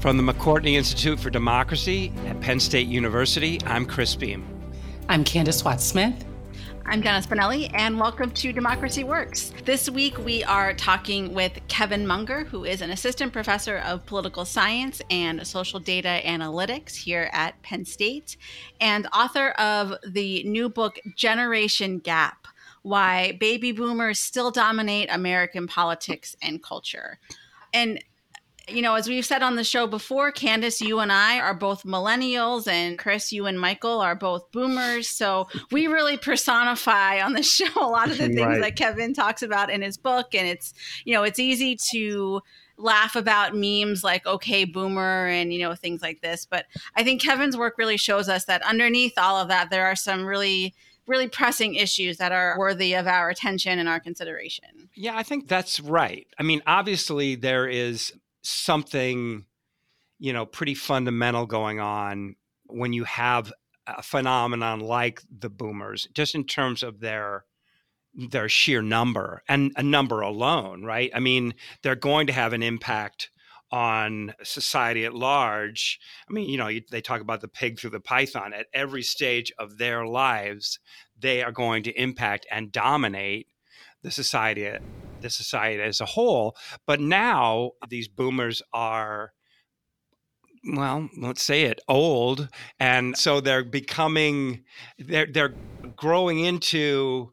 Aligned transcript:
From 0.00 0.16
the 0.16 0.22
McCourtney 0.22 0.74
Institute 0.74 1.18
for 1.18 1.28
Democracy 1.28 2.12
at 2.26 2.40
Penn 2.40 2.60
State 2.60 2.86
University, 2.86 3.58
I'm 3.66 3.84
Chris 3.84 4.14
Beem. 4.14 4.46
I'm 5.08 5.24
Candis 5.24 5.64
Watts 5.64 5.82
Smith. 5.82 6.24
I'm 6.86 7.00
Donna 7.00 7.20
Spinelli, 7.20 7.68
and 7.74 7.98
welcome 7.98 8.30
to 8.30 8.52
Democracy 8.52 9.02
Works. 9.02 9.52
This 9.64 9.90
week, 9.90 10.16
we 10.18 10.44
are 10.44 10.72
talking 10.72 11.34
with 11.34 11.58
Kevin 11.66 12.06
Munger, 12.06 12.44
who 12.44 12.64
is 12.64 12.80
an 12.80 12.92
assistant 12.92 13.32
professor 13.32 13.78
of 13.78 14.06
political 14.06 14.44
science 14.44 15.02
and 15.10 15.44
social 15.44 15.80
data 15.80 16.20
analytics 16.24 16.94
here 16.94 17.28
at 17.32 17.60
Penn 17.62 17.84
State, 17.84 18.36
and 18.80 19.08
author 19.12 19.48
of 19.58 19.94
the 20.06 20.44
new 20.44 20.68
book, 20.68 21.00
Generation 21.16 21.98
Gap 21.98 22.46
Why 22.82 23.32
Baby 23.32 23.72
Boomers 23.72 24.20
Still 24.20 24.52
Dominate 24.52 25.08
American 25.10 25.66
Politics 25.66 26.36
and 26.40 26.62
Culture. 26.62 27.18
And 27.74 27.98
you 28.68 28.82
know, 28.82 28.94
as 28.94 29.08
we've 29.08 29.24
said 29.24 29.42
on 29.42 29.56
the 29.56 29.64
show 29.64 29.86
before, 29.86 30.32
Candis, 30.32 30.80
you 30.80 30.98
and 31.00 31.12
I 31.12 31.38
are 31.40 31.54
both 31.54 31.84
millennials, 31.84 32.68
and 32.68 32.98
Chris, 32.98 33.32
you 33.32 33.46
and 33.46 33.60
Michael 33.60 34.00
are 34.00 34.14
both 34.14 34.50
boomers. 34.52 35.08
So 35.08 35.48
we 35.70 35.86
really 35.86 36.16
personify 36.16 37.20
on 37.20 37.32
the 37.32 37.42
show 37.42 37.66
a 37.76 37.86
lot 37.86 38.10
of 38.10 38.18
the 38.18 38.26
things 38.26 38.40
right. 38.40 38.60
that 38.60 38.76
Kevin 38.76 39.14
talks 39.14 39.42
about 39.42 39.70
in 39.70 39.82
his 39.82 39.96
book. 39.96 40.34
And 40.34 40.46
it's, 40.46 40.74
you 41.04 41.14
know, 41.14 41.22
it's 41.22 41.38
easy 41.38 41.76
to 41.90 42.40
laugh 42.80 43.16
about 43.16 43.56
memes 43.56 44.04
like 44.04 44.24
okay 44.24 44.64
boomer 44.64 45.26
and 45.26 45.52
you 45.52 45.58
know 45.58 45.74
things 45.74 46.00
like 46.00 46.20
this 46.20 46.46
but 46.48 46.64
i 46.94 47.02
think 47.02 47.20
kevin's 47.20 47.56
work 47.56 47.74
really 47.76 47.96
shows 47.96 48.28
us 48.28 48.44
that 48.44 48.62
underneath 48.62 49.14
all 49.18 49.36
of 49.36 49.48
that 49.48 49.68
there 49.68 49.84
are 49.84 49.96
some 49.96 50.24
really 50.24 50.72
really 51.08 51.26
pressing 51.26 51.74
issues 51.74 52.18
that 52.18 52.30
are 52.30 52.56
worthy 52.56 52.94
of 52.94 53.08
our 53.08 53.30
attention 53.30 53.80
and 53.80 53.88
our 53.88 53.98
consideration 53.98 54.88
yeah 54.94 55.16
i 55.16 55.24
think 55.24 55.48
that's 55.48 55.80
right 55.80 56.28
i 56.38 56.44
mean 56.44 56.62
obviously 56.68 57.34
there 57.34 57.66
is 57.66 58.12
something 58.48 59.44
you 60.18 60.32
know 60.32 60.46
pretty 60.46 60.74
fundamental 60.74 61.46
going 61.46 61.80
on 61.80 62.34
when 62.66 62.92
you 62.92 63.04
have 63.04 63.52
a 63.86 64.02
phenomenon 64.02 64.80
like 64.80 65.22
the 65.30 65.50
boomers 65.50 66.08
just 66.14 66.34
in 66.34 66.44
terms 66.44 66.82
of 66.82 67.00
their 67.00 67.44
their 68.14 68.48
sheer 68.48 68.82
number 68.82 69.42
and 69.48 69.72
a 69.76 69.82
number 69.82 70.20
alone 70.20 70.82
right? 70.82 71.10
I 71.14 71.20
mean 71.20 71.54
they're 71.82 71.94
going 71.94 72.26
to 72.28 72.32
have 72.32 72.52
an 72.52 72.62
impact 72.62 73.30
on 73.70 74.34
society 74.42 75.04
at 75.04 75.14
large. 75.14 76.00
I 76.28 76.32
mean 76.32 76.48
you 76.48 76.56
know 76.56 76.70
they 76.90 77.00
talk 77.00 77.20
about 77.20 77.42
the 77.42 77.48
pig 77.48 77.78
through 77.78 77.90
the 77.90 78.00
python. 78.00 78.52
At 78.52 78.66
every 78.72 79.02
stage 79.02 79.52
of 79.58 79.78
their 79.78 80.06
lives 80.06 80.80
they 81.18 81.42
are 81.42 81.52
going 81.52 81.82
to 81.84 82.00
impact 82.00 82.46
and 82.50 82.72
dominate 82.72 83.48
the 84.02 84.10
society 84.10 84.66
the 85.20 85.30
society 85.30 85.82
as 85.82 86.00
a 86.00 86.06
whole. 86.06 86.56
But 86.86 87.00
now 87.00 87.72
these 87.88 88.08
boomers 88.08 88.62
are 88.72 89.32
well, 90.64 91.08
let's 91.16 91.42
say 91.42 91.62
it, 91.62 91.80
old, 91.88 92.48
and 92.80 93.16
so 93.16 93.40
they're 93.40 93.64
becoming 93.64 94.64
they're 94.98 95.26
they're 95.26 95.54
growing 95.96 96.40
into 96.40 97.32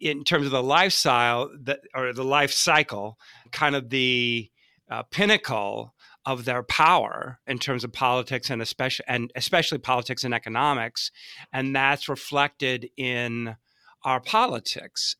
in 0.00 0.24
terms 0.24 0.46
of 0.46 0.52
the 0.52 0.62
lifestyle 0.62 1.50
that 1.64 1.80
or 1.94 2.12
the 2.12 2.24
life 2.24 2.52
cycle, 2.52 3.18
kind 3.52 3.74
of 3.74 3.90
the 3.90 4.50
uh, 4.90 5.02
pinnacle 5.04 5.94
of 6.24 6.44
their 6.44 6.62
power 6.62 7.38
in 7.46 7.58
terms 7.58 7.84
of 7.84 7.92
politics 7.92 8.50
and 8.50 8.60
especially 8.60 9.04
and 9.08 9.30
especially 9.36 9.78
politics 9.78 10.24
and 10.24 10.34
economics, 10.34 11.10
and 11.52 11.74
that's 11.74 12.08
reflected 12.08 12.88
in 12.96 13.56
our 14.04 14.20
politics 14.20 15.16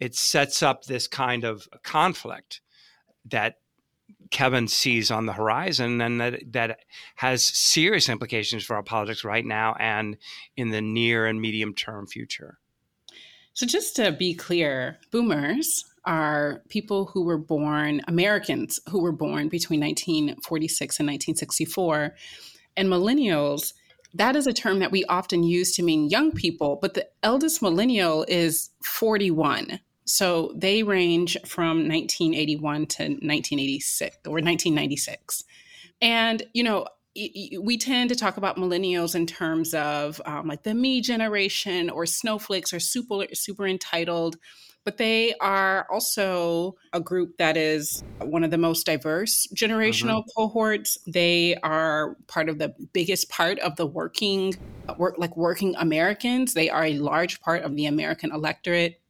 it 0.00 0.14
sets 0.16 0.62
up 0.62 0.84
this 0.84 1.06
kind 1.06 1.44
of 1.44 1.68
conflict 1.84 2.62
that 3.26 3.56
Kevin 4.30 4.66
sees 4.66 5.10
on 5.10 5.26
the 5.26 5.32
horizon 5.32 6.00
and 6.00 6.20
that 6.20 6.40
that 6.52 6.78
has 7.16 7.42
serious 7.42 8.08
implications 8.08 8.64
for 8.64 8.76
our 8.76 8.82
politics 8.82 9.24
right 9.24 9.44
now 9.44 9.74
and 9.78 10.16
in 10.56 10.70
the 10.70 10.80
near 10.80 11.26
and 11.26 11.40
medium 11.40 11.74
term 11.74 12.06
future. 12.06 12.58
So 13.52 13.66
just 13.66 13.96
to 13.96 14.12
be 14.12 14.34
clear, 14.34 14.98
boomers 15.10 15.84
are 16.06 16.62
people 16.68 17.06
who 17.06 17.24
were 17.24 17.38
born 17.38 18.00
Americans 18.08 18.80
who 18.88 19.00
were 19.00 19.12
born 19.12 19.48
between 19.48 19.80
1946 19.80 20.98
and 20.98 21.06
1964 21.06 22.14
and 22.76 22.88
millennials 22.88 23.74
that 24.14 24.36
is 24.36 24.46
a 24.46 24.52
term 24.52 24.80
that 24.80 24.90
we 24.90 25.04
often 25.04 25.42
use 25.44 25.74
to 25.76 25.82
mean 25.82 26.08
young 26.08 26.32
people, 26.32 26.78
but 26.80 26.94
the 26.94 27.08
eldest 27.22 27.62
millennial 27.62 28.24
is 28.28 28.70
41. 28.84 29.80
So 30.10 30.52
they 30.56 30.82
range 30.82 31.36
from 31.46 31.88
1981 31.88 32.86
to 32.86 33.02
1986 33.04 34.16
or 34.26 34.32
1996. 34.32 35.44
And, 36.02 36.42
you 36.52 36.64
know, 36.64 36.86
we 37.14 37.78
tend 37.78 38.10
to 38.10 38.16
talk 38.16 38.36
about 38.36 38.56
millennials 38.56 39.14
in 39.14 39.26
terms 39.26 39.72
of 39.72 40.20
um, 40.24 40.48
like 40.48 40.64
the 40.64 40.74
me 40.74 41.00
generation 41.00 41.90
or 41.90 42.06
snowflakes 42.06 42.72
or 42.72 42.80
super 42.80 43.26
super 43.34 43.66
entitled 43.66 44.36
but 44.82 44.96
they 44.96 45.34
are 45.40 45.86
also 45.90 46.74
a 46.92 47.00
group 47.00 47.36
that 47.36 47.56
is 47.56 48.02
one 48.20 48.44
of 48.44 48.52
the 48.52 48.58
most 48.58 48.86
diverse 48.86 49.48
generational 49.54 50.20
mm-hmm. 50.20 50.40
cohorts 50.40 50.98
they 51.06 51.56
are 51.64 52.16
part 52.28 52.48
of 52.48 52.58
the 52.58 52.72
biggest 52.92 53.28
part 53.28 53.58
of 53.58 53.74
the 53.74 53.86
working 53.86 54.54
work 54.96 55.16
like 55.18 55.36
working 55.36 55.74
americans 55.78 56.54
they 56.54 56.70
are 56.70 56.84
a 56.84 56.98
large 56.98 57.40
part 57.40 57.64
of 57.64 57.74
the 57.74 57.86
american 57.86 58.30
electorate 58.30 59.00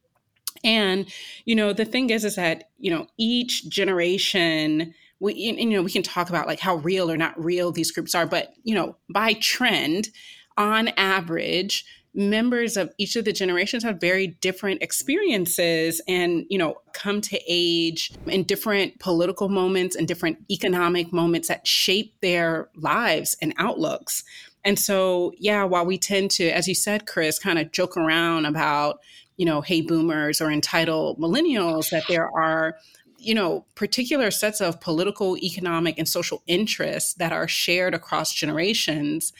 and, 0.63 1.05
you 1.45 1.55
know, 1.55 1.73
the 1.73 1.85
thing 1.85 2.09
is, 2.09 2.23
is 2.23 2.35
that, 2.35 2.69
you 2.77 2.91
know, 2.91 3.07
each 3.17 3.69
generation, 3.69 4.93
we, 5.19 5.33
you 5.33 5.69
know, 5.69 5.81
we 5.81 5.91
can 5.91 6.03
talk 6.03 6.29
about 6.29 6.47
like 6.47 6.59
how 6.59 6.75
real 6.75 7.09
or 7.09 7.17
not 7.17 7.41
real 7.43 7.71
these 7.71 7.91
groups 7.91 8.15
are, 8.15 8.25
but, 8.25 8.53
you 8.63 8.75
know, 8.75 8.95
by 9.09 9.33
trend, 9.33 10.09
on 10.57 10.89
average, 10.89 11.85
members 12.13 12.75
of 12.75 12.93
each 12.97 13.15
of 13.15 13.25
the 13.25 13.31
generations 13.31 13.83
have 13.83 13.99
very 13.99 14.27
different 14.27 14.81
experiences 14.81 16.01
and 16.07 16.45
you 16.49 16.57
know 16.57 16.75
come 16.93 17.21
to 17.21 17.39
age 17.47 18.11
in 18.27 18.43
different 18.43 18.99
political 18.99 19.47
moments 19.47 19.95
and 19.95 20.07
different 20.07 20.37
economic 20.51 21.13
moments 21.13 21.47
that 21.47 21.65
shape 21.65 22.13
their 22.21 22.69
lives 22.75 23.35
and 23.41 23.53
outlooks. 23.57 24.23
And 24.65 24.77
so 24.77 25.31
yeah 25.37 25.63
while 25.63 25.85
we 25.85 25.97
tend 25.97 26.31
to 26.31 26.49
as 26.49 26.67
you 26.67 26.75
said 26.75 27.07
chris 27.07 27.39
kind 27.39 27.57
of 27.57 27.71
joke 27.71 27.95
around 27.95 28.45
about 28.45 28.99
you 29.41 29.45
know, 29.45 29.59
hey 29.59 29.81
boomers 29.81 30.39
or 30.39 30.51
entitled 30.51 31.17
millennials, 31.17 31.89
that 31.89 32.03
there 32.07 32.29
are 32.29 32.77
you 33.17 33.33
know, 33.35 33.65
particular 33.75 34.31
sets 34.31 34.61
of 34.61 34.81
political, 34.81 35.37
economic, 35.37 35.97
and 35.97 36.07
social 36.07 36.41
interests 36.47 37.13
that 37.15 37.31
are 37.31 37.47
shared 37.47 37.93
across 37.93 38.33
generations. 38.33 39.31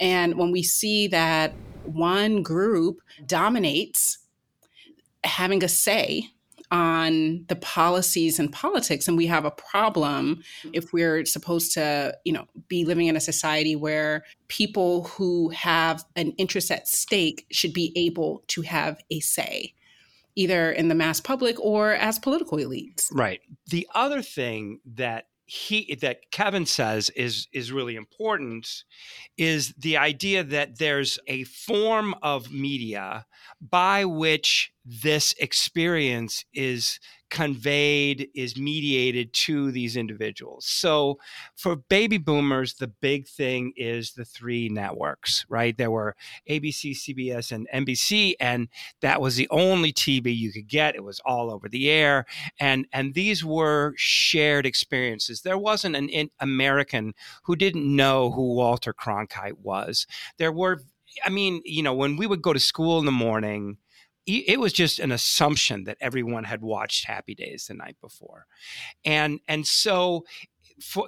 And 0.00 0.36
when 0.36 0.52
we 0.52 0.62
see 0.62 1.06
that 1.08 1.52
one 1.84 2.42
group 2.42 3.00
dominates 3.26 4.18
having 5.24 5.62
a 5.62 5.68
say 5.68 6.30
on 6.70 7.44
the 7.48 7.56
policies 7.56 8.38
and 8.38 8.52
politics 8.52 9.06
and 9.06 9.16
we 9.16 9.26
have 9.26 9.44
a 9.44 9.50
problem 9.50 10.36
mm-hmm. 10.36 10.70
if 10.72 10.92
we're 10.92 11.24
supposed 11.24 11.72
to 11.72 12.16
you 12.24 12.32
know 12.32 12.46
be 12.68 12.84
living 12.84 13.06
in 13.06 13.16
a 13.16 13.20
society 13.20 13.76
where 13.76 14.24
people 14.48 15.04
who 15.04 15.48
have 15.50 16.04
an 16.16 16.32
interest 16.32 16.70
at 16.70 16.88
stake 16.88 17.46
should 17.50 17.72
be 17.72 17.92
able 17.94 18.42
to 18.48 18.62
have 18.62 19.00
a 19.10 19.20
say 19.20 19.72
either 20.36 20.70
in 20.70 20.88
the 20.88 20.94
mass 20.94 21.20
public 21.20 21.58
or 21.58 21.92
as 21.92 22.18
political 22.18 22.58
elites. 22.58 23.08
Right. 23.10 23.40
The 23.70 23.88
other 23.94 24.20
thing 24.22 24.80
that 24.94 25.28
he 25.46 25.96
that 26.00 26.30
Kevin 26.32 26.66
says 26.66 27.08
is 27.10 27.46
is 27.52 27.70
really 27.70 27.94
important 27.94 28.84
is 29.38 29.72
the 29.78 29.96
idea 29.96 30.42
that 30.42 30.78
there's 30.78 31.18
a 31.28 31.44
form 31.44 32.14
of 32.20 32.52
media 32.52 33.26
by 33.60 34.04
which 34.04 34.72
this 34.84 35.34
experience 35.38 36.44
is 36.52 36.98
conveyed, 37.30 38.28
is 38.34 38.56
mediated 38.56 39.32
to 39.32 39.70
these 39.70 39.96
individuals. 39.96 40.66
So 40.66 41.18
for 41.54 41.76
baby 41.76 42.18
boomers, 42.18 42.74
the 42.74 42.88
big 42.88 43.26
thing 43.26 43.72
is 43.76 44.12
the 44.12 44.24
three 44.24 44.68
networks, 44.68 45.44
right? 45.48 45.76
There 45.76 45.90
were 45.90 46.14
ABC, 46.48 46.92
CBS, 46.92 47.52
and 47.52 47.68
NBC, 47.74 48.34
and 48.40 48.68
that 49.00 49.20
was 49.20 49.36
the 49.36 49.48
only 49.50 49.92
TV 49.92 50.36
you 50.36 50.52
could 50.52 50.68
get. 50.68 50.94
It 50.94 51.04
was 51.04 51.20
all 51.24 51.50
over 51.50 51.68
the 51.68 51.90
air. 51.90 52.26
And, 52.60 52.86
and 52.92 53.14
these 53.14 53.44
were 53.44 53.94
shared 53.96 54.66
experiences. 54.66 55.42
There 55.42 55.58
wasn't 55.58 55.96
an 55.96 56.30
American 56.40 57.14
who 57.44 57.56
didn't 57.56 57.84
know 57.84 58.30
who 58.30 58.54
Walter 58.54 58.94
Cronkite 58.94 59.58
was. 59.58 60.06
There 60.38 60.52
were 60.52 60.80
I 61.24 61.30
mean, 61.30 61.62
you 61.64 61.82
know, 61.82 61.94
when 61.94 62.16
we 62.16 62.26
would 62.26 62.42
go 62.42 62.52
to 62.52 62.60
school 62.60 62.98
in 62.98 63.06
the 63.06 63.12
morning, 63.12 63.78
it 64.26 64.58
was 64.58 64.72
just 64.72 64.98
an 64.98 65.12
assumption 65.12 65.84
that 65.84 65.98
everyone 66.00 66.44
had 66.44 66.62
watched 66.62 67.06
Happy 67.06 67.34
Days 67.34 67.66
the 67.66 67.74
night 67.74 67.96
before, 68.00 68.46
and 69.04 69.40
and 69.48 69.66
so 69.66 70.24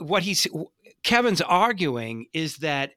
what 0.00 0.22
he's 0.22 0.46
Kevin's 1.02 1.40
arguing 1.40 2.26
is 2.32 2.58
that 2.58 2.92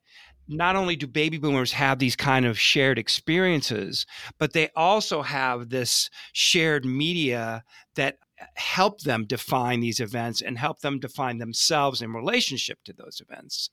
not 0.47 0.75
only 0.75 0.95
do 0.95 1.07
baby 1.07 1.38
boomers 1.38 1.71
have 1.71 2.00
these 2.00 2.15
kind 2.15 2.45
of 2.45 2.59
shared 2.59 3.00
experiences, 3.00 4.06
but 4.38 4.53
they 4.53 4.69
also 4.75 5.21
have 5.21 5.69
this 5.69 6.09
shared 6.33 6.85
media 6.85 7.63
that 7.95 8.18
help 8.56 9.01
them 9.01 9.25
define 9.25 9.79
these 9.79 10.00
events 10.00 10.41
and 10.41 10.57
help 10.57 10.79
them 10.79 11.00
define 11.00 11.38
themselves 11.38 12.01
in 12.01 12.12
relationship 12.13 12.79
to 12.83 12.94
those 12.94 13.21
events. 13.21 13.69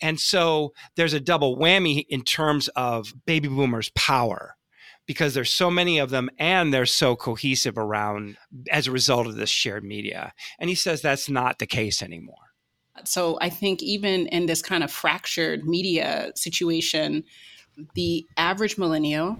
And 0.00 0.18
so 0.18 0.72
there's 0.96 1.12
a 1.12 1.20
double 1.20 1.56
whammy 1.56 2.04
in 2.08 2.22
terms 2.22 2.68
of 2.68 3.12
baby 3.26 3.48
boomers' 3.48 3.90
power 3.90 4.56
because 5.06 5.34
there's 5.34 5.52
so 5.52 5.70
many 5.70 5.98
of 5.98 6.10
them 6.10 6.30
and 6.38 6.72
they're 6.72 6.86
so 6.86 7.16
cohesive 7.16 7.76
around 7.76 8.36
as 8.70 8.86
a 8.86 8.92
result 8.92 9.26
of 9.26 9.36
this 9.36 9.50
shared 9.50 9.84
media. 9.84 10.32
And 10.58 10.68
he 10.68 10.76
says 10.76 11.02
that's 11.02 11.28
not 11.28 11.58
the 11.58 11.66
case 11.66 12.02
anymore. 12.02 12.36
So 13.04 13.38
I 13.40 13.48
think 13.48 13.82
even 13.82 14.26
in 14.28 14.46
this 14.46 14.62
kind 14.62 14.84
of 14.84 14.90
fractured 14.90 15.66
media 15.66 16.32
situation, 16.36 17.24
the 17.94 18.26
average 18.36 18.78
millennial 18.78 19.38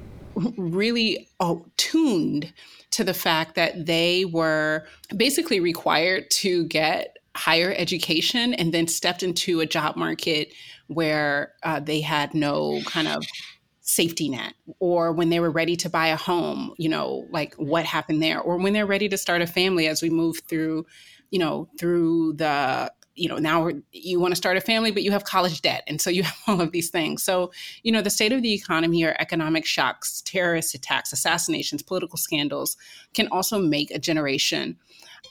really 0.56 1.29
oh, 1.41 1.67
tuned 1.76 2.53
to 2.91 3.05
the 3.05 3.14
fact 3.14 3.55
that 3.55 3.87
they 3.87 4.25
were 4.25 4.87
basically 5.17 5.61
required 5.61 6.31
to 6.31 6.64
get 6.67 7.19
higher 7.35 7.75
education 7.76 8.55
and 8.55 8.73
then 8.73 8.87
stepped 8.87 9.23
into 9.23 9.61
a 9.61 9.67
job 9.67 9.97
market 9.97 10.53
where 10.88 11.53
uh, 11.62 11.81
they 11.81 12.00
had 12.00 12.35
no 12.35 12.81
kind 12.85 13.09
of 13.09 13.25
safety 13.82 14.29
net 14.29 14.55
or 14.79 15.12
when 15.12 15.29
they 15.29 15.40
were 15.40 15.50
ready 15.50 15.76
to 15.76 15.90
buy 15.90 16.06
a 16.06 16.17
home 16.17 16.73
you 16.79 16.88
know 16.88 17.26
like 17.31 17.55
what 17.55 17.84
happened 17.84 18.23
there 18.23 18.40
or 18.40 18.56
when 18.56 18.73
they're 18.73 18.87
ready 18.87 19.08
to 19.08 19.19
start 19.19 19.43
a 19.43 19.46
family 19.46 19.88
as 19.88 20.00
we 20.00 20.08
move 20.08 20.40
through 20.49 20.87
you 21.31 21.38
know 21.38 21.69
through 21.79 22.32
the 22.34 22.90
you 23.14 23.29
know 23.29 23.37
now 23.37 23.69
you 23.93 24.19
want 24.20 24.32
to 24.32 24.37
start 24.37 24.56
a 24.56 24.61
family 24.61 24.90
but 24.90 25.02
you 25.02 25.11
have 25.11 25.25
college 25.25 25.62
debt. 25.62 25.82
And 25.87 26.00
so 26.00 26.11
you 26.11 26.23
have 26.25 26.38
all 26.46 26.61
of 26.61 26.73
these 26.73 26.90
things. 26.90 27.23
So 27.23 27.52
you 27.82 27.93
know 27.93 28.02
the 28.02 28.11
state 28.11 28.32
of 28.32 28.43
the 28.43 28.52
economy 28.52 29.05
or 29.05 29.17
economic 29.19 29.67
shocks 29.67 30.23
terrorist 30.23 30.75
attacks 30.75 31.12
assassinations 31.12 31.82
political 31.82 32.17
scandals 32.17 32.76
can 33.14 33.28
also 33.28 33.58
make 33.58 33.90
a 33.90 33.99
generation. 33.99 34.76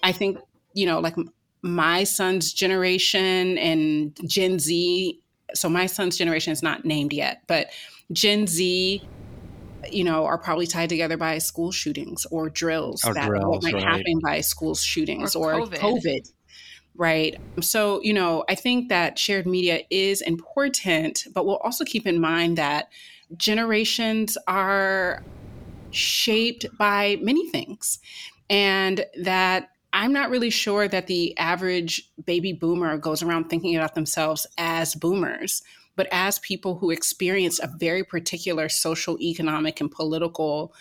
I 0.04 0.12
think 0.12 0.38
you 0.74 0.86
know 0.86 1.00
like 1.00 1.15
my 1.62 2.04
son's 2.04 2.51
generation 2.54 3.57
and 3.57 4.18
gen 4.27 4.57
z 4.57 5.19
so 5.54 5.69
my 5.69 5.86
son's 5.86 6.18
generation 6.18 6.51
is 6.51 6.63
not 6.63 6.86
named 6.86 7.13
yet 7.13 7.44
but 7.45 7.68
gen 8.12 8.48
z 8.48 9.04
you 9.92 10.04
know, 10.04 10.25
are 10.25 10.38
probably 10.38 10.68
tied 10.68 10.90
together 10.90 11.18
by 11.18 11.40
school 11.40 11.72
shootings 11.72 12.25
or 12.28 12.50
drills 12.50 13.04
or 13.04 13.16
that 13.16 13.28
drills, 13.28 13.63
might 13.63 13.74
right. 13.74 13.84
happen 13.84 14.19
by 14.24 14.40
school 14.40 14.75
shootings 14.75 15.36
Or 15.36 15.54
or, 15.54 15.66
COVID. 15.66 15.80
COVID 15.80 16.31
right? 16.96 17.40
So, 17.62 18.02
you 18.04 18.13
know, 18.13 18.44
I 18.50 18.56
think 18.56 18.90
that 18.90 19.18
shared 19.18 19.48
media 19.48 19.81
is 19.90 20.22
important, 20.22 21.25
but 21.34 21.46
we'll 21.46 21.58
also 21.58 21.86
keep 21.86 22.06
in 22.06 22.19
mind 22.19 22.58
that 22.58 22.90
generations 23.38 24.38
are 24.48 25.24
shaped 25.92 26.66
by 26.78 27.18
many 27.22 27.50
things 27.50 28.00
and 28.50 29.06
that 29.22 29.69
I'm 29.94 30.14
not 30.14 30.30
really 30.30 30.50
sure 30.50 30.88
that 30.88 31.07
the 31.07 31.38
average 31.38 32.10
baby 32.25 32.54
boomer 32.54 32.98
goes 32.98 33.24
around 33.24 33.50
thinking 33.50 33.75
about 33.75 33.96
themselves 33.96 34.48
as 34.57 34.96
boomers, 34.96 35.64
but 35.96 36.08
as 36.12 36.40
people 36.40 36.76
who 36.76 36.92
experience 36.92 37.60
a 37.60 37.70
very 37.80 38.04
particular 38.04 38.70
social, 38.70 39.20
economic, 39.20 39.82
and 39.82 39.92
political 39.92 40.74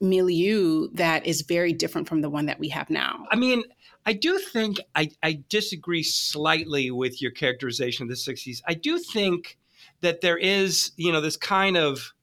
milieu 0.00 0.88
that 0.92 1.26
is 1.26 1.42
very 1.42 1.72
different 1.72 2.08
from 2.08 2.20
the 2.20 2.30
one 2.30 2.46
that 2.46 2.58
we 2.58 2.68
have 2.68 2.88
now. 2.88 3.26
I 3.30 3.36
mean, 3.36 3.64
I 4.06 4.12
do 4.12 4.38
think 4.38 4.80
I, 4.94 5.10
I 5.22 5.42
disagree 5.48 6.02
slightly 6.02 6.90
with 6.90 7.20
your 7.20 7.30
characterization 7.30 8.04
of 8.04 8.08
the 8.08 8.14
60s. 8.14 8.62
I 8.66 8.74
do 8.74 8.98
think 8.98 9.58
that 10.00 10.20
there 10.20 10.38
is, 10.38 10.92
you 10.96 11.12
know, 11.12 11.20
this 11.20 11.36
kind 11.36 11.76
of 11.76 12.14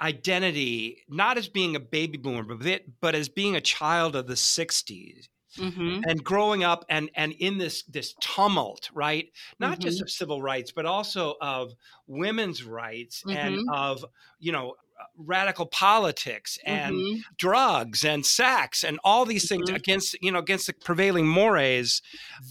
identity, 0.00 1.02
not 1.08 1.38
as 1.38 1.48
being 1.48 1.76
a 1.76 1.80
baby 1.80 2.18
boomer, 2.18 2.42
but, 2.42 2.82
but 3.00 3.14
as 3.14 3.28
being 3.28 3.56
a 3.56 3.60
child 3.60 4.16
of 4.16 4.26
the 4.26 4.34
60s 4.34 5.28
Mm-hmm. 5.58 6.00
and 6.08 6.24
growing 6.24 6.64
up 6.64 6.84
and 6.88 7.10
and 7.14 7.32
in 7.38 7.58
this 7.58 7.84
this 7.84 8.14
tumult 8.20 8.90
right 8.92 9.30
not 9.60 9.78
just 9.80 10.00
of 10.02 10.10
civil 10.10 10.42
rights 10.42 10.72
but 10.72 10.84
also 10.86 11.34
of 11.40 11.72
women's 12.08 12.64
rights 12.64 13.22
and 13.30 13.60
of 13.72 14.04
you 14.40 14.50
know 14.52 14.74
radical 15.16 15.66
politics 15.66 16.58
and 16.66 16.94
Mhm. 16.96 17.20
drugs 17.36 18.04
and 18.04 18.24
sex 18.26 18.82
and 18.84 18.98
all 19.04 19.24
these 19.24 19.48
things 19.48 19.70
Mhm. 19.70 19.76
against 19.76 20.16
you 20.22 20.32
know 20.32 20.38
against 20.40 20.66
the 20.66 20.72
prevailing 20.72 21.26
mores 21.26 22.02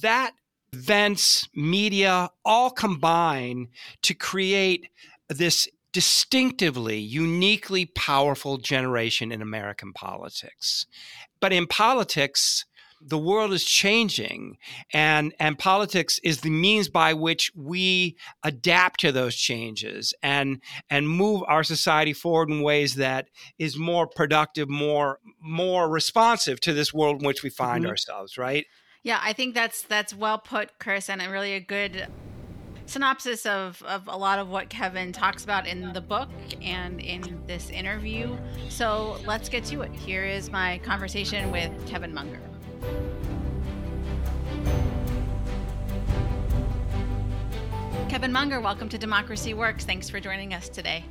that 0.02 0.34
events 0.74 1.48
media 1.54 2.30
all 2.46 2.70
combine 2.72 3.68
to 4.02 4.14
create 4.14 4.90
this 5.30 5.68
distinctively 5.92 6.98
uniquely 7.00 7.86
powerful 7.86 8.58
generation 8.58 9.32
in 9.32 9.42
american 9.42 9.94
politics 9.94 10.86
but 11.40 11.54
in 11.54 11.68
politics 11.68 12.66
the 13.06 13.18
world 13.18 13.52
is 13.54 13.64
changing 13.64 14.58
and 14.94 15.34
and 15.40 15.60
politics 15.60 16.20
is 16.24 16.42
the 16.42 16.50
means 16.50 16.90
by 16.90 17.14
which 17.14 17.52
we 17.56 18.16
adapt 18.44 19.00
to 19.02 19.12
those 19.12 19.36
changes 19.36 20.14
and 20.24 20.62
and 20.90 21.10
move 21.10 21.44
our 21.48 21.64
society 21.64 22.14
forward 22.14 22.50
in 22.50 22.62
ways 22.62 22.96
that 22.96 23.28
is 23.60 23.78
more 23.78 24.08
productive 24.08 24.70
more 24.70 25.20
more 25.42 25.90
responsive 25.90 26.60
to 26.62 26.74
this 26.74 26.94
world 26.94 27.22
in 27.22 27.28
which 27.28 27.44
we 27.44 27.50
find 27.50 27.84
Mhm. 27.86 27.90
ourselves 27.90 28.38
right 28.38 28.66
Yeah, 29.06 29.20
I 29.22 29.34
think 29.34 29.54
that's 29.54 29.82
that's 29.84 30.14
well 30.14 30.38
put, 30.38 30.80
Chris, 30.80 31.10
and 31.10 31.22
a 31.22 31.30
really 31.30 31.54
a 31.56 31.60
good 31.60 32.08
synopsis 32.86 33.46
of, 33.46 33.82
of 33.84 34.08
a 34.08 34.18
lot 34.18 34.40
of 34.40 34.48
what 34.50 34.70
Kevin 34.70 35.12
talks 35.12 35.44
about 35.44 35.68
in 35.68 35.92
the 35.94 36.02
book 36.02 36.30
and 36.62 37.00
in 37.02 37.22
this 37.46 37.70
interview. 37.70 38.38
So 38.70 39.18
let's 39.26 39.50
get 39.50 39.66
to 39.66 39.82
it. 39.82 39.92
Here 39.92 40.24
is 40.24 40.50
my 40.52 40.80
conversation 40.80 41.52
with 41.52 41.72
Kevin 41.88 42.14
Munger. 42.14 42.40
Kevin 48.10 48.32
Munger, 48.32 48.60
welcome 48.60 48.90
to 48.90 48.98
Democracy 48.98 49.54
Works. 49.54 49.86
Thanks 49.86 50.10
for 50.10 50.20
joining 50.20 50.54
us 50.54 50.70
today. 50.70 51.06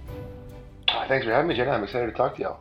Thanks 1.08 1.26
for 1.26 1.32
having 1.32 1.48
me, 1.48 1.54
Jenna. 1.54 1.70
I'm 1.70 1.82
excited 1.82 2.06
to 2.06 2.12
talk 2.12 2.36
to 2.36 2.42
y'all. 2.42 2.60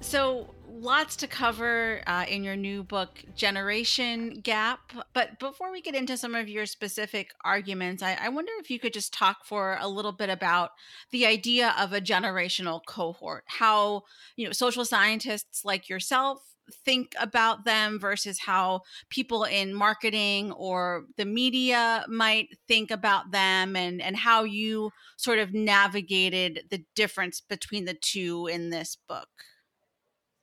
So, 0.00 0.54
lots 0.68 1.16
to 1.16 1.26
cover 1.26 2.02
uh, 2.06 2.24
in 2.28 2.44
your 2.44 2.56
new 2.56 2.84
book, 2.84 3.24
Generation 3.34 4.40
Gap. 4.40 4.92
But 5.12 5.38
before 5.40 5.72
we 5.72 5.82
get 5.82 5.94
into 5.94 6.16
some 6.16 6.34
of 6.34 6.48
your 6.48 6.66
specific 6.66 7.32
arguments, 7.44 8.02
I, 8.02 8.16
I 8.20 8.28
wonder 8.28 8.52
if 8.58 8.70
you 8.70 8.78
could 8.78 8.92
just 8.92 9.12
talk 9.12 9.44
for 9.44 9.76
a 9.80 9.88
little 9.88 10.12
bit 10.12 10.30
about 10.30 10.70
the 11.10 11.26
idea 11.26 11.74
of 11.78 11.92
a 11.92 12.00
generational 12.00 12.80
cohort, 12.86 13.44
how 13.46 14.04
you 14.36 14.46
know 14.46 14.52
social 14.52 14.84
scientists 14.84 15.64
like 15.64 15.88
yourself 15.88 16.40
think 16.72 17.14
about 17.18 17.64
them 17.64 17.98
versus 17.98 18.38
how 18.40 18.82
people 19.10 19.44
in 19.44 19.74
marketing 19.74 20.52
or 20.52 21.06
the 21.16 21.24
media 21.24 22.04
might 22.08 22.48
think 22.66 22.90
about 22.90 23.30
them 23.30 23.76
and 23.76 24.00
and 24.02 24.16
how 24.16 24.44
you 24.44 24.90
sort 25.16 25.38
of 25.38 25.54
navigated 25.54 26.66
the 26.70 26.84
difference 26.94 27.40
between 27.40 27.84
the 27.84 27.94
two 27.94 28.46
in 28.46 28.70
this 28.70 28.96
book 28.96 29.28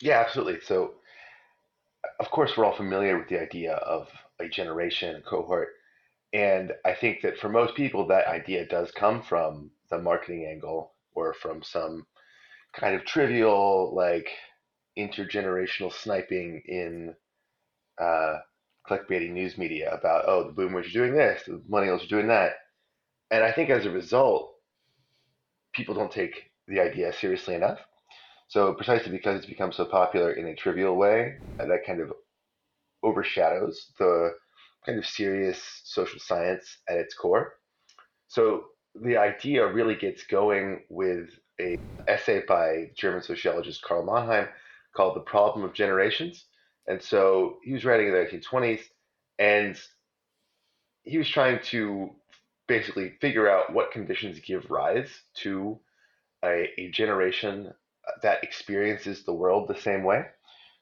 Yeah, 0.02 0.20
absolutely. 0.20 0.62
So, 0.62 0.96
of 2.20 2.30
course, 2.30 2.56
we're 2.56 2.66
all 2.66 2.76
familiar 2.76 3.18
with 3.18 3.28
the 3.30 3.42
idea 3.42 3.74
of 3.76 4.10
a 4.40 4.48
generation 4.48 5.16
a 5.16 5.22
cohort. 5.22 5.70
And 6.34 6.74
I 6.86 6.94
think 6.94 7.22
that 7.24 7.38
for 7.40 7.50
most 7.50 7.76
people, 7.76 8.08
that 8.08 8.28
idea 8.28 8.68
does 8.68 8.92
come 8.92 9.24
from 9.24 9.72
the 9.90 10.00
marketing 10.00 10.46
angle 10.46 10.96
or 11.14 11.34
from 11.34 11.64
some 11.64 12.08
kind 12.74 12.96
of 12.96 13.06
trivial, 13.06 13.96
like 13.96 14.30
intergenerational 14.98 15.92
sniping 15.94 16.62
in 16.68 17.16
uh, 18.02 18.38
clickbaity 18.90 19.32
news 19.32 19.58
media 19.58 19.92
about, 19.94 20.26
oh, 20.28 20.46
the 20.48 20.54
boomers 20.54 20.88
are 20.88 20.92
doing 20.92 21.14
this, 21.16 21.44
the 21.46 21.62
millennials 21.70 22.04
are 22.04 22.10
doing 22.10 22.28
that. 22.28 22.54
And 23.32 23.44
I 23.44 23.52
think 23.52 23.70
as 23.70 23.86
a 23.86 23.92
result, 23.92 24.54
people 25.74 25.96
don't 25.96 26.12
take 26.12 26.52
the 26.68 26.80
idea 26.80 27.14
seriously 27.14 27.56
enough. 27.56 27.80
So 28.50 28.74
precisely 28.74 29.12
because 29.12 29.38
it's 29.38 29.46
become 29.48 29.72
so 29.72 29.86
popular 29.86 30.34
in 30.34 30.48
a 30.48 30.56
trivial 30.56 30.96
way, 30.98 31.34
uh, 31.60 31.66
that 31.68 31.86
kind 31.86 32.02
of 32.02 32.14
overshadows 33.04 33.92
the 34.00 34.32
kind 34.86 34.98
of 35.00 35.06
serious 35.06 35.82
social 35.84 36.20
science 36.20 36.78
at 36.90 36.98
its 36.98 37.16
core. 37.16 37.54
So 38.28 38.66
the 38.96 39.18
idea 39.18 39.68
really 39.68 39.96
gets 39.96 40.26
going 40.26 40.84
with 40.90 41.30
a 41.62 41.76
essay 42.08 42.44
by 42.48 42.92
German 42.98 43.22
sociologist 43.24 43.84
Karl 43.84 44.06
Mannheim 44.06 44.48
called 44.96 45.16
"The 45.16 45.22
Problem 45.22 45.66
of 45.66 45.74
Generations." 45.74 46.46
And 46.88 47.02
so 47.02 47.58
he 47.64 47.74
was 47.74 47.86
writing 47.86 48.08
in 48.08 48.14
the 48.14 48.20
1920s, 48.20 48.82
and 49.40 49.80
he 51.04 51.18
was 51.18 51.30
trying 51.30 51.60
to 51.64 52.10
basically 52.68 53.14
figure 53.22 53.50
out 53.50 53.74
what 53.74 53.92
conditions 53.92 54.40
give 54.40 54.70
rise 54.72 55.10
to 55.36 55.80
a, 56.44 56.70
a 56.78 56.90
generation 56.92 57.74
that 58.22 58.44
experiences 58.44 59.24
the 59.24 59.34
world 59.34 59.68
the 59.68 59.80
same 59.80 60.04
way, 60.04 60.26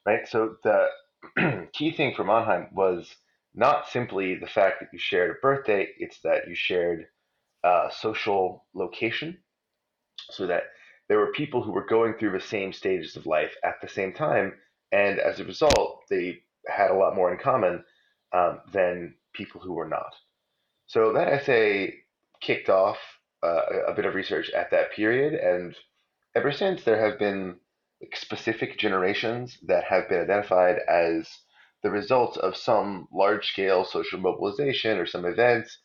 right? 0.06 0.26
So 0.28 0.56
the 0.62 0.88
key 1.72 1.92
thing 1.92 2.14
for 2.14 2.24
Mannheim 2.24 2.68
was 2.72 3.14
not 3.54 3.88
simply 3.88 4.34
the 4.34 4.46
fact 4.46 4.80
that 4.80 4.88
you 4.92 4.98
shared 4.98 5.30
a 5.30 5.40
birthday; 5.40 5.88
it's 5.98 6.20
that 6.22 6.48
you 6.48 6.54
shared 6.54 7.06
uh, 7.62 7.88
social 7.90 8.66
location, 8.74 9.38
so 10.30 10.46
that 10.46 10.64
there 11.08 11.18
were 11.18 11.32
people 11.32 11.62
who 11.62 11.72
were 11.72 11.86
going 11.86 12.14
through 12.14 12.32
the 12.32 12.40
same 12.40 12.72
stages 12.72 13.16
of 13.16 13.26
life 13.26 13.54
at 13.62 13.80
the 13.82 13.88
same 13.88 14.12
time, 14.12 14.54
and 14.92 15.18
as 15.18 15.40
a 15.40 15.44
result, 15.44 16.04
they 16.08 16.40
had 16.66 16.90
a 16.90 16.96
lot 16.96 17.14
more 17.14 17.32
in 17.32 17.38
common 17.38 17.84
um, 18.32 18.60
than 18.72 19.14
people 19.32 19.60
who 19.60 19.74
were 19.74 19.88
not. 19.88 20.14
So 20.86 21.12
that 21.12 21.28
essay 21.28 21.94
kicked 22.40 22.68
off 22.68 22.98
uh, 23.42 23.62
a 23.86 23.94
bit 23.94 24.06
of 24.06 24.14
research 24.14 24.50
at 24.50 24.70
that 24.70 24.92
period, 24.92 25.34
and 25.34 25.76
ever 26.34 26.52
since 26.52 26.84
there 26.84 27.00
have 27.00 27.18
been 27.18 27.58
specific 28.14 28.78
generations 28.78 29.58
that 29.66 29.84
have 29.84 30.08
been 30.08 30.20
identified 30.20 30.78
as 30.88 31.28
the 31.82 31.90
result 31.90 32.36
of 32.38 32.56
some 32.56 33.08
large 33.12 33.46
scale 33.48 33.84
social 33.84 34.18
mobilization 34.18 34.98
or 34.98 35.06
some 35.06 35.24
events 35.24 35.78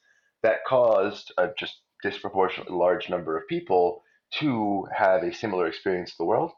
that 0.44 0.66
caused 0.66 1.32
a 1.38 1.50
just 1.58 1.82
disproportionately 2.02 2.76
large 2.76 3.10
number 3.10 3.38
of 3.38 3.48
people 3.48 4.02
to 4.32 4.88
have 4.96 5.24
a 5.24 5.34
similar 5.34 5.68
experience 5.68 6.12
of 6.12 6.18
the 6.18 6.26
world. 6.26 6.52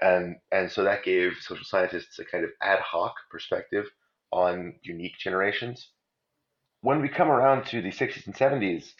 And, 0.00 0.36
and 0.52 0.70
so 0.70 0.84
that 0.84 1.04
gave 1.04 1.34
social 1.40 1.64
scientists 1.64 2.18
a 2.18 2.24
kind 2.24 2.44
of 2.44 2.50
ad 2.62 2.80
hoc 2.80 3.14
perspective 3.30 3.86
on 4.30 4.78
unique 4.82 5.18
generations. 5.18 5.90
When 6.82 7.02
we 7.02 7.08
come 7.08 7.28
around 7.30 7.66
to 7.66 7.82
the 7.82 7.90
60s 7.90 8.26
and 8.26 8.34
70s, 8.34 8.92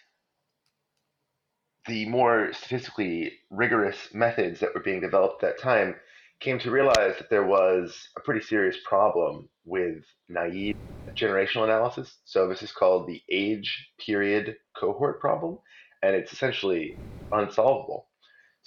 the 1.87 2.07
more 2.09 2.53
statistically 2.53 3.33
rigorous 3.51 4.13
methods 4.13 4.61
that 4.61 4.75
were 4.75 4.83
being 4.83 5.01
developed 5.01 5.43
at 5.43 5.57
that 5.57 5.63
time 5.63 5.97
came 6.41 6.59
to 6.61 6.71
realize 6.71 7.17
that 7.19 7.31
there 7.31 7.47
was 7.47 8.09
a 8.17 8.21
pretty 8.21 8.45
serious 8.45 8.77
problem 8.85 9.49
with 9.65 10.05
naive 10.29 10.75
generational 11.19 11.65
analysis. 11.65 12.19
So 12.25 12.49
this 12.49 12.63
is 12.63 12.73
called 12.73 13.09
the 13.09 13.23
age 13.31 13.91
period 14.05 14.57
cohort 14.77 15.21
problem, 15.21 15.59
and 16.03 16.15
it's 16.15 16.33
essentially 16.33 17.01
unsolvable. 17.33 18.08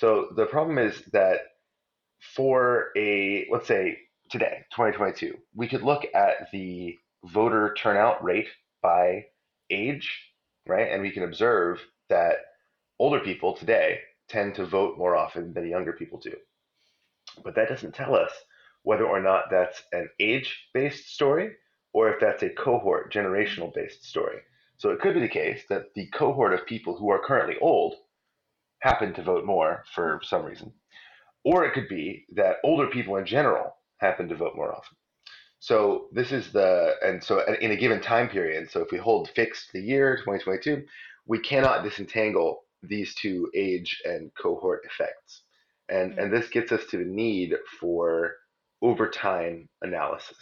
So 0.01 0.29
the 0.35 0.47
problem 0.47 0.79
is 0.79 0.99
that 1.13 1.41
for 2.33 2.87
a, 2.97 3.47
let's 3.51 3.67
say 3.67 3.99
today, 4.31 4.65
2022, 4.71 5.37
we 5.53 5.67
could 5.67 5.83
look 5.83 6.07
at 6.15 6.51
the 6.51 6.97
voter 7.25 7.75
turnout 7.77 8.23
rate 8.23 8.47
by 8.81 9.25
age, 9.69 10.11
right? 10.65 10.91
And 10.91 11.03
we 11.03 11.11
can 11.11 11.21
observe 11.21 11.81
that 12.09 12.37
older 12.97 13.19
people 13.19 13.53
today 13.53 13.99
tend 14.27 14.55
to 14.55 14.65
vote 14.65 14.97
more 14.97 15.15
often 15.15 15.53
than 15.53 15.69
younger 15.69 15.93
people 15.93 16.17
do. 16.17 16.33
But 17.43 17.53
that 17.53 17.69
doesn't 17.69 17.93
tell 17.93 18.15
us 18.15 18.31
whether 18.81 19.05
or 19.05 19.21
not 19.21 19.51
that's 19.51 19.83
an 19.91 20.09
age 20.19 20.67
based 20.73 21.13
story 21.13 21.51
or 21.93 22.11
if 22.11 22.19
that's 22.19 22.41
a 22.41 22.49
cohort 22.49 23.13
generational 23.13 23.71
based 23.71 24.03
story. 24.03 24.39
So 24.77 24.89
it 24.89 24.99
could 24.99 25.13
be 25.13 25.19
the 25.19 25.27
case 25.27 25.61
that 25.69 25.93
the 25.93 26.07
cohort 26.07 26.55
of 26.55 26.65
people 26.65 26.97
who 26.97 27.11
are 27.11 27.23
currently 27.23 27.57
old 27.61 27.97
happen 28.81 29.13
to 29.13 29.23
vote 29.23 29.45
more 29.45 29.83
for 29.93 30.19
some 30.23 30.43
reason. 30.43 30.71
Or 31.43 31.65
it 31.65 31.73
could 31.73 31.87
be 31.87 32.25
that 32.35 32.57
older 32.63 32.87
people 32.87 33.15
in 33.17 33.25
general 33.25 33.75
happen 33.97 34.27
to 34.29 34.35
vote 34.35 34.55
more 34.55 34.73
often. 34.73 34.97
So 35.59 36.07
this 36.11 36.31
is 36.31 36.51
the, 36.51 36.95
and 37.03 37.23
so 37.23 37.43
in 37.61 37.71
a 37.71 37.75
given 37.75 38.01
time 38.01 38.29
period, 38.29 38.69
so 38.71 38.81
if 38.81 38.91
we 38.91 38.97
hold 38.97 39.29
fixed 39.35 39.71
the 39.73 39.81
year 39.81 40.17
2022, 40.17 40.83
we 41.27 41.39
cannot 41.39 41.83
disentangle 41.83 42.63
these 42.83 43.13
two 43.15 43.49
age 43.55 44.01
and 44.05 44.31
cohort 44.41 44.81
effects. 44.85 45.43
And, 45.89 46.13
hmm. 46.13 46.19
and 46.19 46.33
this 46.33 46.49
gets 46.49 46.71
us 46.71 46.85
to 46.89 46.97
the 46.97 47.05
need 47.05 47.53
for 47.79 48.35
overtime 48.81 49.69
analysis. 49.83 50.37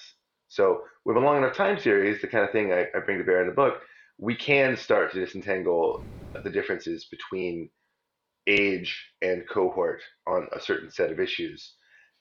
So 0.48 0.84
with 1.06 1.18
a 1.18 1.20
long 1.20 1.38
enough 1.38 1.56
time 1.56 1.80
series, 1.80 2.22
the 2.22 2.28
kind 2.28 2.46
of 2.46 2.52
thing 2.52 2.72
I, 2.72 2.88
I 2.96 3.02
bring 3.06 3.18
to 3.18 3.24
bear 3.24 3.42
in 3.42 3.48
the 3.48 3.54
book, 3.54 3.82
we 4.18 4.36
can 4.36 4.76
start 4.78 5.12
to 5.12 5.20
disentangle 5.20 6.04
the 6.44 6.50
differences 6.50 7.06
between 7.06 7.70
age 8.48 9.12
and 9.22 9.48
cohort 9.50 10.02
on 10.28 10.48
a 10.54 10.60
certain 10.60 10.92
set 10.92 11.12
of 11.12 11.20
issues. 11.20 11.74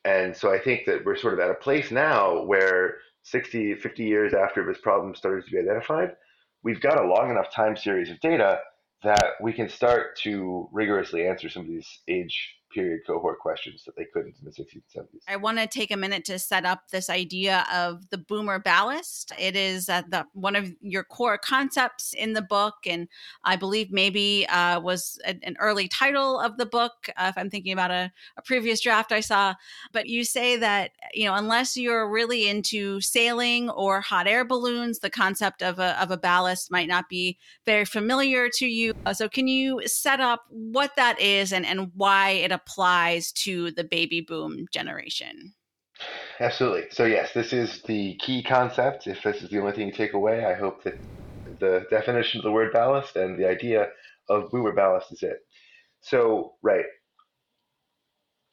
And 0.04 0.36
so 0.36 0.52
I 0.52 0.58
think 0.58 0.86
that 0.86 1.04
we're 1.04 1.16
sort 1.16 1.34
of 1.34 1.40
at 1.40 1.50
a 1.50 1.54
place 1.54 1.90
now 1.90 2.44
where 2.44 2.98
60, 3.22 3.74
50 3.74 4.04
years 4.04 4.34
after 4.34 4.64
this 4.64 4.80
problem 4.80 5.14
started 5.14 5.44
to 5.44 5.50
be 5.50 5.58
identified, 5.58 6.16
we've 6.62 6.80
got 6.80 7.02
a 7.02 7.06
long 7.06 7.30
enough 7.30 7.52
time 7.52 7.76
series 7.76 8.10
of 8.10 8.20
data 8.20 8.60
that 9.02 9.34
we 9.40 9.52
can 9.52 9.68
start 9.68 10.16
to 10.18 10.68
rigorously 10.72 11.26
answer 11.26 11.48
some 11.48 11.62
of 11.62 11.68
these 11.68 12.00
age 12.08 12.57
period 12.78 13.00
cohort 13.04 13.40
questions 13.40 13.82
that 13.84 13.96
they 13.96 14.04
couldn't 14.04 14.36
in 14.38 14.44
the 14.44 14.50
60s 14.52 14.82
and 14.94 15.06
70s. 15.06 15.22
I 15.26 15.36
want 15.36 15.58
to 15.58 15.66
take 15.66 15.90
a 15.90 15.96
minute 15.96 16.24
to 16.26 16.38
set 16.38 16.64
up 16.64 16.90
this 16.90 17.10
idea 17.10 17.66
of 17.72 18.08
the 18.10 18.18
boomer 18.18 18.60
ballast. 18.60 19.32
It 19.36 19.56
is 19.56 19.88
uh, 19.88 20.02
the 20.08 20.26
one 20.32 20.54
of 20.54 20.72
your 20.80 21.02
core 21.02 21.38
concepts 21.38 22.12
in 22.12 22.34
the 22.34 22.42
book, 22.42 22.74
and 22.86 23.08
I 23.42 23.56
believe 23.56 23.90
maybe 23.90 24.46
uh, 24.48 24.80
was 24.80 25.18
a, 25.26 25.36
an 25.42 25.56
early 25.58 25.88
title 25.88 26.38
of 26.38 26.56
the 26.56 26.66
book. 26.66 27.08
Uh, 27.16 27.26
if 27.30 27.36
I'm 27.36 27.50
thinking 27.50 27.72
about 27.72 27.90
a, 27.90 28.12
a 28.36 28.42
previous 28.42 28.80
draft 28.80 29.10
I 29.10 29.20
saw, 29.20 29.54
but 29.92 30.06
you 30.06 30.22
say 30.22 30.56
that 30.56 30.92
you 31.12 31.24
know 31.24 31.34
unless 31.34 31.76
you're 31.76 32.08
really 32.08 32.48
into 32.48 33.00
sailing 33.00 33.70
or 33.70 34.00
hot 34.00 34.28
air 34.28 34.44
balloons, 34.44 35.00
the 35.00 35.10
concept 35.10 35.64
of 35.64 35.80
a 35.80 36.00
of 36.00 36.12
a 36.12 36.16
ballast 36.16 36.70
might 36.70 36.88
not 36.88 37.08
be 37.08 37.38
very 37.66 37.84
familiar 37.84 38.48
to 38.50 38.66
you. 38.66 38.94
Uh, 39.04 39.12
so 39.12 39.28
can 39.28 39.48
you 39.48 39.82
set 39.86 40.20
up 40.20 40.44
what 40.50 40.94
that 40.94 41.20
is 41.20 41.52
and 41.52 41.66
and 41.66 41.90
why 41.96 42.30
it 42.30 42.52
applies 42.52 42.67
to 42.76 43.70
the 43.72 43.84
baby 43.84 44.20
boom 44.20 44.66
generation. 44.72 45.54
Absolutely. 46.40 46.84
So, 46.90 47.04
yes, 47.04 47.32
this 47.32 47.52
is 47.52 47.82
the 47.82 48.16
key 48.16 48.42
concept. 48.42 49.06
If 49.06 49.22
this 49.22 49.42
is 49.42 49.50
the 49.50 49.58
only 49.58 49.72
thing 49.72 49.88
you 49.88 49.92
take 49.92 50.12
away, 50.12 50.44
I 50.44 50.54
hope 50.54 50.84
that 50.84 50.98
the 51.58 51.86
definition 51.90 52.38
of 52.38 52.44
the 52.44 52.52
word 52.52 52.72
ballast 52.72 53.16
and 53.16 53.38
the 53.38 53.48
idea 53.48 53.88
of 54.28 54.50
boomer 54.50 54.72
ballast 54.72 55.12
is 55.12 55.22
it. 55.22 55.38
So, 56.00 56.54
right. 56.62 56.84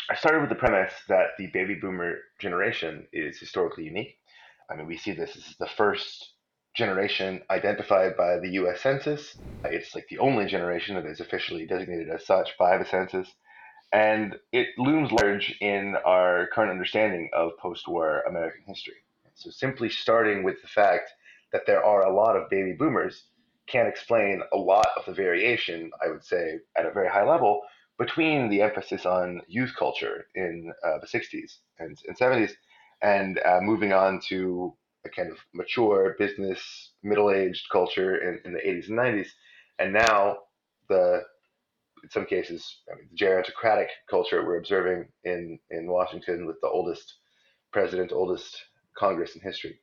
I 0.10 0.16
started 0.16 0.42
with 0.42 0.50
the 0.50 0.56
premise 0.56 0.94
that 1.08 1.30
the 1.38 1.48
baby 1.48 1.76
boomer 1.76 2.16
generation 2.40 3.08
is 3.14 3.40
historically 3.40 3.86
unique. 3.86 4.18
I 4.70 4.76
mean, 4.76 4.88
we 4.88 4.98
see 4.98 5.12
this. 5.12 5.34
This 5.34 5.48
is 5.48 5.56
the 5.60 5.70
first 5.78 6.34
generation 6.76 7.42
identified 7.50 8.18
by 8.18 8.40
the 8.40 8.50
US 8.62 8.82
Census. 8.82 9.38
It's 9.64 9.96
like 9.96 10.08
the 10.10 10.20
only 10.20 10.46
generation 10.46 10.96
that 10.96 11.06
is 11.06 11.22
officially 11.22 11.66
designated 11.66 12.10
as 12.10 12.26
such 12.26 12.50
by 12.58 12.78
the 12.78 12.86
census 12.86 13.28
and 13.92 14.36
it 14.52 14.70
looms 14.78 15.12
large 15.12 15.56
in 15.62 15.96
our 16.06 16.48
current 16.54 16.72
understanding 16.72 17.30
of 17.34 17.58
post 17.58 17.88
war 17.88 18.22
American 18.22 18.64
history. 18.68 18.96
So, 19.36 19.50
simply 19.50 19.90
starting 19.90 20.44
with 20.44 20.62
the 20.62 20.68
fact 20.68 21.12
that 21.52 21.66
there 21.66 21.84
are 21.84 22.06
a 22.06 22.14
lot 22.14 22.36
of 22.36 22.50
baby 22.50 22.74
boomers 22.74 23.26
can 23.68 23.88
explain 23.88 24.42
a 24.54 24.58
lot 24.58 24.88
of 24.98 25.06
the 25.06 25.14
variation, 25.14 25.92
I 26.04 26.10
would 26.10 26.24
say, 26.24 26.60
at 26.78 26.86
a 26.86 26.92
very 26.92 27.10
high 27.10 27.28
level, 27.28 27.62
between 27.98 28.50
the 28.50 28.62
emphasis 28.62 29.06
on 29.06 29.42
youth 29.48 29.74
culture 29.78 30.28
in 30.36 30.72
uh, 30.86 31.00
the 31.00 31.08
60s 31.08 31.60
and, 31.80 31.98
and 32.08 32.18
70s 32.18 32.52
and 33.02 33.40
uh, 33.40 33.60
moving 33.62 33.94
on 33.94 34.20
to 34.28 34.76
a 35.06 35.10
kind 35.10 35.32
of 35.32 35.38
mature 35.54 36.16
business, 36.18 36.92
middle 37.04 37.32
aged 37.32 37.70
culture 37.72 38.18
in, 38.18 38.40
in 38.46 38.54
the 38.54 38.60
80s 38.60 38.90
and 38.90 38.98
90s. 38.98 39.28
And 39.80 39.94
now 39.94 40.38
the 40.90 41.24
in 42.06 42.12
some 42.12 42.26
cases, 42.28 42.82
I 42.92 42.96
mean, 42.96 43.08
the 43.12 43.26
gerontocratic 43.26 43.88
culture 44.08 44.46
we're 44.46 44.60
observing 44.60 45.08
in, 45.24 45.58
in 45.72 45.88
Washington 45.90 46.46
with 46.46 46.58
the 46.62 46.68
oldest 46.68 47.16
president, 47.74 48.12
oldest 48.12 48.56
Congress 48.96 49.36
in 49.36 49.42
history. 49.42 49.80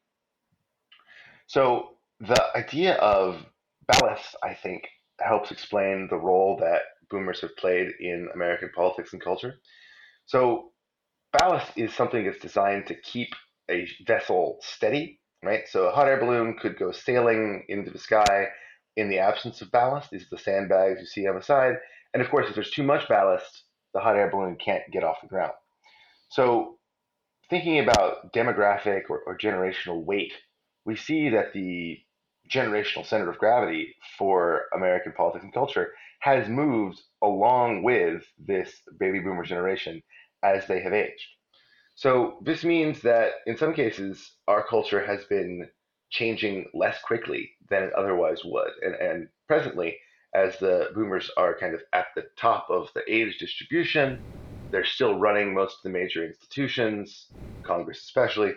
So 1.49 1.97
the 2.21 2.41
idea 2.55 2.95
of 2.95 3.45
ballast, 3.89 4.37
I 4.45 4.55
think, 4.55 4.85
helps 5.21 5.51
explain 5.51 6.07
the 6.09 6.17
role 6.17 6.57
that 6.61 6.83
boomers 7.11 7.41
have 7.41 7.57
played 7.57 7.89
in 7.99 8.29
American 8.35 8.71
politics 8.73 9.13
and 9.13 9.21
culture. 9.21 9.55
So 10.27 10.71
ballast 11.37 11.73
is 11.77 11.93
something 11.93 12.25
that's 12.25 12.39
designed 12.39 12.87
to 12.87 12.95
keep 12.95 13.31
a 13.69 13.89
vessel 14.07 14.59
steady, 14.61 15.19
right? 15.43 15.65
So 15.69 15.89
a 15.89 15.93
hot 15.93 16.07
air 16.07 16.21
balloon 16.21 16.57
could 16.57 16.79
go 16.79 16.93
sailing 16.93 17.65
into 17.69 17.91
the 17.91 17.99
sky 17.99 18.47
in 18.97 19.09
the 19.09 19.19
absence 19.19 19.61
of 19.61 19.73
ballast. 19.73 20.11
These 20.11 20.23
are 20.23 20.37
the 20.37 20.39
sandbags 20.39 21.01
you 21.01 21.07
see 21.07 21.27
on 21.27 21.35
the 21.35 21.43
side. 21.43 21.75
And 22.15 22.23
of 22.23 22.31
course, 22.31 22.49
if 22.49 22.55
there's 22.55 22.71
too 22.71 22.83
much 22.83 23.09
ballast, 23.09 23.65
the 23.95 24.01
hot 24.01 24.17
air 24.17 24.31
balloon 24.31 24.57
can't 24.57 24.83
get 24.91 25.05
off 25.05 25.21
the 25.23 25.29
ground. 25.29 25.53
So, 26.31 26.79
thinking 27.51 27.79
about 27.79 28.33
demographic 28.33 29.03
or, 29.11 29.21
or 29.27 29.37
generational 29.37 30.05
weight, 30.05 30.33
we 30.85 30.97
see 30.97 31.29
that 31.31 31.53
the 31.53 31.99
generational 32.51 33.07
center 33.07 33.31
of 33.31 33.39
gravity 33.39 33.95
for 34.19 34.63
American 34.75 35.13
politics 35.13 35.45
and 35.45 35.55
culture 35.55 35.93
has 36.21 36.49
moved 36.49 37.01
along 37.23 37.83
with 37.83 38.25
this 38.39 38.73
baby 38.99 39.21
boomer 39.21 39.45
generation 39.45 40.03
as 40.43 40.67
they 40.67 40.81
have 40.81 40.93
aged. 40.93 41.27
So, 41.95 42.39
this 42.43 42.65
means 42.65 43.03
that 43.03 43.33
in 43.47 43.57
some 43.57 43.75
cases, 43.75 44.33
our 44.49 44.67
culture 44.67 45.05
has 45.05 45.25
been 45.25 45.69
changing 46.11 46.71
less 46.75 47.01
quickly 47.03 47.51
than 47.71 47.85
it 47.85 47.93
otherwise 47.95 48.45
would. 48.45 48.71
And, 48.83 48.95
and 48.95 49.29
presently, 49.49 49.99
as 50.35 50.59
the 50.59 50.89
boomers 50.95 51.31
are 51.37 51.59
kind 51.59 51.75
of 51.75 51.81
at 51.93 52.07
the 52.17 52.25
top 52.37 52.69
of 52.71 52.89
the 52.95 53.03
age 53.13 53.39
distribution. 53.39 54.21
They're 54.71 54.85
still 54.85 55.19
running 55.19 55.53
most 55.55 55.77
of 55.77 55.83
the 55.85 55.99
major 55.99 56.25
institutions, 56.27 57.27
Congress 57.63 57.99
especially. 57.99 58.53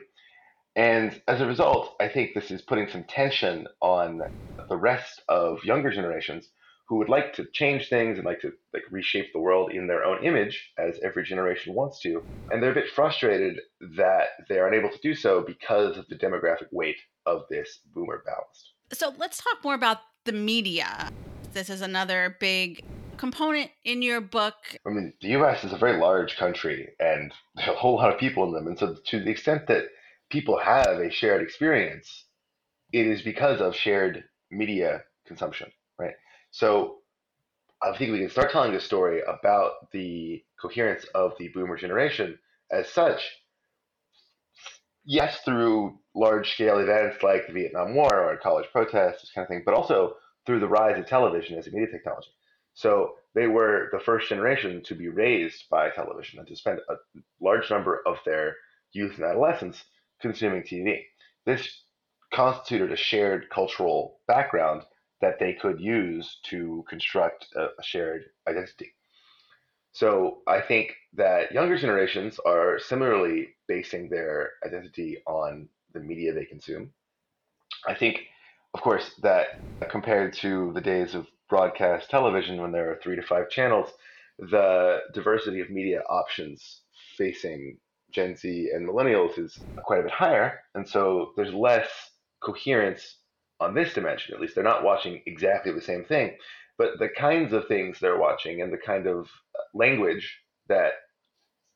And 0.76 1.22
as 1.28 1.42
a 1.42 1.46
result, 1.46 1.96
I 2.00 2.08
think 2.08 2.34
this 2.34 2.52
is 2.52 2.62
putting 2.62 2.90
some 2.90 3.04
tension 3.06 3.68
on 3.82 4.22
the 4.70 4.78
rest 4.78 5.22
of 5.30 5.64
younger 5.64 5.92
generations 5.92 6.50
who 6.88 6.98
would 6.98 7.10
like 7.10 7.34
to 7.34 7.46
change 7.54 7.90
things 7.90 8.18
and 8.18 8.26
like 8.26 8.42
to 8.42 8.52
like 8.74 8.84
reshape 8.92 9.34
the 9.34 9.40
world 9.40 9.72
in 9.72 9.88
their 9.88 10.04
own 10.04 10.24
image 10.24 10.72
as 10.78 11.00
every 11.04 11.24
generation 11.24 11.74
wants 11.74 12.00
to 12.00 12.24
and 12.52 12.62
they're 12.62 12.72
a 12.72 12.76
bit 12.76 12.90
frustrated 12.90 13.60
that 13.98 14.28
they're 14.48 14.68
unable 14.68 14.90
to 14.90 15.00
do 15.02 15.16
so 15.16 15.42
because 15.42 15.98
of 15.98 16.08
the 16.10 16.16
demographic 16.16 16.68
weight 16.72 16.98
of 17.26 17.44
this 17.50 17.80
boomer 17.94 18.24
ballast 18.26 18.74
so 18.94 19.14
let's 19.18 19.44
talk 19.44 19.64
more 19.64 19.74
about 19.74 20.00
the 20.26 20.32
media 20.32 21.10
this 21.56 21.70
is 21.70 21.82
another 21.82 22.36
big 22.40 22.84
component 23.18 23.72
in 23.86 24.02
your 24.02 24.20
book. 24.20 24.56
I 24.86 24.90
mean 24.90 25.14
the 25.22 25.30
us 25.30 25.64
is 25.64 25.72
a 25.72 25.78
very 25.78 26.00
large 26.00 26.36
country 26.36 26.90
and 27.00 27.34
a 27.58 27.74
whole 27.74 27.96
lot 27.96 28.14
of 28.14 28.20
people 28.20 28.44
in 28.44 28.54
them. 28.54 28.68
And 28.68 28.78
so 28.78 28.96
to 29.08 29.24
the 29.24 29.32
extent 29.32 29.66
that 29.68 29.86
people 30.30 30.60
have 30.60 31.00
a 31.00 31.10
shared 31.10 31.42
experience 31.42 32.26
it 32.92 33.08
is 33.08 33.22
because 33.22 33.62
of 33.62 33.76
shared 33.76 34.26
media 34.52 35.04
consumption 35.26 35.72
right? 35.98 36.14
So 36.52 36.98
I 37.82 37.98
think 37.98 38.12
we 38.12 38.20
can 38.20 38.30
start 38.30 38.52
telling 38.52 38.74
the 38.74 38.80
story 38.80 39.22
about 39.22 39.92
the 39.92 40.44
coherence 40.62 41.06
of 41.16 41.34
the 41.40 41.50
boomer 41.50 41.78
generation 41.78 42.38
as 42.72 42.90
such. 42.90 43.22
Yes, 45.06 45.40
through 45.46 46.00
large 46.16 46.52
scale 46.54 46.80
events 46.80 47.22
like 47.22 47.48
the 47.48 47.54
Vietnam 47.54 47.96
War 47.96 48.10
or 48.12 48.38
college 48.38 48.66
protests, 48.72 49.22
this 49.22 49.32
kind 49.34 49.46
of 49.46 49.50
thing, 49.50 49.62
but 49.64 49.76
also 49.76 50.16
through 50.46 50.60
the 50.60 50.68
rise 50.68 50.98
of 51.00 51.08
television 51.08 51.58
as 51.58 51.68
a 51.68 51.72
media 51.72 51.92
technology. 51.92 52.30
So 52.74 53.16
they 53.34 53.48
were 53.48 53.90
the 53.92 54.00
first 54.00 54.30
generation 54.30 54.84
to 54.84 54.96
be 54.96 55.08
raised 55.08 55.70
by 55.70 55.90
television 55.90 56.40
and 56.40 56.48
to 56.48 56.56
spend 56.56 56.80
a 56.90 56.96
large 57.42 57.70
number 57.70 58.02
of 58.06 58.18
their 58.26 58.56
youth 58.92 59.16
and 59.16 59.26
adolescence 59.26 59.84
consuming 60.22 60.64
TV. 60.64 61.04
This 61.46 61.84
constituted 62.34 62.92
a 62.92 62.98
shared 62.98 63.50
cultural 63.50 64.20
background 64.28 64.84
that 65.22 65.40
they 65.40 65.54
could 65.54 65.80
use 65.80 66.40
to 66.44 66.84
construct 66.90 67.48
a, 67.56 67.68
a 67.80 67.84
shared 67.84 68.26
identity. 68.48 68.94
So 69.94 70.40
I 70.46 70.60
think 70.60 70.94
that 71.14 71.54
younger 71.54 71.78
generations 71.78 72.38
are 72.46 72.78
similarly 72.80 73.56
basing 73.68 74.10
their 74.10 74.52
identity 74.66 75.20
on 75.26 75.70
the 75.94 76.02
media 76.02 76.34
they 76.34 76.44
consume. 76.44 76.92
I 77.88 77.94
think, 77.94 78.20
of 78.76 78.82
course, 78.82 79.10
that 79.24 79.48
compared 79.90 80.34
to 80.34 80.74
the 80.74 80.82
days 80.82 81.16
of 81.16 81.28
broadcast 81.50 82.10
television 82.10 82.62
when 82.62 82.74
there 82.74 82.92
are 82.92 83.00
three 83.02 83.16
to 83.16 83.22
five 83.22 83.50
channels, 83.50 83.90
the 84.38 85.00
diversity 85.14 85.62
of 85.62 85.70
media 85.70 86.02
options 86.10 86.82
facing 87.18 87.78
Gen 88.12 88.36
Z 88.36 88.72
and 88.74 88.86
millennials 88.86 89.40
is 89.40 89.58
quite 89.86 90.02
a 90.02 90.04
bit 90.04 90.12
higher. 90.12 90.60
And 90.74 90.86
so 90.86 91.32
there's 91.38 91.54
less 91.54 91.88
coherence 92.44 93.20
on 93.62 93.74
this 93.74 93.94
dimension 93.94 94.36
at 94.36 94.42
least. 94.42 94.56
They're 94.56 94.64
not 94.66 94.84
watching 94.84 95.22
exactly 95.26 95.72
the 95.72 95.82
same 95.82 96.04
thing. 96.04 96.36
But 96.78 97.00
the 97.00 97.08
kinds 97.08 97.54
of 97.54 97.70
things 97.70 97.98
they're 97.98 98.20
watching 98.20 98.62
and 98.62 98.74
the 98.74 98.78
kind 98.78 99.08
of 99.08 99.30
language 99.74 100.38
that 100.68 100.92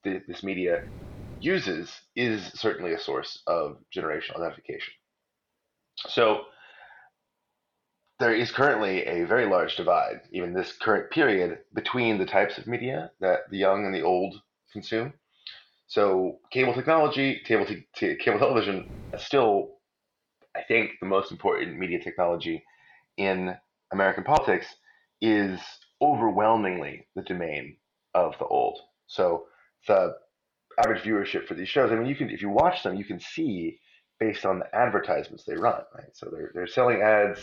the, 0.03 0.21
this 0.27 0.43
media 0.43 0.79
uses 1.39 1.93
is 2.17 2.47
certainly 2.55 2.91
a 2.91 2.99
source 2.99 3.41
of 3.47 3.77
generational 3.95 4.41
identification 4.41 4.93
so 6.07 6.41
there 8.19 8.33
is 8.33 8.51
currently 8.51 9.05
a 9.05 9.25
very 9.25 9.45
large 9.45 9.75
divide 9.75 10.21
even 10.31 10.53
this 10.53 10.73
current 10.73 11.09
period 11.11 11.59
between 11.73 12.17
the 12.17 12.25
types 12.25 12.57
of 12.57 12.67
media 12.67 13.11
that 13.19 13.49
the 13.49 13.57
young 13.57 13.85
and 13.85 13.93
the 13.93 14.01
old 14.01 14.35
consume 14.71 15.13
so 15.87 16.39
cable 16.51 16.73
technology 16.73 17.41
cable, 17.45 17.65
t- 17.95 18.15
cable 18.15 18.39
television 18.39 18.87
still 19.17 19.79
I 20.55 20.63
think 20.63 20.91
the 20.99 21.07
most 21.07 21.31
important 21.31 21.77
media 21.77 21.99
technology 21.99 22.63
in 23.17 23.55
American 23.91 24.23
politics 24.23 24.67
is 25.21 25.59
overwhelmingly 26.01 27.07
the 27.15 27.21
domain 27.21 27.77
of 28.13 28.37
the 28.39 28.45
old. 28.45 28.79
So 29.07 29.45
the 29.87 30.15
average 30.83 31.03
viewership 31.03 31.47
for 31.47 31.53
these 31.53 31.69
shows, 31.69 31.91
I 31.91 31.95
mean, 31.95 32.07
you 32.07 32.15
can 32.15 32.29
if 32.29 32.41
you 32.41 32.49
watch 32.49 32.83
them, 32.83 32.95
you 32.95 33.05
can 33.05 33.19
see 33.19 33.79
based 34.19 34.45
on 34.45 34.59
the 34.59 34.75
advertisements 34.75 35.43
they 35.45 35.55
run, 35.55 35.81
right? 35.95 36.09
So 36.13 36.29
they're 36.31 36.51
they're 36.53 36.67
selling 36.67 37.01
ads. 37.01 37.39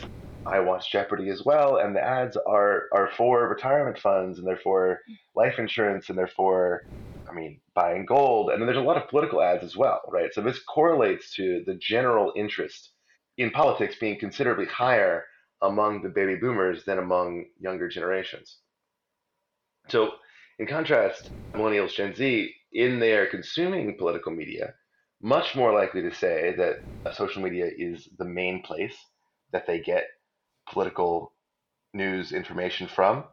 I 0.46 0.60
watch 0.60 0.92
Jeopardy 0.92 1.30
as 1.30 1.44
well, 1.44 1.78
and 1.78 1.94
the 1.94 2.02
ads 2.02 2.36
are 2.36 2.84
are 2.92 3.10
for 3.16 3.48
retirement 3.48 3.98
funds 3.98 4.38
and 4.38 4.46
they're 4.46 4.56
for 4.58 5.00
life 5.34 5.58
insurance 5.58 6.08
and 6.08 6.18
they're 6.18 6.28
for 6.28 6.82
I 7.28 7.34
mean, 7.34 7.60
buying 7.74 8.06
gold. 8.06 8.50
And 8.50 8.60
then 8.60 8.66
there's 8.66 8.78
a 8.78 8.88
lot 8.88 8.96
of 8.96 9.08
political 9.08 9.42
ads 9.42 9.64
as 9.64 9.76
well, 9.76 10.00
right? 10.08 10.32
So 10.32 10.40
this 10.40 10.60
correlates 10.60 11.34
to 11.34 11.62
the 11.66 11.74
general 11.74 12.32
interest 12.36 12.92
in 13.36 13.50
politics 13.50 13.96
being 14.00 14.18
considerably 14.18 14.66
higher 14.66 15.24
among 15.62 16.02
the 16.02 16.08
baby 16.08 16.36
boomers 16.36 16.84
than 16.84 16.98
among 16.98 17.46
younger 17.58 17.88
generations. 17.88 18.58
So, 19.88 20.12
in 20.58 20.66
contrast, 20.66 21.30
millennials, 21.52 21.94
Gen 21.94 22.14
Z, 22.14 22.52
in 22.72 22.98
their 22.98 23.26
consuming 23.26 23.96
political 23.96 24.32
media, 24.32 24.74
much 25.22 25.54
more 25.56 25.72
likely 25.72 26.02
to 26.02 26.14
say 26.14 26.54
that 26.56 26.76
social 27.14 27.42
media 27.42 27.70
is 27.76 28.08
the 28.18 28.24
main 28.24 28.62
place 28.62 28.96
that 29.52 29.66
they 29.66 29.80
get 29.80 30.04
political 30.70 31.32
news 31.94 32.32
information 32.32 32.88
from. 32.88 33.24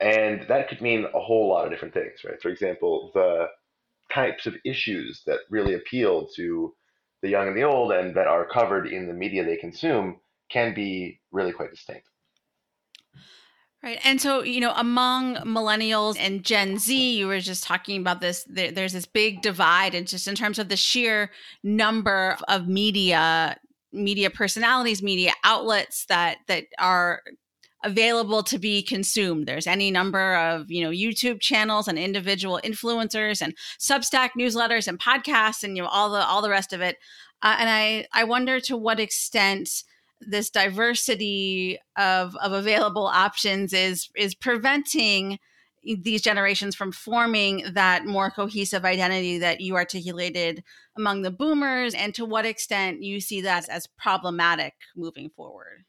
And 0.00 0.46
that 0.48 0.68
could 0.68 0.80
mean 0.80 1.06
a 1.14 1.20
whole 1.20 1.48
lot 1.48 1.64
of 1.64 1.70
different 1.70 1.94
things, 1.94 2.24
right? 2.24 2.40
For 2.42 2.48
example, 2.48 3.10
the 3.14 3.46
types 4.12 4.46
of 4.46 4.56
issues 4.64 5.22
that 5.26 5.40
really 5.50 5.74
appeal 5.74 6.28
to 6.36 6.74
the 7.22 7.28
young 7.30 7.48
and 7.48 7.56
the 7.56 7.62
old 7.62 7.92
and 7.92 8.14
that 8.16 8.26
are 8.26 8.46
covered 8.46 8.86
in 8.86 9.06
the 9.06 9.14
media 9.14 9.44
they 9.44 9.56
consume 9.56 10.20
can 10.50 10.74
be 10.74 11.20
really 11.30 11.52
quite 11.52 11.70
distinct. 11.70 12.06
Right. 13.82 13.98
And 14.04 14.20
so, 14.20 14.44
you 14.44 14.60
know, 14.60 14.72
among 14.76 15.36
millennials 15.38 16.16
and 16.16 16.44
Gen 16.44 16.78
Z, 16.78 17.18
you 17.18 17.26
were 17.26 17.40
just 17.40 17.64
talking 17.64 18.00
about 18.00 18.20
this, 18.20 18.44
there, 18.48 18.70
there's 18.70 18.92
this 18.92 19.06
big 19.06 19.42
divide 19.42 19.92
and 19.96 20.06
just 20.06 20.28
in 20.28 20.36
terms 20.36 20.60
of 20.60 20.68
the 20.68 20.76
sheer 20.76 21.32
number 21.64 22.36
of 22.46 22.68
media, 22.68 23.56
media 23.92 24.30
personalities, 24.30 25.02
media 25.02 25.32
outlets 25.42 26.06
that, 26.06 26.38
that 26.46 26.66
are 26.78 27.22
available 27.82 28.44
to 28.44 28.58
be 28.58 28.82
consumed. 28.82 29.46
There's 29.46 29.66
any 29.66 29.90
number 29.90 30.36
of, 30.36 30.70
you 30.70 30.84
know, 30.84 30.90
YouTube 30.90 31.40
channels 31.40 31.88
and 31.88 31.98
individual 31.98 32.60
influencers 32.62 33.42
and 33.42 33.52
Substack 33.80 34.30
newsletters 34.38 34.86
and 34.86 35.00
podcasts 35.00 35.64
and 35.64 35.76
you 35.76 35.82
know 35.82 35.88
all 35.88 36.10
the 36.10 36.24
all 36.24 36.42
the 36.42 36.50
rest 36.50 36.72
of 36.72 36.80
it. 36.80 36.98
Uh, 37.42 37.56
and 37.58 37.68
I 37.68 38.06
I 38.12 38.22
wonder 38.22 38.60
to 38.60 38.76
what 38.76 39.00
extent 39.00 39.82
this 40.26 40.50
diversity 40.50 41.78
of 41.96 42.36
of 42.36 42.52
available 42.52 43.06
options 43.06 43.72
is 43.72 44.10
is 44.16 44.34
preventing 44.34 45.38
these 45.84 46.22
generations 46.22 46.76
from 46.76 46.92
forming 46.92 47.64
that 47.72 48.06
more 48.06 48.30
cohesive 48.30 48.84
identity 48.84 49.38
that 49.38 49.60
you 49.60 49.74
articulated 49.74 50.62
among 50.96 51.22
the 51.22 51.30
boomers 51.30 51.92
and 51.94 52.14
to 52.14 52.24
what 52.24 52.46
extent 52.46 53.02
you 53.02 53.20
see 53.20 53.40
that 53.40 53.68
as 53.68 53.88
problematic 53.98 54.74
moving 54.94 55.28
forward 55.30 55.84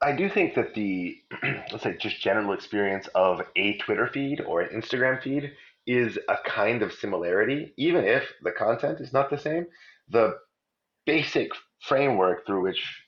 I 0.00 0.12
do 0.12 0.28
think 0.28 0.54
that 0.54 0.74
the 0.74 1.16
let's 1.72 1.82
say 1.82 1.96
just 1.98 2.20
general 2.20 2.52
experience 2.52 3.08
of 3.14 3.42
a 3.56 3.78
Twitter 3.78 4.06
feed 4.06 4.40
or 4.42 4.60
an 4.60 4.80
Instagram 4.80 5.22
feed 5.22 5.52
is 5.86 6.18
a 6.28 6.36
kind 6.46 6.82
of 6.82 6.92
similarity, 6.92 7.72
even 7.76 8.04
if 8.04 8.24
the 8.42 8.52
content 8.52 9.00
is 9.00 9.12
not 9.12 9.30
the 9.30 9.38
same. 9.38 9.66
The 10.08 10.34
basic 11.06 11.50
framework 11.80 12.46
through 12.46 12.62
which 12.62 13.03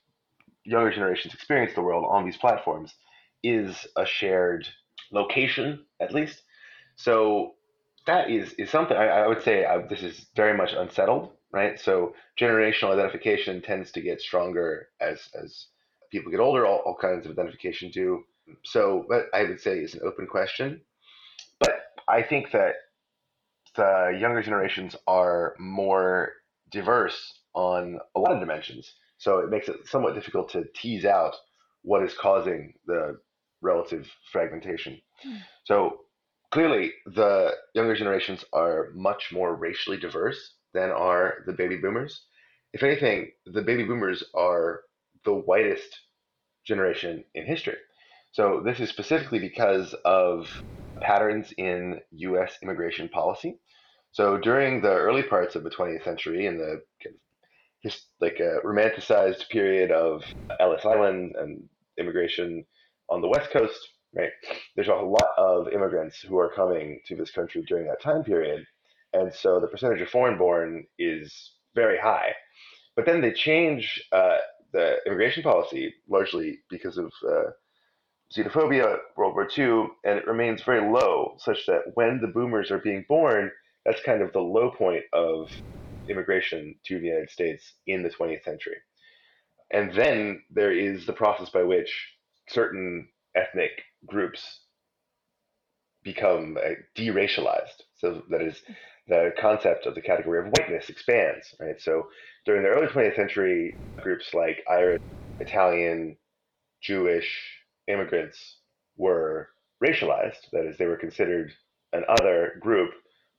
younger 0.67 0.91
generations 0.91 1.35
experience 1.35 1.75
the 1.75 1.83
world 1.83 2.05
on 2.09 2.25
these 2.25 2.37
platforms 2.37 2.95
is 3.43 3.87
a 3.97 4.05
shared 4.05 4.67
location, 5.13 5.85
at 6.01 6.13
least. 6.13 6.43
So 6.97 7.55
that 8.07 8.31
is 8.31 8.53
is 8.55 8.71
something 8.71 8.97
I, 8.97 9.09
I 9.09 9.27
would 9.27 9.43
say 9.43 9.65
I, 9.65 9.79
this 9.79 10.03
is 10.03 10.27
very 10.35 10.57
much 10.57 10.73
unsettled, 10.73 11.31
right? 11.53 11.79
So 11.79 12.15
generational 12.39 12.93
identification 12.93 13.63
tends 13.63 13.93
to 13.93 14.01
get 14.01 14.21
stronger 14.21 14.89
as 15.01 15.29
as 15.41 15.67
people 16.11 16.31
get 16.31 16.41
older, 16.41 16.67
all, 16.67 16.83
all 16.87 16.97
kinds 16.97 17.27
of 17.27 17.33
identification 17.33 17.91
do. 17.91 18.25
So 18.65 19.05
but 19.09 19.27
I 19.35 19.45
would 19.45 19.61
say 19.61 19.79
is 19.79 19.95
an 19.95 20.01
open 20.05 20.27
question. 20.27 20.81
But 21.59 21.75
I 22.09 22.23
think 22.23 22.53
that 22.53 22.75
the 23.77 24.17
younger 24.19 24.43
generations 24.43 24.97
are 25.07 25.55
more 25.59 26.33
diverse 26.71 27.41
on 27.55 27.99
a 28.15 28.21
lot 28.21 28.33
of 28.33 28.41
dimensions. 28.41 28.95
So 29.19 29.39
it 29.39 29.51
makes 29.51 29.69
it 29.69 29.87
somewhat 29.87 30.15
difficult 30.15 30.51
to 30.51 30.65
tease 30.75 31.05
out 31.05 31.35
what 31.83 32.03
is 32.03 32.15
causing 32.15 32.75
the 32.87 33.19
relative 33.63 34.09
fragmentation. 34.33 35.01
Mm. 35.27 35.39
So 35.65 36.01
clearly, 36.51 36.93
the 37.07 37.53
younger 37.75 37.97
generations 37.97 38.45
are 38.53 38.91
much 38.95 39.33
more 39.33 39.55
racially 39.55 39.97
diverse 39.97 40.55
than 40.75 40.91
are 40.91 41.39
the 41.47 41.53
baby 41.53 41.77
boomers. 41.77 42.23
If 42.73 42.83
anything, 42.83 43.31
the 43.47 43.63
baby 43.63 43.85
boomers 43.85 44.23
are 44.35 44.83
the 45.25 45.35
whitest 45.35 46.01
generation 46.67 47.25
in 47.35 47.47
history. 47.47 47.79
So 48.33 48.61
this 48.65 48.81
is 48.81 48.91
specifically 48.91 49.39
because 49.39 49.95
of 50.05 50.49
patterns 51.01 51.53
in 51.57 52.01
U.S. 52.11 52.59
immigration 52.63 53.09
policy. 53.09 53.59
So 54.13 54.39
during 54.39 54.83
the 54.83 54.93
early 54.93 55.23
parts 55.23 55.57
of 55.57 55.65
the 55.65 55.71
20th 55.71 56.05
century, 56.05 56.47
in 56.47 56.59
the 56.59 56.83
like 58.21 58.41
a 58.41 58.61
romanticized 58.65 59.49
period 59.49 59.91
of 59.91 60.25
Ellis 60.61 60.85
Island 60.85 61.35
and 61.39 61.69
immigration 61.99 62.65
on 63.09 63.21
the 63.21 63.29
West 63.29 63.51
Coast, 63.51 63.79
right? 64.15 64.31
There's 64.75 64.89
a 64.89 64.95
lot 64.95 65.29
of 65.37 65.69
immigrants 65.73 66.21
who 66.21 66.39
are 66.39 66.53
coming 66.55 67.01
to 67.07 67.17
this 67.17 67.31
country 67.31 67.63
during 67.67 67.87
that 67.87 68.03
time 68.03 68.25
period. 68.25 68.67
And 69.13 69.33
so 69.33 69.61
the 69.61 69.69
percentage 69.69 70.01
of 70.01 70.09
foreign 70.09 70.39
born 70.39 70.87
is 70.99 71.53
very 71.75 71.99
high. 71.99 72.33
But 72.97 73.07
then 73.07 73.21
they 73.21 73.33
change 73.33 74.03
uh, 74.13 74.39
the 74.73 74.97
immigration 75.07 75.43
policy 75.43 75.95
largely 76.09 76.59
because 76.71 76.99
of 76.99 77.13
uh, 77.29 77.51
xenophobia, 78.35 78.99
World 79.17 79.35
War 79.35 79.49
II, 79.57 79.89
and 80.05 80.19
it 80.19 80.27
remains 80.27 80.63
very 80.63 80.91
low, 80.91 81.37
such 81.39 81.67
that 81.67 81.83
when 81.95 82.21
the 82.21 82.29
boomers 82.29 82.71
are 82.71 82.79
being 82.79 83.05
born, 83.09 83.51
that's 83.85 84.03
kind 84.03 84.23
of 84.23 84.33
the 84.33 84.41
low 84.41 84.71
point 84.71 85.05
of 85.13 85.51
immigration 86.09 86.75
to 86.87 86.99
the 86.99 87.07
United 87.07 87.31
States 87.31 87.75
in 87.87 88.03
the 88.03 88.11
20th 88.11 88.45
century. 88.45 88.77
And 89.71 89.93
then 89.95 90.43
there 90.51 90.73
is 90.73 91.07
the 91.07 91.13
process 91.13 91.51
by 91.51 91.63
which 91.63 91.91
certain 92.49 93.09
ethnic 93.35 93.83
groups 94.07 94.61
become 96.05 96.57
uh, 96.57 96.71
deracialized. 96.97 97.83
So 97.97 98.23
that 98.31 98.43
is, 98.43 98.63
the 99.09 99.33
concept 99.39 99.87
of 99.87 99.95
the 99.95 100.01
category 100.01 100.41
of 100.41 100.53
whiteness 100.57 100.89
expands, 100.89 101.55
right? 101.61 101.81
So 101.81 102.09
during 102.45 102.63
the 102.63 102.69
early 102.69 102.89
20th 102.89 103.17
century, 103.17 103.77
groups 104.03 104.35
like 104.35 104.65
Irish, 104.69 105.01
Italian, 105.39 106.17
Jewish, 106.83 107.61
immigrants 107.87 108.59
were 108.97 109.49
racialized. 109.85 110.51
That 110.53 110.67
is, 110.67 110.77
they 110.77 110.87
were 110.87 110.97
considered 110.97 111.53
an 111.93 112.05
other 112.09 112.59
group 112.61 112.91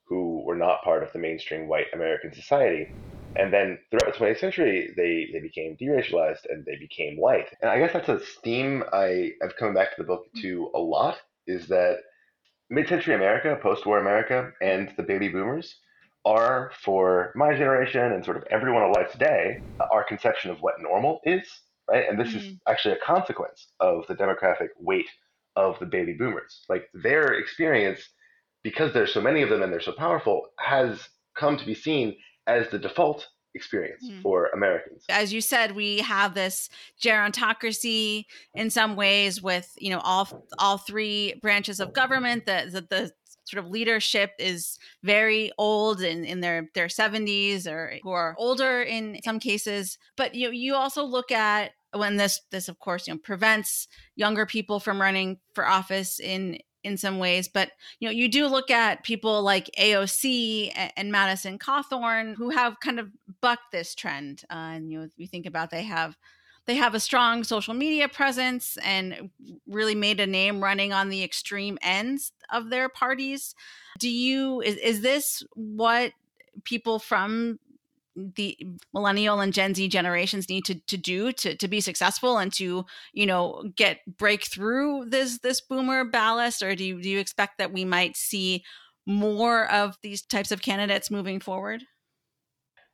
who 0.08 0.44
were 0.46 0.56
not 0.56 0.84
part 0.84 1.04
of 1.04 1.12
the 1.14 1.20
mainstream 1.20 1.68
white 1.68 1.88
American 1.94 2.34
society. 2.34 2.92
And 3.36 3.54
then 3.54 3.78
throughout 3.90 4.14
the 4.14 4.20
20th 4.20 4.40
century, 4.40 4.94
they, 4.96 5.30
they 5.32 5.40
became 5.40 5.78
deracialized 5.78 6.46
and 6.50 6.66
they 6.66 6.78
became 6.78 7.18
white. 7.18 7.50
And 7.62 7.70
I 7.70 7.78
guess 7.78 7.94
that's 7.94 8.10
a 8.10 8.20
theme 8.44 8.84
I, 8.94 9.32
I've 9.44 9.58
come 9.58 9.74
back 9.74 9.96
to 9.96 10.02
the 10.02 10.08
book 10.08 10.26
to 10.42 10.72
a 10.74 10.80
lot 10.80 11.18
is 11.46 11.68
that 11.68 11.98
mid-century 12.70 13.16
America, 13.16 13.58
post-war 13.62 14.00
America, 14.00 14.52
and 14.62 14.92
the 14.98 15.04
baby 15.04 15.28
boomers 15.28 15.76
are, 16.26 16.72
for 16.84 17.32
my 17.36 17.54
generation 17.54 18.12
and 18.12 18.26
sort 18.26 18.38
of 18.38 18.44
everyone 18.50 18.84
alive 18.84 19.12
today, 19.12 19.62
our 19.92 20.04
conception 20.04 20.52
of 20.52 20.60
what 20.62 20.82
normal 20.82 21.20
is 21.24 21.48
right? 21.90 22.06
And 22.10 22.20
this 22.20 22.30
mm-hmm. 22.30 22.38
is 22.38 22.56
actually 22.68 22.96
a 22.96 23.06
consequence 23.06 23.68
of 23.80 24.06
the 24.08 24.16
demographic 24.16 24.70
weight 24.80 25.10
of 25.56 25.80
the 25.80 25.86
baby 25.86 26.14
boomers. 26.14 26.66
Like 26.70 26.90
their 26.94 27.34
experience, 27.34 28.02
because 28.64 28.94
there's 28.94 29.14
so 29.14 29.22
many 29.22 29.42
of 29.42 29.50
them 29.50 29.62
and 29.62 29.72
they're 29.72 29.82
so 29.82 29.92
powerful, 29.92 30.48
has 30.60 31.10
come 31.36 31.58
to 31.58 31.66
be 31.66 31.76
seen 31.76 32.16
as 32.48 32.70
the 32.70 32.80
default 32.80 33.28
experience 33.54 34.08
mm. 34.08 34.22
for 34.22 34.48
Americans. 34.54 35.04
As 35.10 35.34
you 35.34 35.42
said, 35.42 35.76
we 35.76 36.00
have 36.00 36.34
this 36.34 36.70
gerontocracy 37.02 38.26
in 38.54 38.70
some 38.70 38.96
ways 38.96 39.42
with, 39.42 39.74
you 39.78 39.90
know, 39.90 40.00
all 40.00 40.46
all 40.60 40.78
three 40.78 41.36
branches 41.42 41.80
of 41.80 41.94
government, 41.94 42.46
the 42.46 42.70
the, 42.72 42.82
the 42.82 43.12
sort 43.48 43.64
of 43.64 43.72
leadership 43.72 44.32
is 44.40 44.78
very 45.04 45.52
old 45.58 46.02
in, 46.02 46.26
in 46.26 46.42
their 46.42 46.70
their 46.74 46.88
70s 46.88 47.66
or 47.66 47.94
who 48.04 48.12
are 48.12 48.36
older 48.38 48.82
in 48.82 49.20
some 49.24 49.40
cases 49.40 49.98
but 50.18 50.36
you 50.36 50.52
you 50.52 50.76
also 50.76 51.04
look 51.04 51.32
at 51.32 51.72
when 51.94 52.18
this 52.18 52.42
this 52.52 52.68
of 52.68 52.78
course 52.80 53.08
you 53.08 53.14
know 53.14 53.20
prevents 53.24 53.88
younger 54.16 54.46
people 54.46 54.82
from 54.82 55.02
running 55.02 55.38
for 55.54 55.66
office 55.66 56.20
in 56.20 56.58
in 56.88 56.98
some 56.98 57.20
ways 57.20 57.48
but 57.48 57.72
you 58.00 58.08
know 58.08 58.12
you 58.12 58.28
do 58.28 58.48
look 58.48 58.72
at 58.72 59.04
people 59.04 59.42
like 59.44 59.70
AOC 59.78 60.72
and, 60.96 61.12
Madison 61.12 61.60
Cawthorn 61.60 62.36
who 62.36 62.50
have 62.50 62.80
kind 62.80 63.00
of 63.00 63.10
bucked 63.42 63.72
this 63.72 63.94
trend 63.94 64.44
uh, 64.50 64.72
and 64.74 64.92
you 64.92 65.00
know 65.00 65.10
we 65.18 65.26
think 65.28 65.46
about 65.46 65.70
they 65.70 65.84
have 65.84 66.18
they 66.68 66.76
have 66.76 66.94
a 66.94 67.00
strong 67.00 67.44
social 67.44 67.74
media 67.74 68.08
presence 68.10 68.78
and 68.84 69.30
really 69.68 69.96
made 69.96 70.20
a 70.20 70.28
name 70.28 70.62
running 70.62 70.92
on 70.92 71.10
the 71.10 71.24
extreme 71.24 71.78
ends 71.82 72.34
of 72.52 72.70
their 72.70 72.90
parties. 72.90 73.56
Do 74.00 74.10
you 74.10 74.62
is, 74.62 74.76
is 74.76 75.02
this 75.02 75.44
what 75.56 76.12
people 76.66 77.00
from 77.00 77.58
the 78.36 78.58
millennial 78.94 79.40
and 79.40 79.54
gen 79.54 79.76
z 79.76 79.88
generations 79.88 80.50
need 80.50 80.66
to, 80.66 80.76
to 80.88 80.98
do 80.98 81.32
to, 81.32 81.56
to 81.56 81.68
be 81.68 81.80
successful 81.80 82.38
and 82.38 82.52
to 82.54 82.86
you 83.14 83.26
know 83.26 83.64
get 83.76 84.00
break 84.18 84.46
through 84.46 85.06
this 85.10 85.40
this 85.40 85.62
boomer 85.62 86.04
ballast? 86.04 86.62
Or 86.62 86.76
do 86.76 86.84
you, 86.84 87.02
do 87.02 87.10
you 87.10 87.20
expect 87.20 87.58
that 87.58 87.72
we 87.72 87.86
might 87.86 88.18
see 88.18 88.64
more 89.06 89.72
of 89.72 89.98
these 90.02 90.22
types 90.22 90.52
of 90.52 90.62
candidates 90.62 91.12
moving 91.12 91.40
forward? 91.40 91.84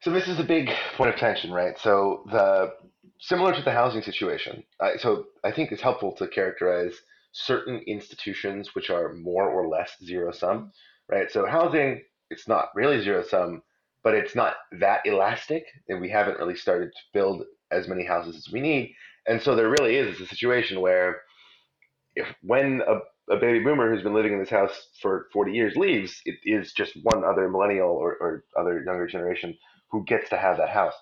So 0.01 0.11
this 0.11 0.27
is 0.27 0.39
a 0.39 0.43
big 0.43 0.69
point 0.97 1.13
of 1.13 1.19
tension 1.19 1.51
right? 1.51 1.77
So 1.79 2.25
the 2.31 2.73
similar 3.19 3.53
to 3.55 3.61
the 3.61 3.71
housing 3.71 4.01
situation 4.01 4.63
so 4.97 5.25
i 5.43 5.51
think 5.51 5.71
it's 5.71 5.81
helpful 5.81 6.11
to 6.11 6.27
characterize 6.27 6.93
certain 7.31 7.79
institutions 7.87 8.75
which 8.75 8.89
are 8.89 9.13
more 9.13 9.49
or 9.49 9.67
less 9.67 9.95
zero 10.03 10.31
sum 10.31 10.71
right? 11.09 11.31
So 11.31 11.45
housing 11.45 12.01
it's 12.29 12.47
not 12.47 12.69
really 12.75 13.01
zero 13.01 13.23
sum 13.23 13.61
but 14.03 14.13
it's 14.13 14.35
not 14.35 14.55
that 14.79 15.01
elastic, 15.05 15.65
and 15.87 16.01
we 16.01 16.09
haven't 16.09 16.37
really 16.37 16.55
started 16.55 16.91
to 16.91 17.01
build 17.13 17.43
as 17.71 17.87
many 17.87 18.05
houses 18.05 18.35
as 18.35 18.51
we 18.51 18.59
need. 18.59 18.93
And 19.25 19.41
so 19.41 19.55
there 19.55 19.69
really 19.69 19.95
is 19.95 20.19
a 20.19 20.27
situation 20.27 20.81
where 20.81 21.21
if 22.15 22.27
when 22.41 22.81
a, 22.87 23.33
a 23.33 23.39
baby 23.39 23.59
boomer 23.59 23.89
who's 23.89 24.03
been 24.03 24.13
living 24.13 24.33
in 24.33 24.39
this 24.39 24.49
house 24.49 24.89
for 25.01 25.27
40 25.31 25.53
years 25.53 25.75
leaves, 25.75 26.21
it 26.25 26.35
is 26.43 26.73
just 26.73 26.93
one 27.03 27.23
other 27.23 27.49
millennial 27.49 27.89
or, 27.89 28.17
or 28.19 28.43
other 28.59 28.83
younger 28.85 29.07
generation 29.07 29.57
who 29.91 30.03
gets 30.05 30.29
to 30.29 30.37
have 30.37 30.57
that 30.57 30.69
house. 30.69 30.93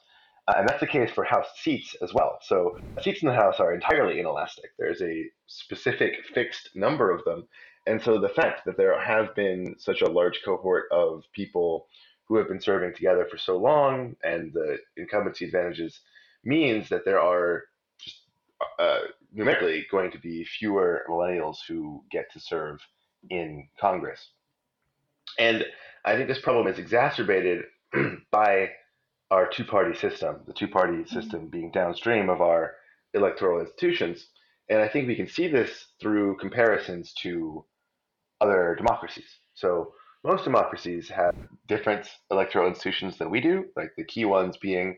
Uh, 0.48 0.56
and 0.58 0.68
that's 0.68 0.80
the 0.80 0.88
case 0.88 1.12
for 1.12 1.24
house 1.24 1.48
seats 1.56 1.96
as 2.02 2.14
well. 2.14 2.38
So 2.42 2.80
seats 3.02 3.22
in 3.22 3.28
the 3.28 3.36
house 3.36 3.60
are 3.60 3.74
entirely 3.74 4.20
inelastic. 4.20 4.72
There's 4.78 5.02
a 5.02 5.26
specific 5.48 6.14
fixed 6.34 6.70
number 6.76 7.12
of 7.12 7.24
them. 7.26 7.48
And 7.88 8.02
so 8.02 8.20
the 8.20 8.30
fact 8.30 8.62
that 8.66 8.78
there 8.78 9.00
have 9.00 9.36
been 9.36 9.76
such 9.78 10.02
a 10.02 10.10
large 10.10 10.42
cohort 10.46 10.86
of 10.92 11.24
people 11.34 11.88
who 12.32 12.38
have 12.38 12.48
been 12.48 12.62
serving 12.62 12.94
together 12.96 13.28
for 13.30 13.38
so 13.38 13.58
long, 13.58 14.16
and 14.24 14.54
the 14.54 14.78
incumbency 14.96 15.44
advantages 15.44 16.00
means 16.46 16.88
that 16.88 17.04
there 17.04 17.20
are 17.20 17.66
just 18.00 18.22
uh, 18.80 19.00
numerically 19.34 19.86
going 19.92 20.10
to 20.10 20.18
be 20.18 20.46
fewer 20.46 21.04
millennials 21.10 21.58
who 21.68 22.02
get 22.10 22.32
to 22.32 22.40
serve 22.40 22.80
in 23.30 23.68
Congress. 23.78 24.30
And 25.40 25.66
I 26.06 26.16
think 26.16 26.30
this 26.30 26.40
problem 26.40 26.68
is 26.68 26.80
exacerbated 26.80 27.66
by 28.32 28.70
our 29.30 29.50
two 29.50 29.66
party 29.66 29.94
system, 29.94 30.40
the 30.48 30.54
two 30.54 30.70
party 30.70 31.00
mm-hmm. 31.00 31.14
system 31.14 31.50
being 31.50 31.70
downstream 31.70 32.30
of 32.30 32.40
our 32.40 32.76
electoral 33.14 33.60
institutions. 33.60 34.28
And 34.70 34.80
I 34.80 34.88
think 34.88 35.06
we 35.06 35.18
can 35.18 35.28
see 35.28 35.50
this 35.50 35.88
through 36.00 36.38
comparisons 36.38 37.12
to 37.24 37.66
other 38.40 38.74
democracies. 38.78 39.40
So 39.54 39.92
most 40.24 40.44
democracies 40.44 41.10
have 41.10 41.36
different 41.68 42.08
electoral 42.30 42.68
institutions 42.68 43.18
than 43.18 43.30
we 43.30 43.42
do, 43.42 43.66
like 43.76 43.92
the 43.98 44.04
key 44.04 44.26
ones 44.26 44.58
being 44.58 44.98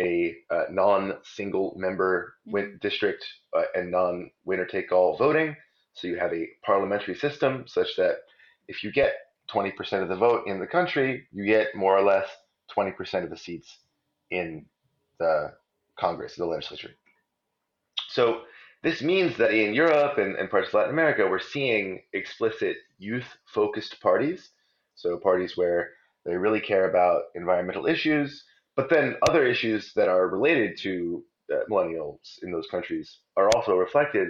a 0.00 0.34
uh, 0.50 0.64
non-single 0.70 1.74
member 1.76 2.34
mm-hmm. 2.48 2.76
district 2.80 3.24
uh, 3.56 3.62
and 3.74 3.90
non-winner 3.90 4.64
take 4.64 4.90
all 4.92 5.16
voting. 5.16 5.54
So 5.94 6.08
you 6.08 6.18
have 6.18 6.32
a 6.32 6.48
parliamentary 6.64 7.14
system 7.14 7.64
such 7.66 7.96
that 7.96 8.16
if 8.66 8.82
you 8.82 8.90
get 8.90 9.14
20% 9.50 10.02
of 10.02 10.08
the 10.08 10.16
vote 10.16 10.46
in 10.46 10.58
the 10.58 10.66
country, 10.66 11.28
you 11.32 11.44
get 11.44 11.74
more 11.74 11.96
or 11.96 12.02
less 12.02 12.28
20% 12.76 13.22
of 13.22 13.30
the 13.30 13.36
seats 13.36 13.78
in 14.30 14.64
the 15.18 15.52
Congress, 15.98 16.34
the 16.36 16.46
legislature. 16.46 16.90
So 18.08 18.42
this 18.82 19.02
means 19.02 19.36
that 19.36 19.52
in 19.52 19.74
Europe 19.74 20.18
and, 20.18 20.36
and 20.36 20.50
parts 20.50 20.68
of 20.68 20.74
Latin 20.74 20.92
America, 20.92 21.26
we're 21.28 21.38
seeing 21.38 22.02
explicit 22.12 22.76
youth 22.98 23.26
focused 23.46 24.00
parties. 24.00 24.50
So, 24.94 25.18
parties 25.18 25.56
where 25.56 25.90
they 26.24 26.34
really 26.34 26.60
care 26.60 26.88
about 26.88 27.24
environmental 27.34 27.86
issues, 27.86 28.44
but 28.76 28.88
then 28.90 29.16
other 29.28 29.46
issues 29.46 29.92
that 29.94 30.08
are 30.08 30.28
related 30.28 30.78
to 30.82 31.24
uh, 31.52 31.58
millennials 31.70 32.18
in 32.42 32.50
those 32.50 32.66
countries 32.70 33.18
are 33.36 33.50
also 33.54 33.76
reflected. 33.76 34.28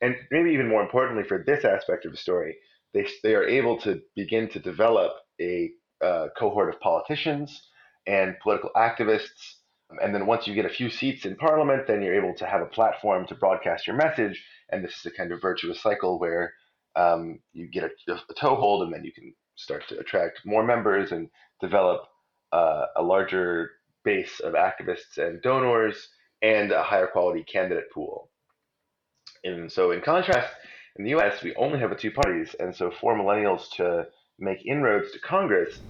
And 0.00 0.16
maybe 0.30 0.50
even 0.50 0.68
more 0.68 0.82
importantly, 0.82 1.24
for 1.24 1.44
this 1.46 1.64
aspect 1.64 2.04
of 2.04 2.12
the 2.12 2.18
story, 2.18 2.56
they, 2.94 3.06
they 3.22 3.34
are 3.34 3.46
able 3.46 3.78
to 3.80 4.00
begin 4.16 4.48
to 4.50 4.58
develop 4.58 5.12
a 5.40 5.70
uh, 6.04 6.28
cohort 6.36 6.72
of 6.72 6.80
politicians 6.80 7.68
and 8.06 8.36
political 8.42 8.70
activists 8.76 9.54
and 10.00 10.14
then 10.14 10.26
once 10.26 10.46
you 10.46 10.54
get 10.54 10.64
a 10.64 10.70
few 10.70 10.88
seats 10.88 11.26
in 11.26 11.36
parliament, 11.36 11.86
then 11.86 12.02
you're 12.02 12.14
able 12.14 12.34
to 12.36 12.46
have 12.46 12.62
a 12.62 12.66
platform 12.66 13.26
to 13.26 13.34
broadcast 13.34 13.86
your 13.86 13.96
message. 13.96 14.42
And 14.70 14.84
this 14.84 14.96
is 14.96 15.06
a 15.06 15.10
kind 15.10 15.32
of 15.32 15.42
virtuous 15.42 15.82
cycle 15.82 16.18
where 16.18 16.54
um, 16.96 17.40
you 17.52 17.68
get 17.68 17.84
a, 17.84 18.12
a, 18.12 18.34
toehold 18.38 18.82
and 18.82 18.92
then 18.92 19.04
you 19.04 19.12
can 19.12 19.34
start 19.56 19.86
to 19.88 19.98
attract 19.98 20.44
more 20.44 20.64
members 20.64 21.12
and 21.12 21.28
develop 21.60 22.02
uh, 22.52 22.86
a 22.96 23.02
larger 23.02 23.70
base 24.04 24.40
of 24.40 24.54
activists 24.54 25.18
and 25.18 25.40
donors 25.42 26.08
and 26.42 26.72
a 26.72 26.82
higher 26.82 27.06
quality 27.06 27.44
candidate 27.44 27.90
pool. 27.92 28.30
And 29.44 29.70
so, 29.70 29.90
in 29.92 30.00
contrast, 30.00 30.52
in 30.96 31.04
the 31.04 31.14
US, 31.16 31.42
we 31.42 31.54
only 31.54 31.78
have 31.78 31.96
two 31.96 32.10
parties. 32.10 32.54
And 32.58 32.74
so, 32.74 32.90
for 32.90 33.16
millennials 33.16 33.70
to 33.76 34.06
make 34.38 34.66
inroads 34.66 35.12
to 35.12 35.18
Congress, 35.20 35.80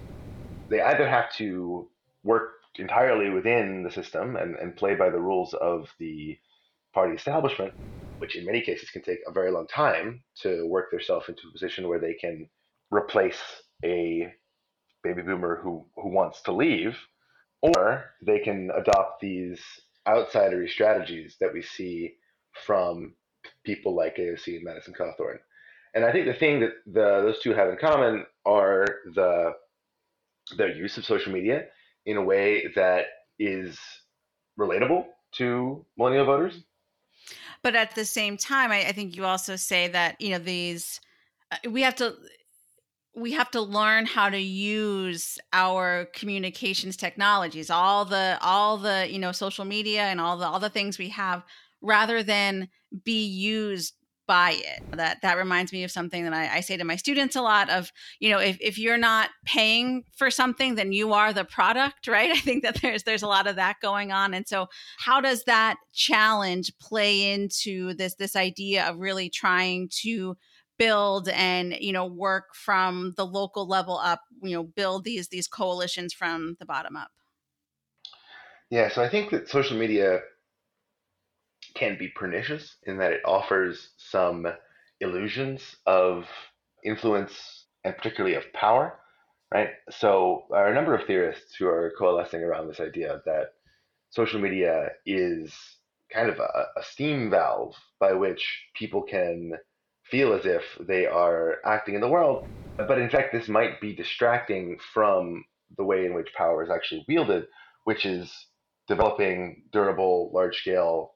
they 0.69 0.81
either 0.81 1.09
have 1.09 1.33
to 1.37 1.89
work 2.23 2.53
entirely 2.77 3.31
within 3.31 3.83
the 3.83 3.91
system 3.91 4.37
and, 4.37 4.57
and 4.57 4.77
play 4.77 4.95
by 4.95 5.11
the 5.11 5.21
rules 5.21 5.55
of 5.55 5.89
the 5.99 6.39
party 6.95 7.15
establishment, 7.15 7.73
which 8.19 8.37
in 8.37 8.47
many 8.47 8.61
cases 8.61 8.91
can 8.91 9.03
take 9.03 9.19
a 9.27 9.33
very 9.33 9.51
long 9.51 9.67
time 9.67 10.23
to 10.41 10.67
work 10.69 10.91
themselves 10.91 11.29
into 11.29 11.43
a 11.49 11.53
position 11.53 11.89
where 11.89 11.99
they 11.99 12.15
can 12.15 12.49
replace 12.93 13.41
a 13.85 14.33
baby 15.03 15.23
boomer 15.23 15.61
who, 15.63 15.85
who 15.97 16.09
wants 16.11 16.43
to 16.43 16.53
leave, 16.53 16.97
or 17.61 18.05
they 18.25 18.39
can 18.39 18.71
adopt 18.77 19.21
these 19.21 19.61
outsidery 20.07 20.69
strategies 20.69 21.37
that 21.41 21.53
we 21.53 21.63
see 21.63 22.15
from 22.65 23.15
people 23.65 23.97
like 23.97 24.17
AOC 24.17 24.57
and 24.57 24.65
Madison 24.65 24.95
Cawthorn. 24.95 25.39
And 25.95 26.05
I 26.05 26.13
think 26.13 26.27
the 26.27 26.35
thing 26.35 26.61
that 26.61 26.73
the, 26.87 27.23
those 27.23 27.41
two 27.41 27.53
have 27.55 27.69
in 27.69 27.77
common 27.77 28.25
are 28.45 28.87
the 29.15 29.53
their 30.57 30.71
use 30.75 30.99
of 30.99 31.05
social 31.05 31.33
media 31.33 31.67
in 32.05 32.17
a 32.17 32.23
way 32.23 32.67
that 32.75 33.07
is 33.39 33.79
relatable 34.59 35.07
to 35.33 35.85
millennial 35.97 36.27
voters. 36.27 36.63
But 37.63 37.77
at 37.77 37.95
the 37.95 38.05
same 38.05 38.37
time, 38.37 38.73
I, 38.73 38.89
I 38.89 38.93
think 38.93 39.17
you 39.17 39.25
also 39.25 39.57
say 39.57 39.89
that 39.89 40.21
you 40.21 40.31
know 40.31 40.39
these 40.39 41.01
uh, 41.53 41.71
we 41.71 41.83
have 41.83 41.95
to 41.97 42.17
we 43.15 43.33
have 43.33 43.51
to 43.51 43.61
learn 43.61 44.07
how 44.07 44.31
to 44.31 44.39
use 44.39 45.39
our 45.53 46.07
communications 46.15 46.97
technologies 46.97 47.69
all 47.69 48.05
the 48.05 48.39
all 48.41 48.79
the 48.79 49.07
you 49.11 49.19
know 49.19 49.33
social 49.33 49.65
media 49.65 50.03
and 50.05 50.21
all 50.21 50.37
the 50.39 50.47
all 50.47 50.61
the 50.61 50.71
things 50.71 50.99
we 50.99 51.09
have 51.09 51.45
rather 51.83 52.23
than 52.23 52.69
be 53.05 53.25
used 53.25 53.95
by 54.27 54.53
it. 54.53 54.97
That 54.97 55.21
that 55.23 55.37
reminds 55.37 55.73
me 55.73 55.85
of 55.85 55.91
something 55.91 56.25
that 56.25 56.33
I, 56.33 56.57
I, 56.57 56.61
say 56.61 56.77
to 56.77 56.85
my 56.85 56.97
students 56.97 57.35
a 57.35 57.43
lot 57.43 57.69
of 57.69 57.91
you 58.21 58.31
know 58.31 58.39
if, 58.39 58.57
if 58.61 58.79
you're 58.79 58.97
not 58.97 59.31
paying 59.45 60.05
for 60.17 60.31
something 60.31 60.77
then 60.77 60.93
you 60.93 61.13
are 61.13 61.33
the 61.33 61.45
product 61.45 62.07
right? 62.07 62.31
I 62.31 62.37
think 62.37 62.63
that 62.63 62.81
there's 62.81 63.03
there's 63.03 63.23
a 63.23 63.29
lot 63.29 63.47
of 63.47 63.57
that 63.57 63.77
going 63.83 64.13
on. 64.13 64.33
And 64.33 64.47
so 64.47 64.69
how 64.99 65.21
does 65.21 65.45
that 65.45 65.77
challenge 65.93 66.73
play 66.81 67.33
into 67.33 67.95
this 67.95 68.15
this 68.15 68.37
idea 68.37 68.87
of 68.89 68.99
really 68.99 69.29
trying 69.29 69.89
to 70.03 70.37
build 70.79 71.29
and 71.29 71.75
you 71.81 71.93
know 71.93 72.07
work 72.07 72.55
from 72.55 73.13
the 73.17 73.27
local 73.27 73.67
level 73.67 73.99
up 73.99 74.21
you 74.43 74.55
know 74.55 74.65
build 74.65 75.05
these 75.05 75.29
these 75.29 75.49
coalitions 75.49 76.13
from 76.13 76.57
the 76.59 76.67
bottom 76.67 76.97
up? 76.97 77.11
Yeah 78.71 78.89
so 78.89 79.03
i 79.03 79.09
think 79.09 79.31
that 79.31 79.49
social 79.49 79.77
media 79.77 80.21
can 81.75 81.97
be 81.99 82.09
pernicious 82.09 82.77
in 82.85 82.99
that 82.99 83.13
it 83.13 83.21
offers 83.25 83.91
some 83.97 84.47
illusions 85.01 85.77
of 85.87 86.27
influence 86.85 87.67
and 87.85 87.97
particularly 87.97 88.35
of 88.37 88.53
power 88.53 88.99
right? 89.53 89.71
So 89.91 90.45
there 90.51 90.61
are 90.61 90.71
a 90.71 90.75
number 90.75 90.95
of 90.95 91.07
theorists 91.07 91.55
who 91.55 91.67
are 91.67 91.93
coalescing 91.99 92.43
around 92.43 92.69
this 92.69 92.81
idea 92.81 93.21
that 93.27 93.53
social 94.11 94.41
media 94.41 94.89
is 95.05 95.55
kind 96.13 96.29
of 96.29 96.39
a, 96.39 96.67
a 96.77 96.83
steam 96.83 97.31
valve 97.31 97.75
by 98.01 98.13
which 98.13 98.67
people 98.75 99.03
can 99.03 99.53
feel 100.13 100.33
as 100.33 100.47
if 100.47 100.63
they 100.87 101.07
are 101.07 101.57
acting 101.65 101.97
in 101.97 102.01
the 102.01 102.09
world. 102.09 102.45
But 102.77 102.99
in 102.99 103.11
fact, 103.11 103.33
this 103.33 103.49
might 103.49 103.81
be 103.81 103.97
distracting 103.97 104.79
from 104.95 105.45
the 105.77 105.85
way 105.85 106.07
in 106.07 106.15
which 106.15 106.33
power 106.37 106.63
is 106.63 106.71
actually 106.71 107.05
wielded, 107.09 107.47
which 107.85 108.07
is 108.07 108.33
developing 108.87 109.65
durable, 109.73 110.31
large 110.33 110.57
scale 110.59 111.15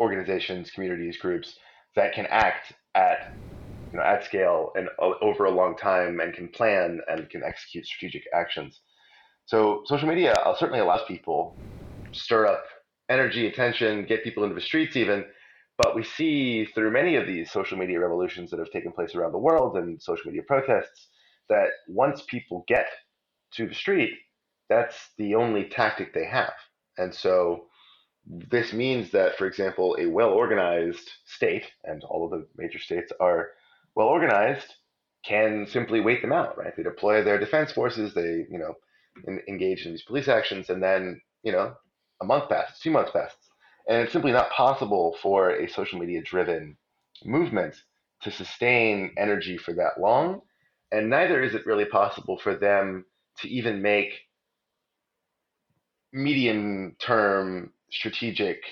organizations, 0.00 0.70
communities, 0.70 1.18
groups 1.18 1.56
that 1.96 2.14
can 2.14 2.26
act 2.26 2.72
at 2.94 3.18
you 3.92 3.98
know, 3.98 4.04
at 4.04 4.24
scale 4.24 4.70
and 4.76 4.88
over 4.98 5.46
a 5.46 5.50
long 5.50 5.76
time 5.76 6.20
and 6.20 6.34
can 6.34 6.48
plan 6.48 7.00
and 7.08 7.28
can 7.30 7.42
execute 7.42 7.84
strategic 7.84 8.24
actions. 8.32 8.80
So 9.46 9.82
social 9.86 10.08
media 10.08 10.34
certainly 10.58 10.80
allows 10.80 11.00
people 11.08 11.56
stir 12.12 12.46
up 12.46 12.64
energy, 13.08 13.46
attention, 13.46 14.04
get 14.04 14.22
people 14.22 14.44
into 14.44 14.54
the 14.54 14.60
streets 14.60 14.94
even, 14.94 15.24
but 15.78 15.94
we 15.94 16.02
see 16.02 16.66
through 16.66 16.90
many 16.90 17.16
of 17.16 17.26
these 17.26 17.50
social 17.50 17.78
media 17.78 18.00
revolutions 18.00 18.50
that 18.50 18.58
have 18.58 18.70
taken 18.70 18.92
place 18.92 19.14
around 19.14 19.32
the 19.32 19.38
world 19.38 19.76
and 19.76 20.02
social 20.02 20.26
media 20.26 20.42
protests 20.46 21.08
that 21.48 21.68
once 21.86 22.22
people 22.28 22.64
get 22.68 22.88
to 23.52 23.66
the 23.66 23.74
street, 23.74 24.12
that's 24.68 25.10
the 25.16 25.34
only 25.34 25.64
tactic 25.64 26.12
they 26.12 26.26
have. 26.26 26.52
And 26.98 27.14
so 27.14 27.68
this 28.26 28.72
means 28.72 29.10
that, 29.12 29.38
for 29.38 29.46
example, 29.46 29.96
a 29.98 30.06
well 30.06 30.30
organized 30.30 31.10
state, 31.24 31.64
and 31.84 32.02
all 32.04 32.24
of 32.24 32.30
the 32.32 32.46
major 32.56 32.78
states 32.78 33.12
are 33.20 33.50
well 33.94 34.08
organized, 34.08 34.74
can 35.24 35.66
simply 35.66 36.00
wait 36.00 36.20
them 36.22 36.32
out, 36.32 36.58
right? 36.58 36.76
They 36.76 36.82
deploy 36.82 37.22
their 37.22 37.38
defense 37.38 37.72
forces, 37.72 38.14
they, 38.14 38.46
you 38.50 38.58
know, 38.58 38.74
engage 39.48 39.86
in 39.86 39.92
these 39.92 40.02
police 40.02 40.28
actions, 40.28 40.70
and 40.70 40.82
then, 40.82 41.20
you 41.42 41.52
know, 41.52 41.74
a 42.20 42.24
month 42.24 42.48
passes, 42.48 42.78
two 42.80 42.90
months 42.90 43.12
passes, 43.12 43.37
and 43.88 44.02
it's 44.02 44.12
simply 44.12 44.32
not 44.32 44.50
possible 44.50 45.16
for 45.22 45.50
a 45.50 45.68
social 45.68 45.98
media 45.98 46.22
driven 46.22 46.76
movement 47.24 47.74
to 48.22 48.30
sustain 48.30 49.12
energy 49.16 49.56
for 49.56 49.72
that 49.74 49.98
long. 49.98 50.42
And 50.92 51.08
neither 51.08 51.42
is 51.42 51.54
it 51.54 51.66
really 51.66 51.86
possible 51.86 52.38
for 52.38 52.54
them 52.54 53.06
to 53.38 53.48
even 53.48 53.82
make 53.82 54.12
medium 56.12 56.96
term 56.98 57.72
strategic 57.90 58.62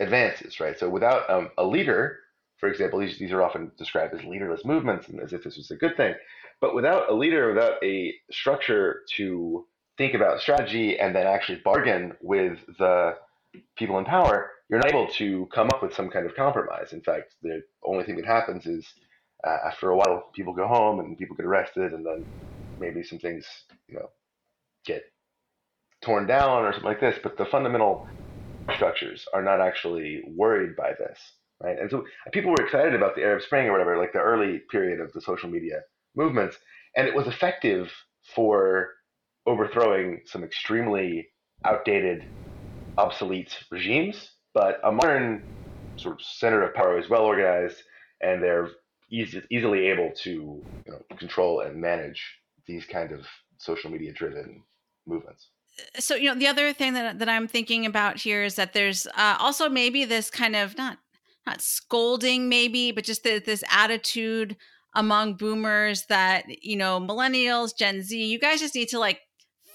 advances, 0.00 0.58
right? 0.58 0.78
So 0.78 0.88
without 0.88 1.28
um, 1.28 1.50
a 1.58 1.64
leader, 1.64 2.18
for 2.58 2.68
example, 2.68 3.00
these, 3.00 3.18
these 3.18 3.32
are 3.32 3.42
often 3.42 3.72
described 3.76 4.14
as 4.14 4.24
leaderless 4.24 4.64
movements 4.64 5.08
and 5.08 5.20
as 5.20 5.32
if 5.32 5.44
this 5.44 5.56
was 5.56 5.70
a 5.70 5.76
good 5.76 5.96
thing. 5.96 6.14
But 6.60 6.74
without 6.74 7.10
a 7.10 7.14
leader, 7.14 7.48
without 7.48 7.82
a 7.82 8.14
structure 8.30 9.02
to 9.16 9.66
think 9.98 10.14
about 10.14 10.40
strategy 10.40 10.98
and 10.98 11.14
then 11.14 11.26
actually 11.26 11.60
bargain 11.64 12.12
with 12.22 12.58
the 12.78 13.16
people 13.76 13.98
in 13.98 14.04
power, 14.04 14.50
you're 14.68 14.78
not 14.78 14.88
able 14.88 15.08
to 15.08 15.46
come 15.54 15.68
up 15.68 15.82
with 15.82 15.94
some 15.94 16.08
kind 16.08 16.26
of 16.26 16.34
compromise. 16.34 16.92
In 16.92 17.02
fact, 17.02 17.34
the 17.42 17.62
only 17.84 18.04
thing 18.04 18.16
that 18.16 18.26
happens 18.26 18.66
is 18.66 18.86
uh, 19.46 19.58
after 19.66 19.90
a 19.90 19.96
while, 19.96 20.30
people 20.34 20.54
go 20.54 20.66
home 20.66 21.00
and 21.00 21.18
people 21.18 21.36
get 21.36 21.46
arrested, 21.46 21.92
and 21.92 22.06
then 22.06 22.26
maybe 22.78 23.02
some 23.02 23.18
things, 23.18 23.46
you 23.88 23.96
know, 23.96 24.08
get 24.86 25.02
torn 26.00 26.26
down 26.26 26.64
or 26.64 26.72
something 26.72 26.88
like 26.88 27.00
this. 27.00 27.18
But 27.22 27.36
the 27.36 27.46
fundamental 27.46 28.06
structures 28.74 29.26
are 29.34 29.42
not 29.42 29.60
actually 29.60 30.22
worried 30.36 30.76
by 30.76 30.92
this, 30.98 31.18
right? 31.60 31.78
And 31.78 31.90
so 31.90 32.04
people 32.32 32.50
were 32.50 32.64
excited 32.64 32.94
about 32.94 33.14
the 33.16 33.22
Arab 33.22 33.42
Spring 33.42 33.66
or 33.66 33.72
whatever, 33.72 33.98
like 33.98 34.12
the 34.12 34.20
early 34.20 34.60
period 34.70 35.00
of 35.00 35.12
the 35.12 35.20
social 35.20 35.50
media 35.50 35.80
movements, 36.14 36.56
and 36.96 37.06
it 37.06 37.14
was 37.14 37.26
effective 37.26 37.90
for 38.34 38.90
overthrowing 39.46 40.20
some 40.26 40.44
extremely 40.44 41.28
outdated, 41.64 42.24
obsolete 42.98 43.58
regimes 43.70 44.32
but 44.54 44.80
a 44.84 44.92
modern 44.92 45.42
sort 45.96 46.20
of 46.20 46.26
center 46.26 46.62
of 46.62 46.74
power 46.74 46.98
is 46.98 47.08
well 47.08 47.22
organized, 47.22 47.82
and 48.20 48.42
they're 48.42 48.68
easy, 49.10 49.42
easily 49.50 49.86
able 49.86 50.12
to 50.22 50.30
you 50.30 50.64
know, 50.86 51.16
control 51.16 51.60
and 51.60 51.80
manage 51.80 52.22
these 52.66 52.84
kind 52.84 53.12
of 53.12 53.20
social 53.58 53.90
media 53.90 54.12
driven 54.12 54.62
movements. 55.06 55.48
So 55.98 56.14
you 56.14 56.28
know 56.28 56.34
the 56.34 56.48
other 56.48 56.74
thing 56.74 56.92
that, 56.92 57.18
that 57.18 57.30
i'm 57.30 57.48
thinking 57.48 57.86
about 57.86 58.18
here 58.18 58.44
is 58.44 58.56
that 58.56 58.74
there's 58.74 59.06
uh, 59.06 59.36
also 59.40 59.70
maybe 59.70 60.04
this 60.04 60.28
kind 60.28 60.54
of 60.54 60.76
not 60.76 60.98
not 61.46 61.62
scolding 61.62 62.50
maybe 62.50 62.92
but 62.92 63.04
just 63.04 63.22
the, 63.24 63.38
this 63.38 63.64
attitude 63.72 64.54
among 64.94 65.32
boomers 65.34 66.04
that 66.10 66.44
you 66.62 66.76
know 66.76 67.00
millennials 67.00 67.74
gen 67.74 68.02
z 68.02 68.22
you 68.22 68.38
guys 68.38 68.60
just 68.60 68.74
need 68.74 68.88
to 68.88 68.98
like 68.98 69.20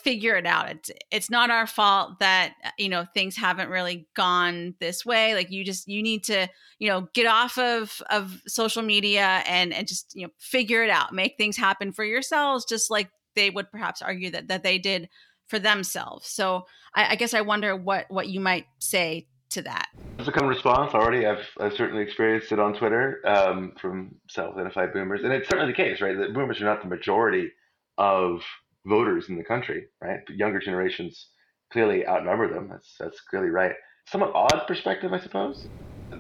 figure 0.04 0.36
it 0.36 0.46
out. 0.46 0.70
It's 0.70 0.92
it's 1.12 1.30
not 1.30 1.50
our 1.50 1.68
fault 1.68 2.20
that 2.20 2.54
uh, 2.64 2.70
you 2.78 2.90
know 2.90 3.06
things 3.14 3.36
haven't 3.36 3.70
really 3.70 4.08
gone 4.16 4.76
this 4.80 5.06
way. 5.06 5.34
Like 5.36 5.52
you 5.52 5.64
just 5.64 5.88
you 5.88 6.02
need 6.02 6.24
to 6.26 6.48
you 6.80 6.90
know 6.90 7.08
get 7.14 7.26
off 7.26 7.58
of 7.58 8.02
of 8.10 8.42
social 8.48 8.84
media 8.84 9.44
and 9.48 9.74
and 9.74 9.88
just 9.88 10.14
you 10.16 10.26
know 10.26 10.34
figure 10.40 10.84
it 10.84 10.90
out, 10.90 11.14
make 11.14 11.38
things 11.38 11.58
happen 11.58 11.92
for 11.92 12.04
yourselves, 12.04 12.66
just 12.66 12.90
like 12.92 13.10
they 13.36 13.50
would 13.50 13.72
perhaps 13.72 14.02
argue 14.02 14.30
that 14.32 14.48
that 14.48 14.64
they 14.64 14.78
did 14.78 15.10
for 15.48 15.60
themselves. 15.60 16.28
So 16.28 16.66
I, 16.94 17.12
I 17.12 17.16
guess 17.16 17.34
I 17.34 17.42
wonder 17.42 17.76
what 17.76 18.06
what 18.10 18.28
you 18.28 18.40
might 18.40 18.66
say 18.80 19.28
to 19.50 19.62
that. 19.62 19.88
As 20.20 20.28
a 20.28 20.32
common 20.32 20.50
response 20.50 20.94
already, 20.94 21.26
I've, 21.26 21.46
I've 21.60 21.74
certainly 21.74 22.04
experienced 22.04 22.52
it 22.52 22.60
on 22.60 22.74
Twitter 22.74 23.22
um, 23.26 23.74
from 23.80 24.16
self-identified 24.30 24.92
boomers, 24.92 25.24
and 25.24 25.32
it's 25.32 25.48
certainly 25.48 25.72
the 25.72 25.76
case, 25.76 26.02
right? 26.02 26.18
That 26.18 26.34
boomers 26.34 26.62
are 26.62 26.66
not 26.66 26.82
the 26.82 26.90
majority 26.90 27.52
of 27.98 28.42
voters 28.88 29.30
in 29.30 29.38
the 29.38 29.44
country, 29.44 29.86
right? 30.02 30.20
Younger 30.30 30.60
generations 30.60 31.30
clearly 31.72 32.08
outnumber 32.08 32.52
them. 32.54 32.70
That's 32.70 32.96
that's 33.00 33.22
clearly 33.22 33.50
right. 33.50 33.74
Somewhat 34.08 34.32
odd 34.34 34.64
perspective, 34.68 35.12
I 35.12 35.20
suppose, 35.20 35.66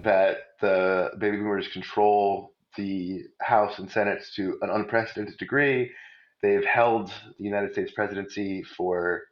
that 0.03 0.37
the 0.61 1.11
baby 1.19 1.37
boomers 1.37 1.69
control 1.69 2.53
the 2.75 3.23
House 3.41 3.79
and 3.79 3.89
Senate 3.89 4.23
to 4.35 4.57
an 4.61 4.69
unprecedented 4.69 5.37
degree. 5.37 5.89
They've 6.43 6.65
held 6.65 7.07
the 7.07 7.43
United 7.43 7.71
States 7.71 7.91
presidency 7.93 8.63
for 8.63 9.23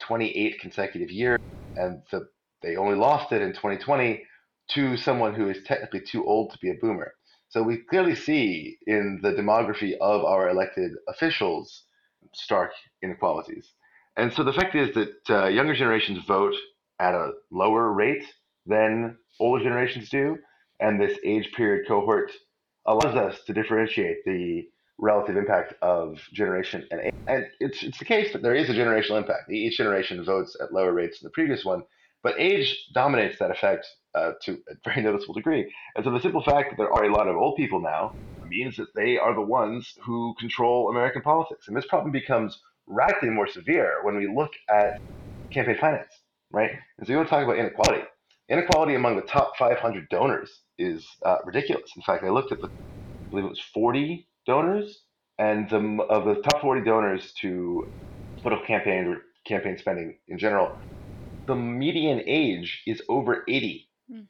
28 0.00 0.60
consecutive 0.60 1.10
years, 1.10 1.38
and 1.76 2.02
the, 2.10 2.26
they 2.62 2.76
only 2.76 2.96
lost 2.96 3.32
it 3.32 3.42
in 3.42 3.50
2020 3.50 4.24
to 4.70 4.96
someone 4.96 5.34
who 5.34 5.50
is 5.50 5.62
technically 5.64 6.00
too 6.00 6.24
old 6.24 6.52
to 6.52 6.58
be 6.58 6.70
a 6.70 6.74
boomer. 6.80 7.12
So 7.48 7.62
we 7.62 7.82
clearly 7.90 8.14
see 8.14 8.78
in 8.86 9.20
the 9.22 9.32
demography 9.32 9.92
of 10.00 10.24
our 10.24 10.48
elected 10.48 10.92
officials 11.08 11.84
stark 12.32 12.70
inequalities. 13.02 13.72
And 14.16 14.32
so 14.32 14.44
the 14.44 14.52
fact 14.52 14.74
is 14.74 14.94
that 14.94 15.30
uh, 15.30 15.46
younger 15.48 15.74
generations 15.74 16.24
vote 16.26 16.54
at 17.00 17.14
a 17.14 17.32
lower 17.50 17.92
rate 17.92 18.24
than 18.66 19.16
older 19.40 19.62
generations 19.62 20.08
do. 20.08 20.38
And 20.80 21.00
this 21.00 21.18
age 21.24 21.50
period 21.56 21.86
cohort 21.88 22.30
allows 22.86 23.16
us 23.16 23.40
to 23.46 23.52
differentiate 23.52 24.24
the 24.24 24.68
relative 24.98 25.36
impact 25.36 25.74
of 25.82 26.18
generation 26.32 26.86
and 26.90 27.00
age. 27.00 27.14
And 27.26 27.46
it's, 27.60 27.82
it's 27.82 27.98
the 27.98 28.04
case 28.04 28.32
that 28.32 28.42
there 28.42 28.54
is 28.54 28.68
a 28.68 28.72
generational 28.74 29.18
impact. 29.18 29.50
Each 29.50 29.76
generation 29.76 30.24
votes 30.24 30.56
at 30.60 30.72
lower 30.72 30.92
rates 30.92 31.20
than 31.20 31.26
the 31.26 31.32
previous 31.32 31.64
one, 31.64 31.82
but 32.24 32.40
age 32.40 32.88
dominates 32.92 33.38
that 33.38 33.52
effect 33.52 33.86
uh, 34.14 34.32
to 34.42 34.58
a 34.68 34.74
very 34.84 35.02
noticeable 35.08 35.34
degree. 35.34 35.72
And 35.94 36.04
so 36.04 36.10
the 36.10 36.20
simple 36.20 36.42
fact 36.42 36.70
that 36.70 36.76
there 36.78 36.92
are 36.92 37.04
a 37.04 37.12
lot 37.12 37.28
of 37.28 37.36
old 37.36 37.56
people 37.56 37.80
now 37.80 38.16
means 38.48 38.76
that 38.76 38.88
they 38.96 39.18
are 39.18 39.34
the 39.34 39.42
ones 39.42 39.94
who 40.02 40.34
control 40.40 40.88
American 40.88 41.22
politics. 41.22 41.68
And 41.68 41.76
this 41.76 41.86
problem 41.86 42.10
becomes 42.10 42.58
radically 42.86 43.30
more 43.30 43.46
severe 43.46 43.98
when 44.02 44.16
we 44.16 44.26
look 44.26 44.52
at 44.70 45.00
campaign 45.50 45.76
finance, 45.78 46.10
right? 46.50 46.70
And 46.98 47.06
so 47.06 47.12
you 47.12 47.18
want 47.18 47.28
to 47.28 47.34
talk 47.34 47.44
about 47.44 47.58
inequality. 47.58 48.02
Inequality 48.48 48.94
among 48.94 49.16
the 49.16 49.22
top 49.22 49.56
500 49.58 50.08
donors 50.08 50.50
is 50.78 51.06
uh, 51.24 51.36
ridiculous. 51.44 51.90
In 51.96 52.02
fact, 52.02 52.24
I 52.24 52.30
looked 52.30 52.52
at 52.52 52.60
the, 52.60 52.68
I 52.68 53.30
believe 53.30 53.44
it 53.44 53.48
was 53.48 53.62
40 53.72 54.26
donors, 54.46 55.02
and 55.38 55.68
the, 55.68 56.02
of 56.08 56.24
the 56.24 56.42
top 56.42 56.60
40 56.60 56.84
donors 56.84 57.32
to 57.40 57.88
political 58.42 58.66
campaigns 58.66 59.08
or 59.08 59.22
campaign 59.46 59.76
spending 59.78 60.18
in 60.28 60.38
general, 60.38 60.76
the 61.46 61.54
median 61.54 62.22
age 62.26 62.82
is 62.86 63.02
over 63.08 63.44
80. 63.48 63.88
Mm. 64.10 64.26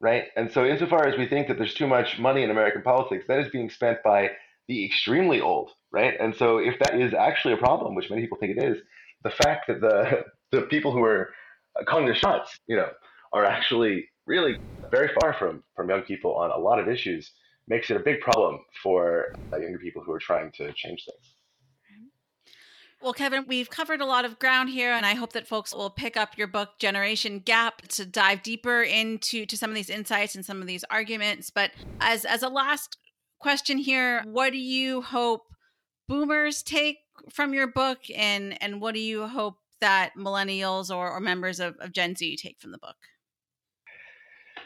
Right. 0.00 0.24
And 0.36 0.50
so, 0.50 0.64
insofar 0.64 1.06
as 1.06 1.18
we 1.18 1.26
think 1.26 1.48
that 1.48 1.58
there's 1.58 1.74
too 1.74 1.86
much 1.86 2.18
money 2.18 2.42
in 2.42 2.50
American 2.50 2.82
politics, 2.82 3.24
that 3.28 3.40
is 3.40 3.50
being 3.50 3.70
spent 3.70 3.98
by 4.04 4.30
the 4.68 4.84
extremely 4.84 5.40
old. 5.40 5.70
Right. 5.92 6.14
And 6.20 6.34
so, 6.34 6.58
if 6.58 6.78
that 6.80 7.00
is 7.00 7.14
actually 7.14 7.54
a 7.54 7.58
problem, 7.58 7.94
which 7.94 8.10
many 8.10 8.22
people 8.22 8.38
think 8.38 8.56
it 8.56 8.64
is, 8.64 8.78
the 9.24 9.30
fact 9.30 9.66
that 9.68 9.80
the, 9.80 10.24
the 10.56 10.66
people 10.66 10.92
who 10.92 11.02
are 11.02 11.30
calling 11.86 12.06
the 12.06 12.14
shots, 12.14 12.56
you 12.66 12.76
know, 12.76 12.88
are 13.32 13.44
actually 13.44 14.06
really 14.26 14.56
very 14.90 15.10
far 15.20 15.34
from, 15.34 15.62
from 15.74 15.88
young 15.88 16.02
people 16.02 16.34
on 16.34 16.50
a 16.50 16.58
lot 16.58 16.78
of 16.78 16.88
issues 16.88 17.32
makes 17.66 17.90
it 17.90 17.96
a 17.96 18.00
big 18.00 18.20
problem 18.20 18.60
for 18.82 19.26
uh, 19.52 19.58
younger 19.58 19.78
people 19.78 20.02
who 20.02 20.12
are 20.12 20.18
trying 20.18 20.50
to 20.52 20.72
change 20.74 21.04
things. 21.04 21.34
Well, 23.00 23.12
Kevin, 23.12 23.44
we've 23.46 23.70
covered 23.70 24.00
a 24.00 24.06
lot 24.06 24.24
of 24.24 24.40
ground 24.40 24.70
here, 24.70 24.92
and 24.92 25.06
I 25.06 25.14
hope 25.14 25.32
that 25.34 25.46
folks 25.46 25.72
will 25.72 25.88
pick 25.88 26.16
up 26.16 26.36
your 26.36 26.48
book, 26.48 26.78
Generation 26.80 27.38
Gap, 27.38 27.82
to 27.88 28.04
dive 28.04 28.42
deeper 28.42 28.82
into 28.82 29.46
to 29.46 29.56
some 29.56 29.70
of 29.70 29.76
these 29.76 29.88
insights 29.88 30.34
and 30.34 30.44
some 30.44 30.60
of 30.60 30.66
these 30.66 30.84
arguments. 30.90 31.48
But 31.48 31.70
as 32.00 32.24
as 32.24 32.42
a 32.42 32.48
last 32.48 32.98
question 33.38 33.78
here, 33.78 34.22
what 34.26 34.50
do 34.50 34.58
you 34.58 35.00
hope 35.00 35.42
boomers 36.08 36.62
take 36.64 36.98
from 37.32 37.54
your 37.54 37.68
book, 37.68 37.98
and 38.16 38.60
and 38.60 38.80
what 38.80 38.94
do 38.94 39.00
you 39.00 39.28
hope 39.28 39.58
that 39.80 40.14
millennials 40.16 40.94
or, 40.94 41.08
or 41.08 41.20
members 41.20 41.60
of, 41.60 41.76
of 41.78 41.92
Gen 41.92 42.16
Z 42.16 42.36
take 42.36 42.60
from 42.60 42.72
the 42.72 42.78
book? 42.78 42.96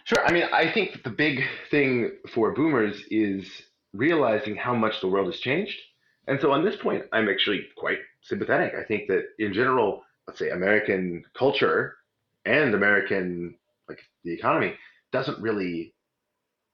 Sure. 0.05 0.27
I 0.27 0.33
mean, 0.33 0.45
I 0.53 0.73
think 0.73 1.03
the 1.05 1.11
big 1.11 1.43
thing 1.71 2.13
for 2.33 2.55
boomers 2.55 3.05
is 3.11 3.47
realizing 3.93 4.57
how 4.57 4.75
much 4.75 5.03
the 5.03 5.09
world 5.09 5.27
has 5.27 5.39
changed. 5.39 5.79
And 6.29 6.41
so 6.41 6.53
on 6.53 6.65
this 6.65 6.77
point, 6.77 7.05
I'm 7.13 7.29
actually 7.29 7.67
quite 7.77 7.99
sympathetic. 8.23 8.75
I 8.75 8.85
think 8.85 9.09
that 9.09 9.25
in 9.39 9.53
general, 9.53 10.03
let's 10.27 10.39
say 10.39 10.51
American 10.51 11.25
culture 11.37 11.97
and 12.45 12.75
American 12.75 13.57
like 13.89 14.01
the 14.25 14.33
economy 14.33 14.75
doesn't 15.11 15.41
really 15.41 15.95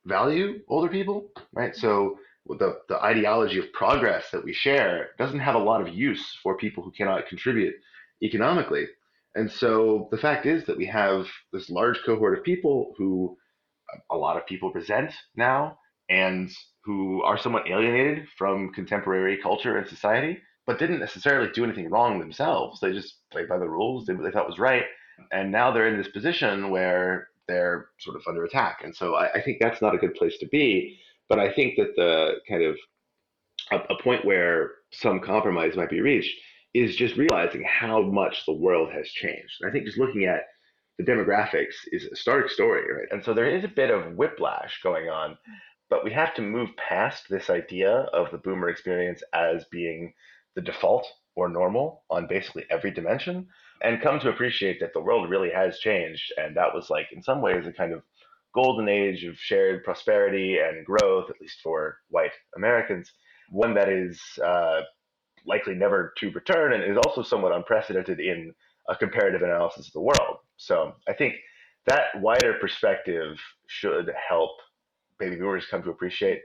value 0.05 0.61
older 0.69 0.89
people, 0.89 1.31
right? 1.53 1.75
So 1.75 2.19
the 2.47 2.81
the 2.89 3.03
ideology 3.03 3.59
of 3.59 3.73
progress 3.73 4.31
that 4.33 4.45
we 4.45 4.53
share 4.53 5.11
doesn't 5.19 5.41
have 5.41 5.55
a 5.55 5.59
lot 5.59 5.81
of 5.81 5.95
use 5.95 6.39
for 6.43 6.57
people 6.57 6.83
who 6.83 6.91
cannot 6.93 7.27
contribute 7.29 7.75
economically. 8.23 8.87
And 9.35 9.51
so 9.51 10.09
the 10.11 10.17
fact 10.17 10.47
is 10.47 10.65
that 10.67 10.77
we 10.77 10.87
have 10.87 11.27
this 11.53 11.71
large 11.71 12.01
cohort 12.05 12.37
of 12.37 12.45
people 12.45 12.95
who 12.97 13.37
a 14.11 14.17
lot 14.17 14.37
of 14.37 14.47
people 14.47 14.73
resent 14.73 15.13
now 15.37 15.79
and 16.09 16.51
who 16.85 17.23
are 17.23 17.39
somewhat 17.39 17.69
alienated 17.69 18.27
from 18.37 18.73
contemporary 18.73 19.37
culture 19.37 19.77
and 19.77 19.89
society, 19.89 20.39
but 20.67 20.79
didn't 20.79 21.01
necessarily 21.01 21.51
do 21.53 21.65
anything 21.65 21.91
wrong 21.91 22.19
themselves. 22.19 22.81
They 22.81 22.93
just 22.93 23.17
played 23.31 23.49
by 23.49 23.59
the 23.59 23.69
rules, 23.69 24.07
did 24.07 24.17
what 24.17 24.25
they 24.25 24.31
thought 24.31 24.49
was 24.49 24.59
right. 24.59 24.85
And 25.33 25.51
now 25.51 25.71
they're 25.71 25.89
in 25.89 25.99
this 25.99 26.09
position 26.09 26.71
where 26.71 27.29
they're 27.47 27.89
sort 27.99 28.17
of 28.17 28.23
under 28.29 28.45
attack. 28.45 28.83
And 28.85 28.95
so 28.95 29.15
I, 29.15 29.33
I 29.33 29.43
think 29.43 29.59
that's 29.61 29.83
not 29.83 29.95
a 29.95 29.99
good 29.99 30.15
place 30.15 30.39
to 30.39 30.47
be. 30.49 30.99
But 31.29 31.39
I 31.39 31.53
think 31.53 31.77
that 31.77 31.95
the 31.97 32.37
kind 32.49 32.63
of 32.63 32.77
a, 33.71 33.77
a 33.93 34.03
point 34.03 34.25
where 34.25 34.73
some 34.93 35.21
compromise 35.21 35.77
might 35.77 35.91
be 35.91 36.01
reached 36.01 36.35
is 36.75 36.97
just 36.97 37.17
realizing 37.17 37.65
how 37.65 38.03
much 38.03 38.45
the 38.47 38.53
world 38.53 38.91
has 38.93 39.09
changed. 39.09 39.57
And 39.61 39.69
I 39.69 39.73
think 39.73 39.87
just 39.87 39.99
looking 39.99 40.25
at 40.25 40.43
the 40.99 41.05
demographics 41.05 41.75
is 41.93 42.05
a 42.05 42.17
stark 42.17 42.51
story, 42.51 42.83
right? 42.93 43.09
And 43.11 43.25
so 43.25 43.33
there 43.33 43.49
is 43.49 43.65
a 43.65 43.69
bit 43.69 43.91
of 43.91 44.17
whiplash 44.17 44.81
going 44.83 45.09
on, 45.09 45.39
but 45.91 46.05
we 46.05 46.13
have 46.13 46.35
to 46.35 46.43
move 46.43 46.71
past 46.77 47.25
this 47.29 47.51
idea 47.51 47.91
of 48.13 48.31
the 48.31 48.39
boomer 48.39 48.69
experience 48.69 49.23
as 49.33 49.65
being 49.71 50.13
the 50.55 50.61
default 50.61 51.07
or 51.35 51.49
normal 51.49 52.03
on 52.11 52.27
basically 52.27 52.65
every 52.71 52.91
dimension 52.91 53.47
and 53.83 54.03
come 54.03 54.19
to 54.19 54.29
appreciate 54.29 54.81
that 54.81 54.93
the 54.93 55.01
world 55.01 55.31
really 55.31 55.51
has 55.51 55.79
changed. 55.79 56.33
And 56.37 56.57
that 56.57 56.75
was 56.75 56.91
like, 56.91 57.07
in 57.13 57.23
some 57.23 57.41
ways, 57.41 57.67
a 57.67 57.73
kind 57.73 57.93
of 57.93 58.03
golden 58.55 58.89
age 58.89 59.25
of 59.25 59.39
shared 59.39 59.85
prosperity 59.85 60.59
and 60.59 60.85
growth, 60.85 61.31
at 61.31 61.41
least 61.41 61.61
for 61.63 61.99
white 62.09 62.33
Americans, 62.57 63.13
one 63.51 63.75
that 63.75 63.89
is 63.89 64.21
uh, 64.45 64.81
likely 65.47 65.75
never 65.75 66.13
to 66.19 66.31
return 66.33 66.73
and 66.73 66.83
is 66.83 66.99
also 67.07 67.23
somewhat 67.23 67.53
unprecedented 67.53 68.19
in 68.21 68.53
a 68.89 68.97
comparative 68.97 69.43
analysis 69.43 69.87
of 69.87 69.93
the 69.93 70.01
world. 70.01 70.39
So 70.57 70.95
I 71.07 71.13
think 71.13 71.35
that 71.87 72.21
wider 72.21 72.55
perspective 72.55 73.39
should 73.69 74.11
help 74.29 74.51
baby 75.19 75.37
boomers 75.37 75.67
come 75.71 75.83
to 75.83 75.91
appreciate 75.91 76.41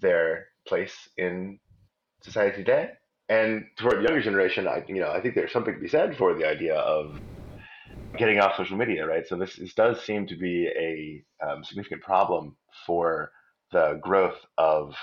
their 0.00 0.46
place 0.66 1.08
in 1.16 1.58
society 2.22 2.58
today. 2.58 2.90
And 3.28 3.66
for 3.78 3.90
the 3.90 4.02
younger 4.02 4.22
generation, 4.22 4.66
I 4.66 4.84
you 4.88 5.00
know 5.00 5.10
I 5.10 5.20
think 5.20 5.34
there's 5.34 5.52
something 5.52 5.74
to 5.74 5.80
be 5.80 5.88
said 5.88 6.16
for 6.16 6.34
the 6.34 6.46
idea 6.46 6.76
of 6.76 7.18
getting 8.16 8.40
off 8.40 8.56
social 8.56 8.76
media, 8.76 9.06
right? 9.06 9.26
So 9.26 9.36
this, 9.36 9.56
this 9.56 9.74
does 9.74 10.02
seem 10.02 10.26
to 10.28 10.36
be 10.36 10.66
a 10.66 11.46
um, 11.46 11.62
significant 11.62 12.02
problem 12.02 12.56
for 12.86 13.30
the 13.70 14.00
growth 14.02 14.38
of 14.56 14.94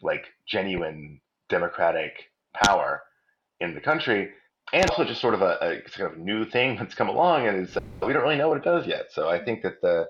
like 0.00 0.26
genuine 0.46 1.20
democratic 1.48 2.12
power 2.54 3.02
in 3.60 3.74
the 3.74 3.80
country 3.80 4.30
and 4.72 4.88
also 4.90 5.04
just 5.04 5.20
sort 5.20 5.34
of 5.34 5.42
a, 5.42 5.58
a 5.60 5.90
kind 5.90 6.12
of 6.12 6.18
new 6.18 6.44
thing 6.44 6.76
that's 6.76 6.94
come 6.94 7.08
along 7.08 7.46
and 7.46 7.66
is, 7.66 7.76
we 8.02 8.12
don't 8.12 8.22
really 8.22 8.36
know 8.36 8.48
what 8.48 8.58
it 8.58 8.64
does 8.64 8.86
yet. 8.86 9.06
So 9.10 9.28
I 9.28 9.42
think 9.42 9.62
that 9.62 9.80
the 9.80 10.06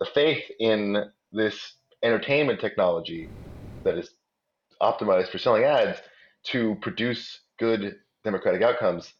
the 0.00 0.06
faith 0.06 0.42
in 0.58 1.04
this 1.32 1.74
entertainment 2.04 2.60
technology 2.60 3.28
that 3.82 3.98
is 3.98 4.10
optimized 4.80 5.30
for 5.30 5.38
selling 5.38 5.64
ads 5.64 5.98
to 6.44 6.76
produce 6.82 7.40
good 7.58 7.96
democratic 8.22 8.62
outcomes 8.62 9.14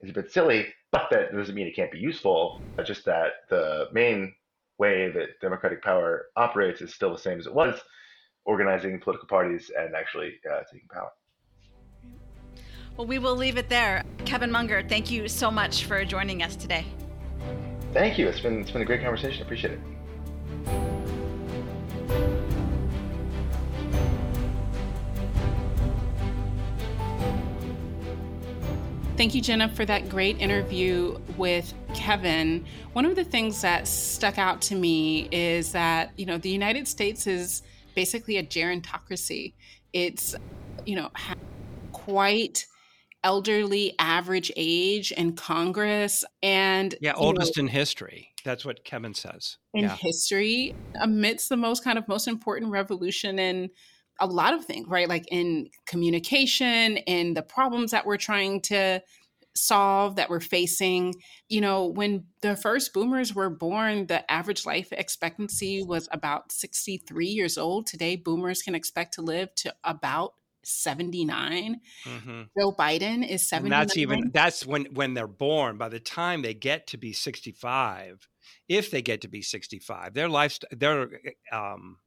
is 0.00 0.10
a 0.10 0.12
bit 0.12 0.30
silly, 0.30 0.66
but 0.90 1.06
that 1.10 1.32
doesn't 1.32 1.54
mean 1.54 1.66
it 1.66 1.76
can't 1.76 1.92
be 1.92 1.98
useful. 1.98 2.60
Just 2.84 3.04
that 3.04 3.32
the 3.48 3.88
main 3.92 4.34
way 4.78 5.10
that 5.12 5.40
democratic 5.40 5.82
power 5.82 6.26
operates 6.36 6.82
is 6.82 6.92
still 6.92 7.12
the 7.12 7.18
same 7.18 7.38
as 7.38 7.46
it 7.46 7.54
was, 7.54 7.80
organizing 8.44 9.00
political 9.00 9.28
parties 9.28 9.70
and 9.78 9.94
actually 9.94 10.34
uh, 10.50 10.60
taking 10.70 10.88
power. 10.88 11.10
Well, 12.96 13.06
we 13.06 13.18
will 13.18 13.36
leave 13.36 13.56
it 13.56 13.68
there. 13.68 14.04
Kevin 14.24 14.50
Munger, 14.50 14.84
thank 14.88 15.10
you 15.10 15.28
so 15.28 15.50
much 15.50 15.84
for 15.84 16.04
joining 16.04 16.42
us 16.42 16.54
today. 16.54 16.84
Thank 17.92 18.18
you. 18.18 18.28
It's 18.28 18.40
been 18.40 18.60
it's 18.60 18.70
been 18.72 18.82
a 18.82 18.84
great 18.84 19.02
conversation. 19.02 19.42
I 19.42 19.44
Appreciate 19.44 19.74
it. 19.74 20.93
Thank 29.24 29.34
you, 29.34 29.40
Jenna, 29.40 29.70
for 29.70 29.86
that 29.86 30.10
great 30.10 30.38
interview 30.38 31.18
with 31.38 31.72
Kevin. 31.94 32.62
One 32.92 33.06
of 33.06 33.16
the 33.16 33.24
things 33.24 33.62
that 33.62 33.88
stuck 33.88 34.36
out 34.36 34.60
to 34.60 34.74
me 34.74 35.30
is 35.32 35.72
that, 35.72 36.10
you 36.18 36.26
know, 36.26 36.36
the 36.36 36.50
United 36.50 36.86
States 36.86 37.26
is 37.26 37.62
basically 37.94 38.36
a 38.36 38.42
gerontocracy. 38.42 39.54
It's, 39.94 40.34
you 40.84 40.96
know, 40.96 41.10
quite 41.92 42.66
elderly 43.22 43.94
average 43.98 44.52
age 44.56 45.10
in 45.12 45.36
Congress 45.36 46.22
and 46.42 46.94
yeah, 47.00 47.14
oldest 47.16 47.56
know, 47.56 47.62
in 47.62 47.68
history. 47.68 48.28
That's 48.44 48.66
what 48.66 48.84
Kevin 48.84 49.14
says. 49.14 49.56
In 49.72 49.84
yeah. 49.84 49.96
history, 49.96 50.74
amidst 51.00 51.48
the 51.48 51.56
most 51.56 51.82
kind 51.82 51.96
of 51.96 52.06
most 52.08 52.28
important 52.28 52.70
revolution 52.70 53.38
in 53.38 53.70
a 54.20 54.26
lot 54.26 54.54
of 54.54 54.64
things, 54.64 54.86
right? 54.88 55.08
Like 55.08 55.26
in 55.30 55.70
communication, 55.86 56.98
in 56.98 57.34
the 57.34 57.42
problems 57.42 57.90
that 57.90 58.06
we're 58.06 58.16
trying 58.16 58.60
to 58.62 59.02
solve 59.56 60.16
that 60.16 60.30
we're 60.30 60.40
facing. 60.40 61.14
You 61.48 61.60
know, 61.60 61.86
when 61.86 62.24
the 62.42 62.56
first 62.56 62.92
boomers 62.92 63.34
were 63.34 63.50
born, 63.50 64.06
the 64.06 64.28
average 64.30 64.66
life 64.66 64.88
expectancy 64.92 65.82
was 65.82 66.08
about 66.12 66.52
63 66.52 67.26
years 67.26 67.56
old. 67.56 67.86
Today, 67.86 68.16
boomers 68.16 68.62
can 68.62 68.74
expect 68.74 69.14
to 69.14 69.22
live 69.22 69.54
to 69.56 69.74
about 69.84 70.34
79. 70.64 71.80
Mm-hmm. 72.04 72.42
Joe 72.58 72.72
Biden 72.72 73.28
is 73.28 73.46
79. 73.48 73.64
And 73.64 73.72
that's 73.72 73.96
even 73.96 74.30
that's 74.32 74.66
when 74.66 74.86
when 74.86 75.14
they're 75.14 75.26
born. 75.26 75.76
By 75.76 75.88
the 75.88 76.00
time 76.00 76.42
they 76.42 76.54
get 76.54 76.86
to 76.88 76.96
be 76.96 77.12
65, 77.12 78.28
if 78.68 78.90
they 78.90 79.02
get 79.02 79.20
to 79.22 79.28
be 79.28 79.42
65, 79.42 80.14
their 80.14 80.28
life 80.28 80.58
their 80.70 81.20
um 81.52 81.98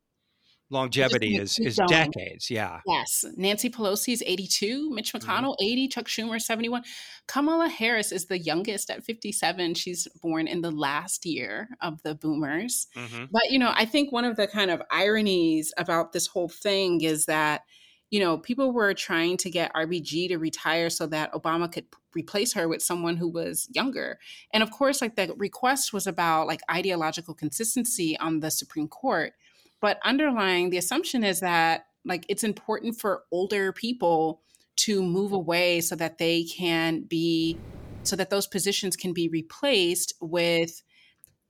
longevity 0.69 1.37
is 1.37 1.57
is 1.59 1.79
decades. 1.87 2.49
Yeah. 2.49 2.79
Yes. 2.85 3.25
Nancy 3.35 3.69
Pelosi 3.69 4.13
is 4.13 4.23
82, 4.25 4.89
Mitch 4.91 5.13
mm-hmm. 5.13 5.29
McConnell 5.29 5.55
mm-hmm. 5.59 5.65
80, 5.65 5.87
Chuck 5.87 6.05
Schumer 6.05 6.41
71. 6.41 6.83
Kamala 7.27 7.69
Harris 7.69 8.11
is 8.11 8.25
the 8.25 8.37
youngest 8.37 8.89
at 8.89 9.03
57. 9.03 9.73
She's 9.75 10.07
born 10.21 10.47
in 10.47 10.61
the 10.61 10.71
last 10.71 11.25
year 11.25 11.69
of 11.81 12.01
the 12.03 12.15
boomers. 12.15 12.87
Mm-hmm. 12.95 13.25
But 13.31 13.49
you 13.49 13.59
know, 13.59 13.71
I 13.75 13.85
think 13.85 14.11
one 14.11 14.25
of 14.25 14.35
the 14.35 14.47
kind 14.47 14.71
of 14.71 14.81
ironies 14.91 15.73
about 15.77 16.11
this 16.11 16.27
whole 16.27 16.49
thing 16.49 17.01
is 17.01 17.25
that 17.25 17.61
you 18.09 18.21
know, 18.21 18.37
people 18.37 18.71
were 18.71 18.93
trying 18.93 19.35
to 19.37 19.49
get 19.49 19.73
RBG 19.73 20.29
to 20.29 20.37
retire 20.37 20.89
so 20.89 21.07
that 21.07 21.33
Obama 21.33 21.69
could 21.71 21.85
replace 22.15 22.53
her 22.53 22.67
with 22.67 22.81
someone 22.81 23.17
who 23.17 23.27
was 23.27 23.67
younger. 23.73 24.17
And 24.53 24.63
of 24.63 24.71
course, 24.71 25.01
like 25.01 25.15
the 25.15 25.33
request 25.37 25.91
was 25.91 26.07
about 26.07 26.47
like 26.47 26.61
ideological 26.71 27.33
consistency 27.33 28.17
on 28.19 28.39
the 28.39 28.49
Supreme 28.49 28.87
Court. 28.87 29.33
But 29.81 29.99
underlying 30.03 30.69
the 30.69 30.77
assumption 30.77 31.23
is 31.23 31.39
that 31.41 31.85
like 32.05 32.25
it's 32.29 32.43
important 32.43 32.99
for 32.99 33.23
older 33.31 33.71
people 33.71 34.41
to 34.77 35.03
move 35.03 35.33
away 35.33 35.81
so 35.81 35.95
that 35.95 36.17
they 36.17 36.43
can 36.43 37.01
be 37.01 37.57
so 38.03 38.15
that 38.15 38.29
those 38.29 38.47
positions 38.47 38.95
can 38.95 39.11
be 39.11 39.27
replaced 39.27 40.13
with 40.21 40.81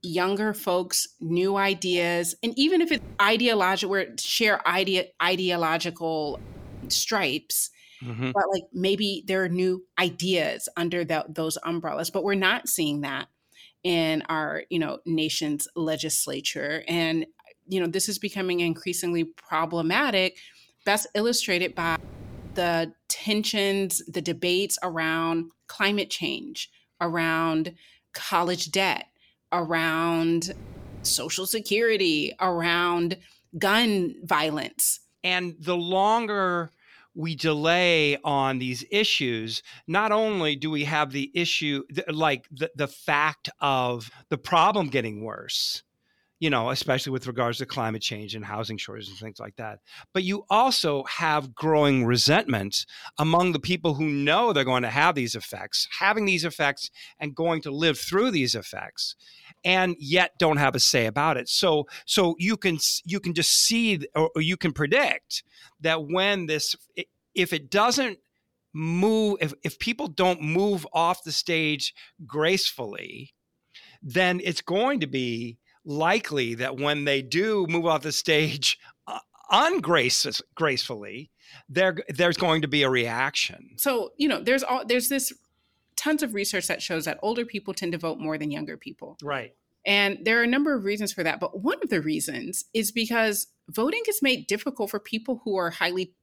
younger 0.02 0.54
folks 0.54 1.08
new 1.20 1.56
ideas 1.58 2.36
and 2.44 2.54
even 2.58 2.82
if 2.82 2.92
it's 2.92 3.04
ideological 3.22 3.92
we 3.92 4.06
share 4.20 4.62
ide- 4.68 5.10
ideological 5.22 6.40
stripes 6.88 7.72
mm-hmm. 8.02 8.32
but 8.32 8.44
like 8.52 8.64
maybe 8.74 9.24
there 9.28 9.44
are 9.44 9.50
new 9.50 9.84
ideas 10.00 10.70
under 10.78 11.04
the, 11.04 11.26
those 11.28 11.58
umbrellas 11.66 12.10
but 12.10 12.24
we're 12.24 12.36
not 12.36 12.70
seeing 12.70 13.02
that 13.02 13.28
in 13.84 14.22
our 14.30 14.64
you 14.70 14.80
know 14.80 15.00
nation's 15.06 15.68
legislature 15.76 16.84
and 16.88 17.26
you 17.68 17.80
know, 17.80 17.88
this 17.88 18.10
is 18.10 18.20
becoming 18.20 18.60
increasingly 18.60 19.24
problematic, 19.24 20.38
best 20.86 21.08
illustrated 21.14 21.76
by 21.76 21.98
the 22.54 22.94
tensions, 23.08 24.04
the 24.08 24.22
debates 24.22 24.78
around 24.82 25.52
climate 25.68 26.10
change, 26.10 26.70
around 27.00 27.74
college 28.14 28.72
debt, 28.72 29.08
around 29.52 30.54
social 31.04 31.46
security, 31.46 32.34
around 32.40 33.18
gun 33.58 34.16
violence. 34.24 35.00
And 35.24 35.56
the 35.60 35.78
longer 35.78 36.72
we 37.14 37.36
delay 37.36 38.18
on 38.24 38.60
these 38.60 38.86
issues, 38.92 39.64
not 39.88 40.12
only 40.12 40.56
do 40.56 40.70
we 40.70 40.84
have 40.84 41.12
the 41.12 41.32
issue, 41.34 41.84
like 42.10 42.48
the, 42.52 42.72
the 42.76 42.88
fact 42.88 43.50
of 43.60 44.12
the 44.30 44.38
problem 44.38 44.88
getting 44.88 45.24
worse, 45.24 45.84
you 46.40 46.50
know, 46.50 46.70
especially 46.70 47.12
with 47.12 47.26
regards 47.26 47.58
to 47.58 47.66
climate 47.66 48.02
change 48.02 48.36
and 48.36 48.46
housing 48.46 48.78
shortages 48.78 49.10
and 49.10 49.18
things 49.18 49.40
like 49.40 49.56
that. 49.56 49.80
But 50.14 50.24
you 50.24 50.46
also 50.50 51.04
have 51.06 51.56
growing 51.56 52.06
resentment 52.06 52.86
among 53.18 53.54
the 53.54 53.60
people 53.60 53.96
who 53.96 54.06
know 54.06 54.54
they're 54.54 54.64
going 54.64 54.84
to 54.84 54.90
have 54.90 55.16
these 55.16 55.34
effects, 55.34 55.88
having 56.00 56.26
these 56.26 56.46
effects 56.46 56.92
and 57.20 57.36
going 57.36 57.62
to 57.62 57.72
live 57.72 57.98
through 57.98 58.32
these 58.32 58.54
effects 58.54 59.16
and 59.66 59.96
yet 60.00 60.38
don't 60.38 60.58
have 60.58 60.76
a 60.76 60.80
say 60.80 61.08
about 61.08 61.38
it. 61.38 61.50
So 61.50 61.88
so 62.06 62.36
you 62.38 62.56
can 62.56 62.78
you 63.04 63.20
can 63.20 63.34
just 63.34 63.52
see 63.52 64.00
or, 64.16 64.30
you 64.36 64.58
can 64.58 64.74
predict 64.74 65.44
that 65.82 66.08
when 66.08 66.46
this 66.46 66.76
if 67.34 67.52
it 67.52 67.70
doesn't 67.72 68.20
move 68.74 69.38
if, 69.42 69.54
if 69.64 69.80
people 69.80 70.08
don't 70.08 70.42
move 70.42 70.86
off 70.94 71.24
the 71.24 71.32
stage 71.32 71.96
gracefully 72.28 73.34
then 74.04 74.40
it's 74.44 74.62
going 74.62 75.00
to 75.00 75.08
be 75.08 75.58
likely 75.88 76.54
that 76.56 76.78
when 76.78 77.06
they 77.06 77.22
do 77.22 77.66
move 77.68 77.86
off 77.86 78.04
the 78.04 78.12
stage 78.12 78.78
uh, 79.08 79.20
ungracefully, 79.50 81.32
there 81.70 81.96
there's 82.10 82.38
going 82.38 82.62
to 82.62 82.68
be 82.68 82.84
a 82.84 82.90
reaction. 82.90 83.72
So 83.78 84.12
you 84.18 84.28
know, 84.28 84.42
there's 84.42 84.64
all 84.64 84.86
there's 84.86 85.10
this 85.10 85.34
tons 85.96 86.22
of 86.22 86.34
research 86.34 86.68
that 86.68 86.82
shows 86.82 87.06
that 87.06 87.18
older 87.24 87.46
people 87.46 87.74
tend 87.74 87.94
to 87.94 87.98
vote 87.98 88.20
more 88.20 88.38
than 88.38 88.52
younger 88.52 88.78
people. 88.78 89.18
Right. 89.24 89.56
And 89.86 90.20
there 90.24 90.40
are 90.40 90.44
a 90.44 90.48
number 90.48 90.76
of 90.76 90.84
reasons 90.84 91.14
for 91.14 91.24
that, 91.24 91.40
but 91.40 91.62
one 91.62 91.80
of 91.82 91.90
the 91.90 92.02
reasons 92.02 92.66
is 92.74 92.92
because 92.92 93.48
voting 93.70 94.02
is 94.10 94.22
made 94.22 94.46
difficult 94.46 94.90
for 94.90 95.00
people 95.00 95.42
who 95.46 95.56
are 95.56 95.70
highly 95.70 96.14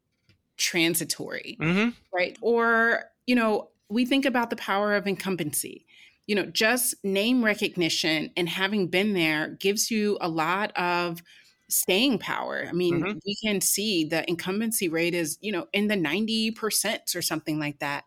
transitory, 0.59 1.57
mm-hmm. 1.61 1.91
right? 2.13 2.37
Or 2.43 3.05
you 3.27 3.35
know, 3.35 3.71
we 3.89 4.05
think 4.05 4.27
about 4.27 4.51
the 4.51 4.57
power 4.57 4.95
of 4.95 5.07
incumbency 5.07 5.87
you 6.27 6.35
know, 6.35 6.47
just 6.47 6.95
name 7.05 7.45
recognition 7.45 8.31
and 8.37 8.49
having 8.49 8.89
been 8.89 9.13
there 9.13 9.57
gives 9.61 9.91
you 9.91 10.17
a 10.21 10.29
lot 10.29 10.73
of 10.77 11.23
staying 11.69 12.19
power. 12.19 12.67
I 12.69 12.73
mean, 12.73 13.03
mm-hmm. 13.03 13.19
we 13.27 13.37
can 13.45 13.61
see 13.61 14.05
the 14.05 14.29
incumbency 14.29 14.89
rate 14.89 15.15
is, 15.15 15.39
you 15.41 15.53
know, 15.53 15.67
in 15.73 15.89
the 15.89 15.97
90% 15.97 17.17
or 17.17 17.23
something 17.23 17.59
like 17.59 17.79
that. 17.81 18.05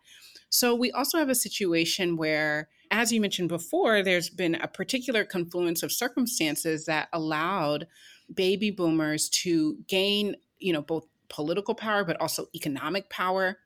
So 0.50 0.74
we 0.74 0.92
also 0.92 1.18
have 1.18 1.30
a 1.30 1.36
situation 1.36 2.16
where, 2.18 2.70
as 2.90 3.12
you 3.12 3.20
mentioned 3.20 3.50
before, 3.50 4.02
there's 4.02 4.30
been 4.30 4.56
a 4.56 4.68
particular 4.68 5.26
confluence 5.26 5.84
of 5.84 5.92
circumstances 5.92 6.86
that 6.86 7.10
allowed 7.14 7.88
baby 8.34 8.72
boomers 8.72 9.30
to 9.30 9.78
gain, 9.88 10.36
you 10.60 10.72
know, 10.72 10.82
both 10.82 11.06
political 11.30 11.76
power, 11.76 12.04
but 12.06 12.20
also 12.22 12.48
economic 12.56 13.10
power 13.10 13.58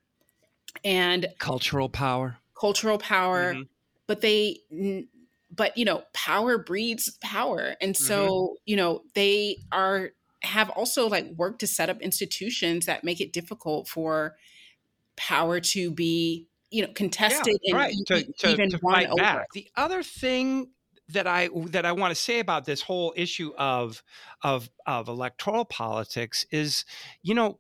and 0.84 1.28
cultural 1.38 1.90
power. 1.90 2.38
Cultural 2.60 2.98
power. 2.98 3.54
Mm-hmm 3.54 3.62
but 4.12 4.20
they 4.20 4.60
but 5.50 5.78
you 5.78 5.86
know 5.86 6.04
power 6.12 6.58
breeds 6.58 7.18
power 7.22 7.78
and 7.80 7.96
so 7.96 8.28
mm-hmm. 8.28 8.54
you 8.66 8.76
know 8.76 9.04
they 9.16 9.56
are 9.72 10.10
have 10.44 10.70
also 10.72 11.08
like 11.08 11.28
worked 11.38 11.60
to 11.62 11.68
set 11.68 11.90
up 11.90 12.02
institutions 12.02 12.88
that 12.88 13.06
make 13.06 13.22
it 13.22 13.32
difficult 13.32 13.88
for 13.88 14.36
power 15.16 15.62
to 15.62 15.92
be 15.92 16.46
you 16.72 16.82
know 16.82 16.92
contested 16.94 17.58
yeah, 17.64 17.74
right. 17.74 17.94
and 17.94 18.06
to, 18.08 18.34
to, 18.40 18.50
even 18.50 18.70
to 18.70 18.78
fight 18.80 19.08
over. 19.08 19.16
back 19.16 19.48
the 19.54 19.72
other 19.78 20.04
thing 20.04 20.68
that 21.08 21.26
I 21.26 21.48
that 21.68 21.86
I 21.86 21.94
want 21.94 22.12
to 22.12 22.22
say 22.22 22.40
about 22.40 22.66
this 22.66 22.82
whole 22.82 23.14
issue 23.16 23.54
of 23.58 24.04
of 24.44 24.70
of 24.86 25.08
electoral 25.08 25.64
politics 25.64 26.46
is, 26.52 26.84
you 27.24 27.34
know, 27.34 27.60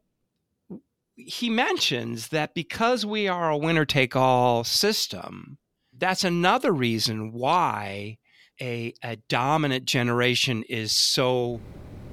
he 1.16 1.50
mentions 1.50 2.30
that 2.30 2.54
because 2.54 3.06
we 3.06 3.28
are 3.28 3.50
a 3.50 3.58
winner 3.58 3.86
take 3.86 4.16
all 4.16 4.64
system, 4.64 5.58
that's 6.02 6.24
another 6.24 6.72
reason 6.72 7.32
why 7.32 8.18
a, 8.60 8.94
a 9.04 9.16
dominant 9.30 9.86
generation 9.86 10.64
is 10.68 10.92
so 10.92 11.62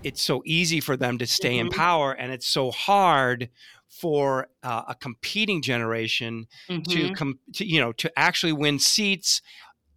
it's 0.05 0.23
so 0.23 0.43
easy 0.45 0.79
for 0.79 0.97
them 0.97 1.19
to 1.19 1.27
stay 1.27 1.57
mm-hmm. 1.57 1.67
in 1.67 1.73
power 1.73 2.13
and 2.13 2.31
it's 2.31 2.47
so 2.47 2.71
hard 2.71 3.49
for 3.89 4.47
uh, 4.63 4.83
a 4.89 4.95
competing 4.95 5.61
generation 5.63 6.47
mm-hmm. 6.69 6.83
to, 6.83 7.13
com- 7.15 7.39
to 7.55 7.67
you 7.67 7.81
know 7.81 7.93
to 7.93 8.13
actually 8.17 8.53
win 8.53 8.79
seats 8.79 9.41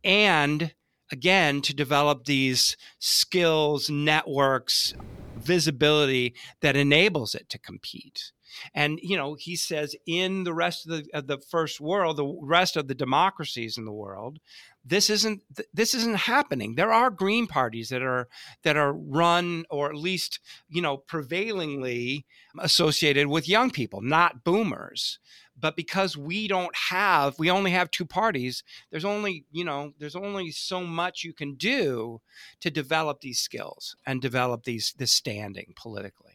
and 0.04 0.74
again 1.12 1.62
to 1.62 1.76
develop 1.76 2.24
these 2.24 2.78
skills 2.98 3.90
networks 3.90 4.94
visibility 5.38 6.34
that 6.62 6.78
enables 6.78 7.36
it 7.36 7.50
to 7.50 7.60
compete 7.60 8.32
and 8.74 9.00
you 9.02 9.18
know, 9.18 9.36
he 9.36 9.56
says 9.56 9.96
in 10.06 10.44
the 10.44 10.54
rest 10.54 10.86
of 10.86 10.92
the 10.92 11.10
of 11.14 11.28
the 11.28 11.40
first 11.40 11.80
world, 11.82 12.18
the 12.18 12.38
rest 12.42 12.78
of 12.78 12.88
the 12.88 12.96
democracies 12.96 13.78
in 13.78 13.86
the 13.86 13.92
world, 13.92 14.40
this 14.84 15.10
isn't 15.10 15.42
this 15.74 15.94
isn't 15.94 16.18
happening. 16.18 16.76
There 16.76 16.94
are 16.94 17.10
green 17.10 17.48
parties 17.48 17.90
that 17.90 18.02
are 18.02 18.28
that 18.64 18.78
are 18.78 18.94
run 18.94 19.66
or 19.70 19.90
at 19.90 19.96
least 19.96 20.40
you 20.70 20.82
know 20.82 20.98
prevailingly 20.98 22.26
associated 22.60 23.28
with 23.28 23.50
young 23.50 23.72
people, 23.72 24.02
not 24.02 24.44
boomers 24.44 25.20
but 25.62 25.76
because 25.76 26.18
we 26.18 26.48
don't 26.48 26.76
have 26.76 27.38
we 27.38 27.50
only 27.50 27.72
have 27.72 27.92
two 27.92 28.06
parties 28.06 28.64
there's 28.90 29.06
only 29.06 29.46
you 29.52 29.64
know 29.64 29.94
there's 30.00 30.16
only 30.16 30.52
so 30.52 30.82
much 30.82 31.24
you 31.24 31.34
can 31.34 31.56
do 31.56 32.20
to 32.60 32.72
develop 32.72 33.22
these 33.22 33.40
skills 33.40 33.96
and 34.06 34.22
develop 34.22 34.64
these 34.64 34.94
this 34.98 35.12
standing 35.12 35.74
politically 35.76 36.31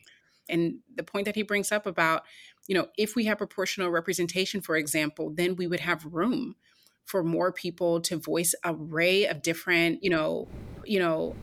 and 0.49 0.79
the 0.95 1.03
point 1.03 1.25
that 1.27 1.35
he 1.35 1.43
brings 1.43 1.73
up 1.73 1.87
about, 1.87 2.23
you 2.67 2.75
know, 2.75 2.89
if 2.97 3.17
we 3.17 3.25
have 3.25 3.39
proportional 3.39 3.91
representation, 3.91 4.61
for 4.61 4.77
example, 4.77 5.33
then 5.35 5.57
we 5.57 5.67
would 5.67 5.81
have 5.81 6.05
room 6.05 6.57
for 7.05 7.23
more 7.23 7.53
people 7.53 8.01
to 8.01 8.17
voice 8.17 8.55
a 8.65 8.73
array 8.73 9.27
of 9.27 9.43
different, 9.43 10.03
you 10.03 10.11
know, 10.11 10.49
you 10.85 10.99
know, 10.99 11.35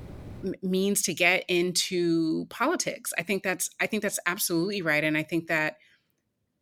means 0.61 1.01
to 1.03 1.13
get 1.13 1.45
into 1.47 2.45
politics. 2.49 3.13
I 3.17 3.23
think 3.23 3.43
that's 3.43 3.69
I 3.79 3.87
think 3.87 4.03
that's 4.03 4.19
absolutely 4.25 4.81
right 4.81 5.03
and 5.03 5.17
I 5.17 5.23
think 5.23 5.47
that 5.47 5.77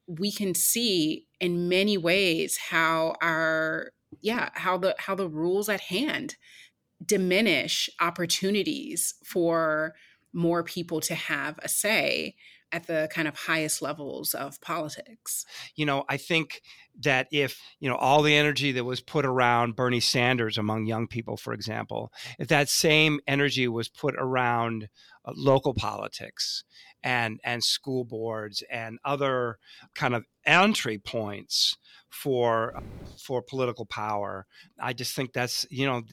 we 0.07 0.31
can 0.31 0.53
see 0.53 1.25
in 1.39 1.69
many 1.69 1.97
ways 1.97 2.57
how 2.57 3.15
our 3.21 3.91
yeah, 4.19 4.49
how 4.53 4.77
the 4.77 4.95
how 4.99 5.15
the 5.15 5.29
rules 5.29 5.69
at 5.69 5.81
hand 5.81 6.35
diminish 7.03 7.89
opportunities 7.99 9.15
for 9.25 9.95
more 10.33 10.63
people 10.63 11.01
to 11.01 11.15
have 11.15 11.59
a 11.63 11.69
say 11.69 12.35
at 12.71 12.87
the 12.87 13.09
kind 13.11 13.27
of 13.27 13.35
highest 13.35 13.81
levels 13.81 14.33
of 14.33 14.59
politics. 14.61 15.45
You 15.75 15.85
know, 15.85 16.05
I 16.07 16.17
think 16.17 16.61
that 17.01 17.27
if, 17.31 17.59
you 17.79 17.89
know, 17.89 17.95
all 17.95 18.21
the 18.21 18.35
energy 18.35 18.71
that 18.71 18.85
was 18.85 19.01
put 19.01 19.25
around 19.25 19.75
Bernie 19.75 19.99
Sanders 19.99 20.57
among 20.57 20.85
young 20.85 21.07
people, 21.07 21.37
for 21.37 21.53
example, 21.53 22.11
if 22.39 22.47
that 22.47 22.69
same 22.69 23.19
energy 23.27 23.67
was 23.67 23.89
put 23.89 24.15
around 24.17 24.87
uh, 25.25 25.33
local 25.35 25.73
politics 25.73 26.63
and 27.03 27.39
and 27.43 27.63
school 27.63 28.05
boards 28.05 28.63
and 28.71 28.99
other 29.03 29.57
kind 29.95 30.13
of 30.13 30.23
entry 30.45 30.97
points 30.97 31.75
for 32.09 32.81
for 33.17 33.41
political 33.41 33.85
power, 33.85 34.45
I 34.79 34.93
just 34.93 35.15
think 35.15 35.33
that's, 35.33 35.65
you 35.69 35.85
know, 35.85 36.03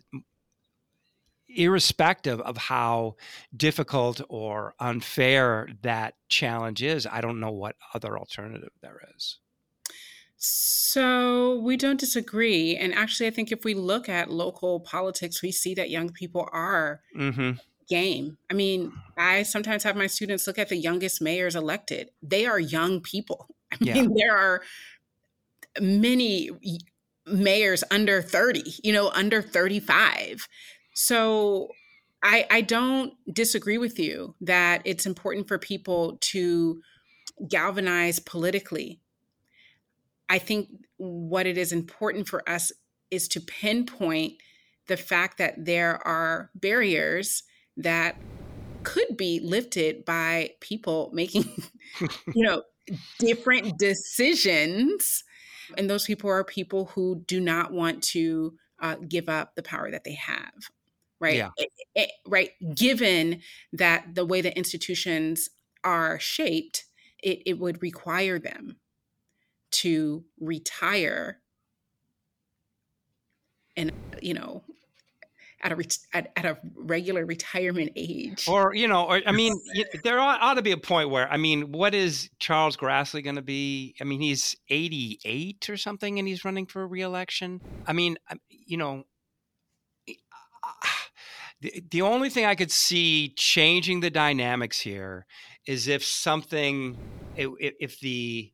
irrespective 1.49 2.41
of 2.41 2.57
how 2.57 3.17
difficult 3.57 4.21
or 4.29 4.75
unfair 4.79 5.69
that 5.83 6.15
challenge 6.29 6.83
is, 6.83 7.07
I 7.07 7.21
don't 7.21 7.41
know 7.41 7.51
what 7.51 7.77
other 7.95 8.19
alternative 8.19 8.71
there 8.83 9.01
is. 9.17 9.39
So 10.41 11.59
we 11.59 11.77
don't 11.77 11.99
disagree. 11.99 12.77
And 12.77 12.95
actually, 12.95 13.27
I 13.27 13.31
think 13.31 13.51
if 13.51 13.65
we 13.65 13.75
look 13.75 14.09
at 14.09 14.31
local 14.31 14.81
politics, 14.81 15.43
we 15.43 15.51
see 15.51 15.75
that 15.75 15.91
young 15.91 16.11
people 16.11 16.49
are 16.53 17.01
mm-hmm. 17.17 17.53
game. 17.89 18.39
I 18.49 18.55
mean, 18.55 18.93
I 19.19 19.43
sometimes 19.43 19.83
have 19.83 19.97
my 19.97 20.07
students 20.07 20.47
look 20.47 20.59
at 20.59 20.69
the 20.69 20.77
youngest 20.77 21.21
mayors 21.21 21.57
elected. 21.57 22.11
They 22.23 22.47
are 22.47 22.61
young 22.61 23.01
people. 23.01 23.49
I 23.73 23.77
mean, 23.81 24.17
yeah. 24.17 24.25
there 24.27 24.37
are 24.37 24.63
many 25.81 26.51
mayors 27.27 27.85
under 27.91 28.23
30, 28.23 28.63
you 28.83 28.93
know, 28.93 29.11
under 29.11 29.43
35 29.43 30.49
so 31.01 31.69
I, 32.25 32.45
I 32.51 32.61
don't 32.63 33.15
disagree 33.33 33.79
with 33.79 34.01
you 34.01 34.35
that 34.41 34.83
it's 34.85 35.07
important 35.07 35.47
for 35.47 35.57
people 35.57 36.19
to 36.23 36.83
galvanize 37.49 38.19
politically. 38.19 39.01
I 40.29 40.41
think 40.41 40.71
what 40.97 41.47
it 41.47 41.57
is 41.57 41.71
important 41.71 42.27
for 42.27 42.47
us 42.51 42.73
is 43.13 43.29
to 43.29 43.41
pinpoint 43.41 44.35
the 44.89 44.97
fact 44.97 45.39
that 45.39 45.65
there 45.65 46.05
are 46.05 46.51
barriers 46.57 47.45
that 47.77 48.17
could 48.83 49.17
be 49.17 49.39
lifted 49.39 50.05
by 50.05 50.51
people 50.59 51.11
making 51.13 51.45
you 52.35 52.45
know 52.45 52.65
different 53.21 53.79
decisions 53.79 55.23
and 55.77 55.89
those 55.89 56.07
people 56.07 56.29
are 56.29 56.43
people 56.43 56.87
who 56.87 57.23
do 57.27 57.39
not 57.39 57.73
want 57.73 58.03
to 58.03 58.55
uh, 58.81 58.97
give 59.09 59.29
up 59.29 59.55
the 59.55 59.63
power 59.63 59.91
that 59.91 60.05
they 60.05 60.15
have 60.15 60.53
right? 61.21 61.37
Yeah. 61.37 61.51
It, 61.57 61.71
it, 61.95 62.11
right. 62.27 62.51
Given 62.75 63.41
that 63.73 64.15
the 64.15 64.25
way 64.25 64.41
the 64.41 64.57
institutions 64.57 65.49
are 65.85 66.19
shaped, 66.19 66.85
it, 67.23 67.43
it 67.47 67.59
would 67.59 67.83
require 67.83 68.39
them 68.39 68.77
to 69.71 70.25
retire 70.41 71.39
and, 73.77 73.93
you 74.21 74.35
know, 74.35 74.65
at 75.63 75.73
a 75.73 75.99
at, 76.13 76.33
at, 76.37 76.45
a 76.45 76.59
regular 76.77 77.27
retirement 77.27 77.91
age 77.97 78.47
or 78.49 78.75
you 78.75 78.87
know 78.87 79.05
or 79.07 79.21
i 79.27 79.33
mean 79.33 79.61
there 80.05 80.21
ought, 80.21 80.41
ought, 80.41 80.55
to 80.55 80.63
be 80.63 80.71
a 80.71 80.77
point 80.77 81.11
where 81.11 81.29
i 81.33 81.37
mean 81.37 81.73
what 81.73 81.95
is 81.95 82.31
charles 82.39 82.77
grassley 82.77 83.25
going 83.25 83.37
to 83.37 83.43
be 83.43 83.95
i 84.01 84.05
mean 84.05 84.21
he's 84.21 84.57
88 84.69 85.69
or 85.69 85.77
something 85.77 86.19
and 86.19 86.29
he's 86.29 86.45
running 86.45 86.67
for 86.67 86.87
reelection 86.87 87.61
i 87.87 87.93
mean 87.93 88.19
you 88.49 88.77
know 88.77 89.05
the, 91.61 91.83
the 91.91 92.03
only 92.03 92.31
thing 92.31 92.45
I 92.45 92.55
could 92.55 92.71
see 92.71 93.35
changing 93.37 93.99
the 94.01 94.11
dynamics 94.11 94.79
here 94.81 95.27
is 95.67 95.89
if 95.89 96.05
something, 96.05 96.97
if, 97.37 97.75
if 97.81 97.99
the 98.01 98.53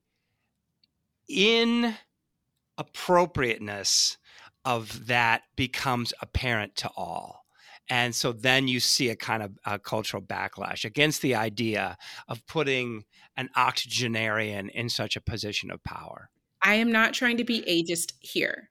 inappropriateness 1.29 4.17
of 4.65 5.07
that 5.07 5.43
becomes 5.57 6.13
apparent 6.21 6.77
to 6.77 6.91
all. 6.97 7.45
And 7.91 8.15
so 8.15 8.33
then 8.33 8.67
you 8.67 8.81
see 8.81 9.11
a 9.11 9.17
kind 9.17 9.43
of 9.43 9.59
a 9.67 9.79
cultural 9.79 10.23
backlash 10.23 10.87
against 10.87 11.21
the 11.21 11.35
idea 11.35 11.99
of 12.29 12.47
putting 12.47 13.05
an 13.37 13.51
octogenarian 13.57 14.71
in 14.71 14.89
such 14.89 15.17
a 15.17 15.21
position 15.21 15.71
of 15.71 15.85
power. 15.85 16.31
I 16.63 16.77
am 16.77 16.91
not 16.91 17.13
trying 17.13 17.37
to 17.37 17.45
be 17.45 17.61
ageist 17.63 18.15
here. 18.21 18.71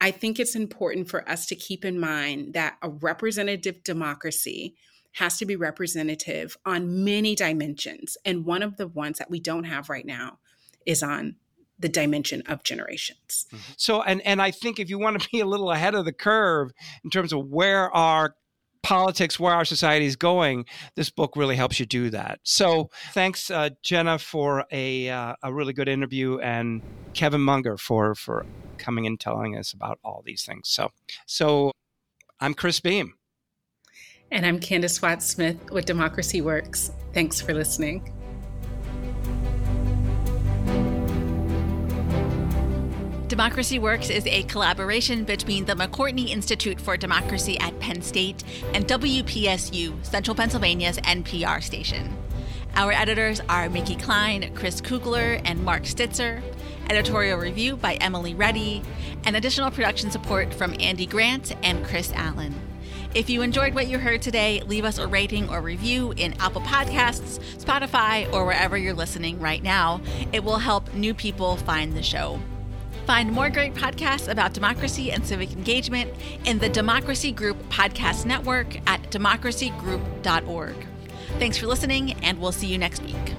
I 0.00 0.10
think 0.10 0.38
it's 0.38 0.54
important 0.54 1.08
for 1.08 1.28
us 1.28 1.46
to 1.46 1.56
keep 1.56 1.84
in 1.84 1.98
mind 1.98 2.54
that 2.54 2.76
a 2.82 2.90
representative 2.90 3.82
democracy 3.84 4.76
has 5.12 5.38
to 5.38 5.46
be 5.46 5.56
representative 5.56 6.56
on 6.66 7.04
many 7.04 7.34
dimensions. 7.34 8.16
And 8.24 8.44
one 8.44 8.62
of 8.62 8.76
the 8.76 8.88
ones 8.88 9.18
that 9.18 9.30
we 9.30 9.40
don't 9.40 9.64
have 9.64 9.88
right 9.88 10.04
now 10.04 10.38
is 10.86 11.02
on 11.02 11.36
the 11.78 11.88
dimension 11.88 12.42
of 12.46 12.62
generations. 12.64 13.46
Mm-hmm. 13.52 13.72
So 13.76 14.02
and 14.02 14.20
and 14.22 14.40
I 14.40 14.50
think 14.50 14.78
if 14.78 14.88
you 14.88 14.98
want 14.98 15.20
to 15.20 15.28
be 15.30 15.40
a 15.40 15.46
little 15.46 15.70
ahead 15.70 15.94
of 15.94 16.04
the 16.04 16.12
curve 16.12 16.72
in 17.02 17.10
terms 17.10 17.32
of 17.32 17.46
where 17.46 17.90
our 17.94 18.36
politics, 18.84 19.40
where 19.40 19.52
our 19.52 19.64
society 19.64 20.06
is 20.06 20.14
going, 20.14 20.66
this 20.94 21.10
book 21.10 21.34
really 21.34 21.56
helps 21.56 21.80
you 21.80 21.86
do 21.86 22.10
that. 22.10 22.38
So 22.44 22.90
thanks, 23.12 23.50
uh, 23.50 23.70
Jenna, 23.82 24.18
for 24.18 24.66
a 24.70 25.08
uh, 25.08 25.34
a 25.42 25.52
really 25.52 25.72
good 25.72 25.88
interview, 25.88 26.38
and 26.38 26.82
Kevin 27.14 27.40
Munger 27.40 27.76
for 27.76 28.14
for 28.14 28.46
coming 28.78 29.06
and 29.06 29.18
telling 29.18 29.56
us 29.56 29.72
about 29.72 29.98
all 30.04 30.22
these 30.24 30.44
things. 30.44 30.68
So, 30.68 30.90
so 31.26 31.72
I'm 32.40 32.54
Chris 32.54 32.80
Beem. 32.80 33.14
And 34.30 34.44
I'm 34.46 34.60
Candis 34.60 35.00
Watts 35.00 35.26
Smith 35.26 35.70
with 35.70 35.86
Democracy 35.86 36.40
Works. 36.40 36.90
Thanks 37.12 37.40
for 37.40 37.54
listening. 37.54 38.13
Democracy 43.34 43.80
Works 43.80 44.10
is 44.10 44.24
a 44.28 44.44
collaboration 44.44 45.24
between 45.24 45.64
the 45.64 45.74
McCourtney 45.74 46.28
Institute 46.28 46.80
for 46.80 46.96
Democracy 46.96 47.58
at 47.58 47.76
Penn 47.80 48.00
State 48.00 48.44
and 48.72 48.86
WPSU, 48.86 50.06
Central 50.06 50.36
Pennsylvania's 50.36 50.98
NPR 50.98 51.60
station. 51.60 52.16
Our 52.76 52.92
editors 52.92 53.40
are 53.48 53.68
Mickey 53.68 53.96
Klein, 53.96 54.54
Chris 54.54 54.80
Kugler, 54.80 55.40
and 55.44 55.64
Mark 55.64 55.82
Stitzer 55.82 56.44
editorial 56.88 57.36
review 57.36 57.74
by 57.74 57.94
Emily 57.94 58.34
Reddy, 58.34 58.82
and 59.24 59.34
additional 59.34 59.72
production 59.72 60.12
support 60.12 60.54
from 60.54 60.76
Andy 60.78 61.06
Grant 61.06 61.56
and 61.64 61.84
Chris 61.84 62.12
Allen. 62.12 62.54
If 63.16 63.28
you 63.28 63.42
enjoyed 63.42 63.74
what 63.74 63.88
you 63.88 63.98
heard 63.98 64.22
today, 64.22 64.62
leave 64.64 64.84
us 64.84 64.98
a 64.98 65.08
rating 65.08 65.48
or 65.48 65.60
review 65.60 66.12
in 66.16 66.34
Apple 66.40 66.60
Podcasts, 66.60 67.40
Spotify, 67.56 68.32
or 68.32 68.44
wherever 68.44 68.76
you're 68.76 68.94
listening 68.94 69.40
right 69.40 69.62
now. 69.62 70.00
It 70.32 70.44
will 70.44 70.58
help 70.58 70.94
new 70.94 71.14
people 71.14 71.56
find 71.56 71.94
the 71.94 72.02
show. 72.02 72.38
Find 73.06 73.30
more 73.30 73.50
great 73.50 73.74
podcasts 73.74 74.30
about 74.30 74.54
democracy 74.54 75.12
and 75.12 75.26
civic 75.26 75.52
engagement 75.52 76.10
in 76.46 76.58
the 76.58 76.68
Democracy 76.70 77.32
Group 77.32 77.58
Podcast 77.68 78.24
Network 78.24 78.76
at 78.88 79.02
democracygroup.org. 79.10 80.74
Thanks 81.38 81.58
for 81.58 81.66
listening, 81.66 82.12
and 82.24 82.40
we'll 82.40 82.52
see 82.52 82.66
you 82.66 82.78
next 82.78 83.02
week. 83.02 83.34